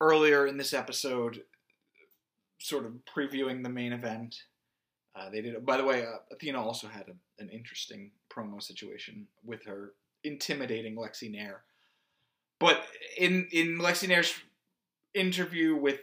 earlier 0.00 0.46
in 0.46 0.56
this 0.56 0.72
episode, 0.72 1.42
sort 2.58 2.86
of 2.86 2.92
previewing 3.04 3.62
the 3.62 3.68
main 3.68 3.92
event, 3.92 4.44
uh, 5.16 5.28
they 5.28 5.40
did. 5.40 5.66
By 5.66 5.76
the 5.76 5.84
way, 5.84 6.04
uh, 6.04 6.18
Athena 6.30 6.62
also 6.62 6.86
had 6.86 7.06
a, 7.08 7.42
an 7.42 7.48
interesting 7.48 8.12
promo 8.30 8.62
situation 8.62 9.26
with 9.44 9.64
her 9.64 9.92
intimidating 10.22 10.96
Lexi 10.96 11.30
Nair. 11.30 11.62
But 12.58 12.84
in 13.16 13.48
in 13.50 13.78
Lexi 13.78 14.06
Nair's 14.06 14.34
interview 15.14 15.74
with 15.74 15.98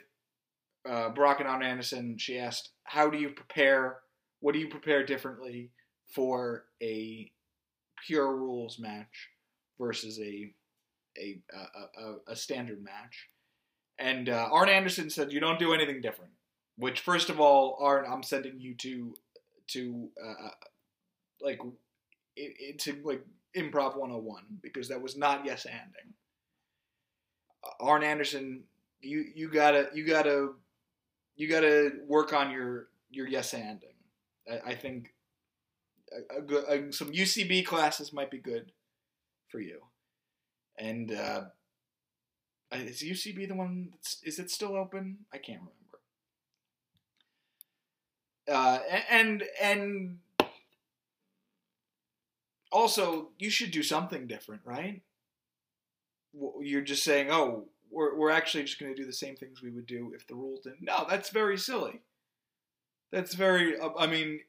uh, 0.87 1.09
Brock 1.09 1.39
and 1.39 1.49
Arn 1.49 1.63
Anderson, 1.63 2.17
she 2.17 2.37
asked, 2.37 2.69
"How 2.83 3.09
do 3.09 3.17
you 3.17 3.29
prepare? 3.29 3.99
What 4.39 4.53
do 4.53 4.59
you 4.59 4.67
prepare 4.67 5.05
differently 5.05 5.71
for 6.13 6.65
a 6.81 7.31
pure 8.05 8.35
rules 8.35 8.79
match 8.79 9.29
versus 9.79 10.19
a 10.19 10.53
a 11.17 11.41
a, 11.53 12.01
a, 12.01 12.15
a 12.29 12.35
standard 12.35 12.83
match?" 12.83 13.29
And 13.99 14.29
uh, 14.29 14.49
Arn 14.51 14.69
Anderson 14.69 15.09
said, 15.09 15.31
"You 15.31 15.39
don't 15.39 15.59
do 15.59 15.73
anything 15.73 16.01
different." 16.01 16.31
Which, 16.77 16.99
first 16.99 17.29
of 17.29 17.39
all, 17.39 17.77
Arn, 17.81 18.05
I'm 18.07 18.23
sending 18.23 18.59
you 18.59 18.75
to 18.75 19.15
to 19.69 20.09
uh, 20.23 20.49
like 21.41 21.59
it, 22.35 22.79
to 22.79 23.01
like 23.03 23.23
improv 23.55 23.97
101 23.97 24.43
because 24.61 24.87
that 24.89 25.01
was 25.01 25.17
not 25.17 25.45
yes 25.45 25.65
anding. 25.65 26.13
Arn 27.79 28.03
Anderson, 28.03 28.63
you 29.01 29.25
you 29.35 29.49
gotta 29.49 29.89
you 29.93 30.05
gotta 30.05 30.53
you 31.37 31.47
gotta 31.47 31.91
work 32.07 32.33
on 32.33 32.51
your 32.51 32.89
your 33.09 33.27
yes 33.27 33.53
anding. 33.53 33.95
I, 34.51 34.71
I 34.71 34.75
think 34.75 35.13
a, 36.11 36.41
a 36.41 36.87
a, 36.87 36.91
some 36.91 37.11
UCB 37.11 37.65
classes 37.65 38.11
might 38.11 38.31
be 38.31 38.39
good 38.39 38.71
for 39.47 39.59
you. 39.59 39.79
And 40.77 41.11
uh, 41.11 41.45
is 42.71 43.01
UCB 43.01 43.47
the 43.47 43.55
one? 43.55 43.89
That's, 43.91 44.21
is 44.23 44.39
it 44.39 44.51
still 44.51 44.75
open? 44.75 45.19
I 45.33 45.37
can't 45.37 45.61
remember. 45.61 45.73
Uh, 48.49 48.79
and 49.09 49.43
and 49.61 50.19
also 52.71 53.29
you 53.37 53.49
should 53.49 53.71
do 53.71 53.83
something 53.83 54.27
different, 54.27 54.61
right? 54.65 55.01
You're 56.61 56.81
just 56.81 57.03
saying, 57.03 57.29
oh, 57.31 57.65
we're, 57.91 58.17
we're 58.17 58.31
actually 58.31 58.63
just 58.63 58.79
going 58.79 58.93
to 58.93 58.99
do 58.99 59.05
the 59.05 59.13
same 59.13 59.35
things 59.35 59.61
we 59.61 59.71
would 59.71 59.85
do 59.85 60.11
if 60.15 60.27
the 60.27 60.35
rules 60.35 60.61
didn't. 60.61 60.81
No, 60.81 61.05
that's 61.09 61.29
very 61.29 61.57
silly. 61.57 62.01
That's 63.11 63.35
very. 63.35 63.79
Uh, 63.79 63.89
I 63.97 64.07
mean, 64.07 64.41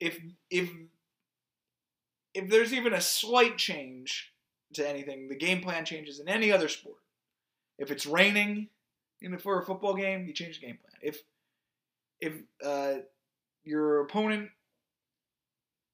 if 0.00 0.18
if 0.50 0.70
if 2.34 2.50
there's 2.50 2.74
even 2.74 2.92
a 2.92 3.00
slight 3.00 3.56
change 3.56 4.32
to 4.74 4.88
anything, 4.88 5.28
the 5.28 5.36
game 5.36 5.62
plan 5.62 5.84
changes 5.84 6.20
in 6.20 6.28
any 6.28 6.52
other 6.52 6.68
sport. 6.68 6.98
If 7.78 7.90
it's 7.90 8.06
raining, 8.06 8.68
you 9.20 9.30
know, 9.30 9.38
for 9.38 9.60
a 9.60 9.64
football 9.64 9.94
game, 9.94 10.26
you 10.26 10.34
change 10.34 10.60
the 10.60 10.66
game 10.66 10.78
plan. 10.78 11.00
If 11.02 11.22
if 12.20 12.34
uh, 12.64 13.02
your 13.64 14.00
opponent, 14.02 14.50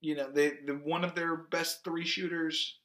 you 0.00 0.16
know, 0.16 0.30
they 0.30 0.54
the 0.66 0.74
one 0.74 1.04
of 1.04 1.14
their 1.14 1.36
best 1.36 1.84
three 1.84 2.04
shooters 2.04 2.78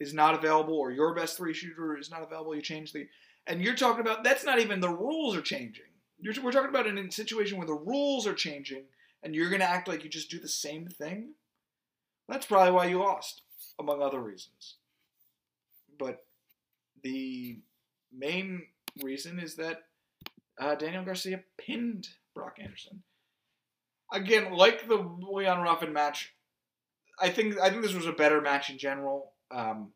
is 0.00 0.14
not 0.14 0.34
available 0.34 0.74
or 0.74 0.90
your 0.92 1.14
best 1.14 1.36
three 1.36 1.54
shooter 1.54 1.96
is 1.98 2.10
not 2.10 2.22
available, 2.22 2.54
you 2.54 2.62
change 2.62 2.92
the. 2.92 3.08
And 3.46 3.62
you're 3.62 3.74
talking 3.74 4.00
about 4.00 4.24
that's 4.24 4.44
not 4.44 4.58
even 4.58 4.80
the 4.80 4.88
rules 4.88 5.36
are 5.36 5.42
changing. 5.42 5.84
You're, 6.20 6.34
we're 6.42 6.52
talking 6.52 6.70
about 6.70 6.86
a 6.86 7.12
situation 7.12 7.58
where 7.58 7.66
the 7.66 7.74
rules 7.74 8.26
are 8.26 8.34
changing 8.34 8.84
and 9.22 9.34
you're 9.34 9.48
going 9.48 9.60
to 9.60 9.70
act 9.70 9.88
like 9.88 10.04
you 10.04 10.10
just 10.10 10.30
do 10.30 10.38
the 10.38 10.48
same 10.48 10.86
thing. 10.86 11.34
That's 12.28 12.46
probably 12.46 12.72
why 12.72 12.86
you 12.86 12.98
lost, 12.98 13.42
among 13.78 14.02
other 14.02 14.20
reasons. 14.20 14.76
But 15.98 16.24
the 17.02 17.60
main 18.12 18.62
reason 19.02 19.38
is 19.38 19.56
that 19.56 19.82
uh, 20.60 20.74
Daniel 20.74 21.04
Garcia 21.04 21.40
pinned 21.56 22.08
Brock 22.34 22.56
Anderson. 22.60 23.02
Again, 24.12 24.52
like 24.52 24.88
the 24.88 24.96
Leon 25.20 25.62
Ruffin 25.62 25.92
match, 25.92 26.34
I 27.20 27.30
think 27.30 27.58
I 27.58 27.70
think 27.70 27.82
this 27.82 27.94
was 27.94 28.06
a 28.06 28.12
better 28.12 28.40
match 28.40 28.70
in 28.70 28.78
general. 28.78 29.32
Um, 29.50 29.92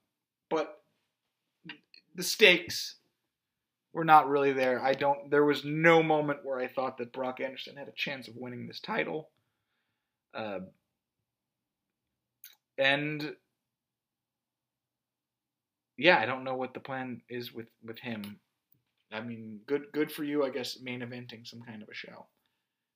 but 0.50 0.82
the 2.14 2.22
stakes 2.22 2.96
were 3.92 4.04
not 4.04 4.28
really 4.28 4.52
there. 4.52 4.82
I 4.82 4.94
don't. 4.94 5.30
There 5.30 5.44
was 5.44 5.64
no 5.64 6.02
moment 6.02 6.40
where 6.44 6.58
I 6.58 6.68
thought 6.68 6.98
that 6.98 7.12
Brock 7.12 7.40
Anderson 7.40 7.76
had 7.76 7.88
a 7.88 7.92
chance 7.96 8.28
of 8.28 8.36
winning 8.36 8.66
this 8.66 8.80
title. 8.80 9.30
Uh, 10.34 10.60
and 12.78 13.36
yeah, 15.98 16.18
I 16.18 16.26
don't 16.26 16.44
know 16.44 16.56
what 16.56 16.74
the 16.74 16.80
plan 16.80 17.22
is 17.28 17.52
with 17.52 17.68
with 17.84 17.98
him. 17.98 18.40
I 19.12 19.20
mean, 19.20 19.60
good 19.66 19.86
good 19.92 20.10
for 20.10 20.24
you, 20.24 20.44
I 20.44 20.50
guess, 20.50 20.80
main 20.80 21.00
eventing 21.00 21.46
some 21.46 21.60
kind 21.62 21.82
of 21.82 21.88
a 21.88 21.94
show, 21.94 22.26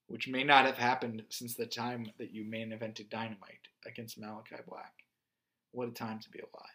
which 0.07 0.29
may 0.29 0.45
not 0.45 0.65
have 0.65 0.79
happened 0.79 1.23
since 1.29 1.55
the 1.55 1.67
time 1.67 2.11
that 2.19 2.33
you 2.33 2.45
main 2.45 2.71
evented 2.71 3.11
Dynamite 3.11 3.69
against 3.87 4.19
Malachi 4.19 4.57
Black. 4.67 4.93
What 5.77 5.89
a 5.89 5.93
time 5.93 6.21
to 6.21 6.31
be 6.31 6.39
alive. 6.39 6.71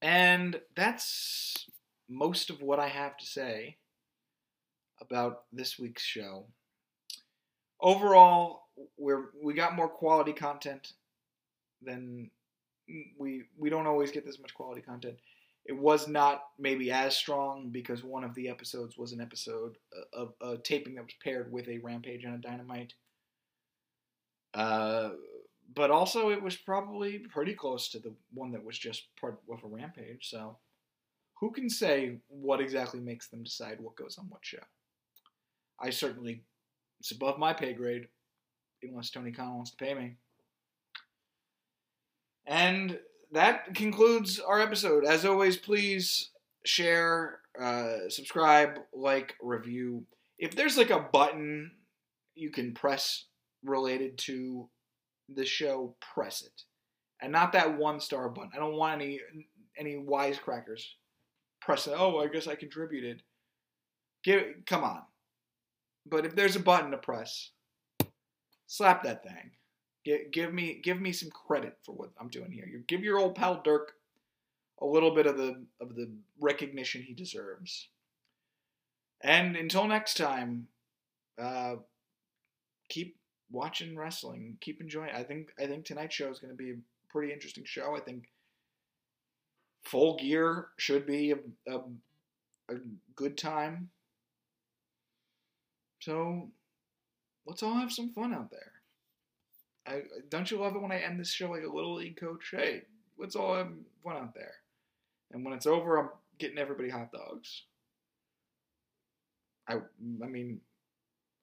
And 0.00 0.60
that's 0.76 1.66
most 2.08 2.50
of 2.50 2.62
what 2.62 2.78
I 2.78 2.86
have 2.86 3.16
to 3.16 3.26
say 3.26 3.78
about 5.00 5.42
this 5.52 5.80
week's 5.80 6.04
show. 6.04 6.44
Overall, 7.80 8.68
we're 8.96 9.30
we 9.42 9.54
got 9.54 9.74
more 9.74 9.88
quality 9.88 10.32
content 10.32 10.92
than 11.84 12.30
we 13.18 13.42
we 13.58 13.68
don't 13.68 13.88
always 13.88 14.12
get 14.12 14.24
this 14.24 14.38
much 14.38 14.54
quality 14.54 14.82
content. 14.82 15.16
It 15.64 15.76
was 15.76 16.06
not 16.06 16.44
maybe 16.60 16.92
as 16.92 17.16
strong 17.16 17.70
because 17.70 18.04
one 18.04 18.22
of 18.22 18.36
the 18.36 18.48
episodes 18.48 18.96
was 18.96 19.10
an 19.10 19.20
episode 19.20 19.78
of 20.12 20.32
a 20.40 20.58
taping 20.58 20.94
that 20.94 21.04
was 21.04 21.14
paired 21.24 21.50
with 21.50 21.66
a 21.66 21.78
Rampage 21.78 22.22
and 22.22 22.36
a 22.36 22.38
Dynamite. 22.38 22.94
Uh, 24.54 25.10
but 25.74 25.90
also, 25.90 26.30
it 26.30 26.42
was 26.42 26.56
probably 26.56 27.18
pretty 27.18 27.54
close 27.54 27.88
to 27.90 27.98
the 27.98 28.14
one 28.32 28.52
that 28.52 28.64
was 28.64 28.78
just 28.78 29.08
part 29.20 29.38
of 29.50 29.64
a 29.64 29.66
Rampage. 29.66 30.28
So, 30.28 30.58
who 31.38 31.50
can 31.50 31.68
say 31.68 32.18
what 32.28 32.60
exactly 32.60 33.00
makes 33.00 33.28
them 33.28 33.42
decide 33.42 33.80
what 33.80 33.96
goes 33.96 34.16
on 34.18 34.26
what 34.28 34.44
show? 34.44 34.58
I 35.80 35.90
certainly, 35.90 36.42
it's 37.00 37.10
above 37.10 37.38
my 37.38 37.52
pay 37.52 37.72
grade, 37.72 38.08
unless 38.82 39.10
Tony 39.10 39.32
Khan 39.32 39.54
wants 39.54 39.70
to 39.70 39.76
pay 39.76 39.94
me. 39.94 40.16
And 42.46 42.98
that 43.32 43.74
concludes 43.74 44.38
our 44.38 44.60
episode. 44.60 45.04
As 45.04 45.24
always, 45.24 45.56
please 45.56 46.30
share, 46.64 47.40
uh, 47.60 48.08
subscribe, 48.08 48.78
like, 48.92 49.34
review. 49.40 50.04
If 50.38 50.54
there's 50.56 50.76
like 50.76 50.90
a 50.90 51.08
button 51.12 51.72
you 52.34 52.50
can 52.50 52.72
press 52.72 53.26
related 53.64 54.18
to 54.18 54.68
the 55.28 55.44
show, 55.44 55.96
press 56.14 56.42
it. 56.42 56.62
And 57.20 57.32
not 57.32 57.52
that 57.52 57.78
one 57.78 58.00
star 58.00 58.28
button. 58.28 58.50
I 58.54 58.58
don't 58.58 58.76
want 58.76 59.00
any 59.00 59.20
any 59.78 59.94
wisecrackers 59.94 60.82
pressing. 61.60 61.94
Oh, 61.96 62.18
I 62.18 62.26
guess 62.26 62.46
I 62.46 62.54
contributed. 62.54 63.22
Give 64.24 64.42
come 64.66 64.84
on. 64.84 65.02
But 66.04 66.26
if 66.26 66.34
there's 66.34 66.56
a 66.56 66.60
button 66.60 66.90
to 66.90 66.98
press, 66.98 67.50
slap 68.66 69.04
that 69.04 69.22
thing. 69.22 69.52
Give, 70.04 70.30
give 70.32 70.52
me 70.52 70.80
give 70.82 71.00
me 71.00 71.12
some 71.12 71.30
credit 71.30 71.78
for 71.84 71.92
what 71.92 72.10
I'm 72.20 72.28
doing 72.28 72.50
here. 72.50 72.66
You 72.66 72.82
give 72.88 73.02
your 73.02 73.18
old 73.18 73.36
pal 73.36 73.60
Dirk 73.62 73.92
a 74.80 74.86
little 74.86 75.14
bit 75.14 75.26
of 75.26 75.36
the 75.36 75.64
of 75.80 75.94
the 75.94 76.10
recognition 76.40 77.02
he 77.02 77.14
deserves. 77.14 77.88
And 79.22 79.54
until 79.54 79.86
next 79.86 80.16
time, 80.16 80.66
uh, 81.40 81.76
keep 82.88 83.16
watching 83.52 83.96
wrestling. 83.96 84.56
Keep 84.60 84.80
enjoying. 84.80 85.10
I 85.14 85.22
think 85.22 85.52
I 85.60 85.66
think 85.66 85.84
tonight's 85.84 86.14
show 86.14 86.30
is 86.30 86.38
going 86.38 86.52
to 86.52 86.56
be 86.56 86.70
a 86.70 86.76
pretty 87.10 87.32
interesting 87.32 87.64
show. 87.64 87.94
I 87.96 88.00
think 88.00 88.24
full 89.84 90.16
gear 90.16 90.68
should 90.76 91.06
be 91.06 91.32
a, 91.32 91.36
a, 91.70 91.78
a 92.70 92.74
good 93.14 93.36
time. 93.36 93.90
So 96.00 96.48
let's 97.46 97.62
all 97.62 97.74
have 97.74 97.92
some 97.92 98.12
fun 98.12 98.34
out 98.34 98.50
there. 98.50 98.72
I 99.86 100.02
don't 100.30 100.50
you 100.50 100.58
love 100.58 100.74
it 100.74 100.82
when 100.82 100.92
I 100.92 100.98
end 100.98 101.18
this 101.18 101.30
show 101.30 101.50
like 101.50 101.64
a 101.64 101.72
little 101.72 101.94
league 101.94 102.16
coach? 102.16 102.50
Hey, 102.52 102.82
let's 103.18 103.36
all 103.36 103.54
have 103.54 103.68
fun 104.04 104.16
out 104.16 104.34
there. 104.34 104.54
And 105.32 105.44
when 105.44 105.54
it's 105.54 105.66
over, 105.66 105.98
I'm 105.98 106.10
getting 106.38 106.58
everybody 106.58 106.88
hot 106.88 107.10
dogs. 107.12 107.62
I 109.68 109.74
I 110.22 110.26
mean, 110.26 110.60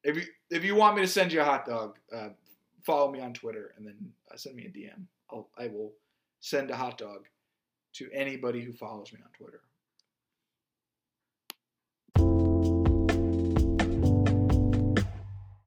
if 0.03 0.15
you 0.15 0.23
if 0.49 0.63
you 0.63 0.75
want 0.75 0.95
me 0.95 1.01
to 1.01 1.07
send 1.07 1.31
you 1.31 1.41
a 1.41 1.45
hot 1.45 1.65
dog, 1.65 1.97
uh, 2.15 2.29
follow 2.83 3.11
me 3.11 3.19
on 3.19 3.33
Twitter 3.33 3.73
and 3.77 3.85
then 3.85 3.95
uh, 4.31 4.37
send 4.37 4.55
me 4.55 4.65
a 4.65 4.69
DM. 4.69 5.03
I'll 5.31 5.49
I 5.57 5.67
will 5.67 5.93
send 6.39 6.71
a 6.71 6.75
hot 6.75 6.97
dog 6.97 7.25
to 7.93 8.09
anybody 8.13 8.61
who 8.61 8.71
follows 8.71 9.11
me 9.13 9.19
on 9.23 9.31
Twitter. 9.31 9.61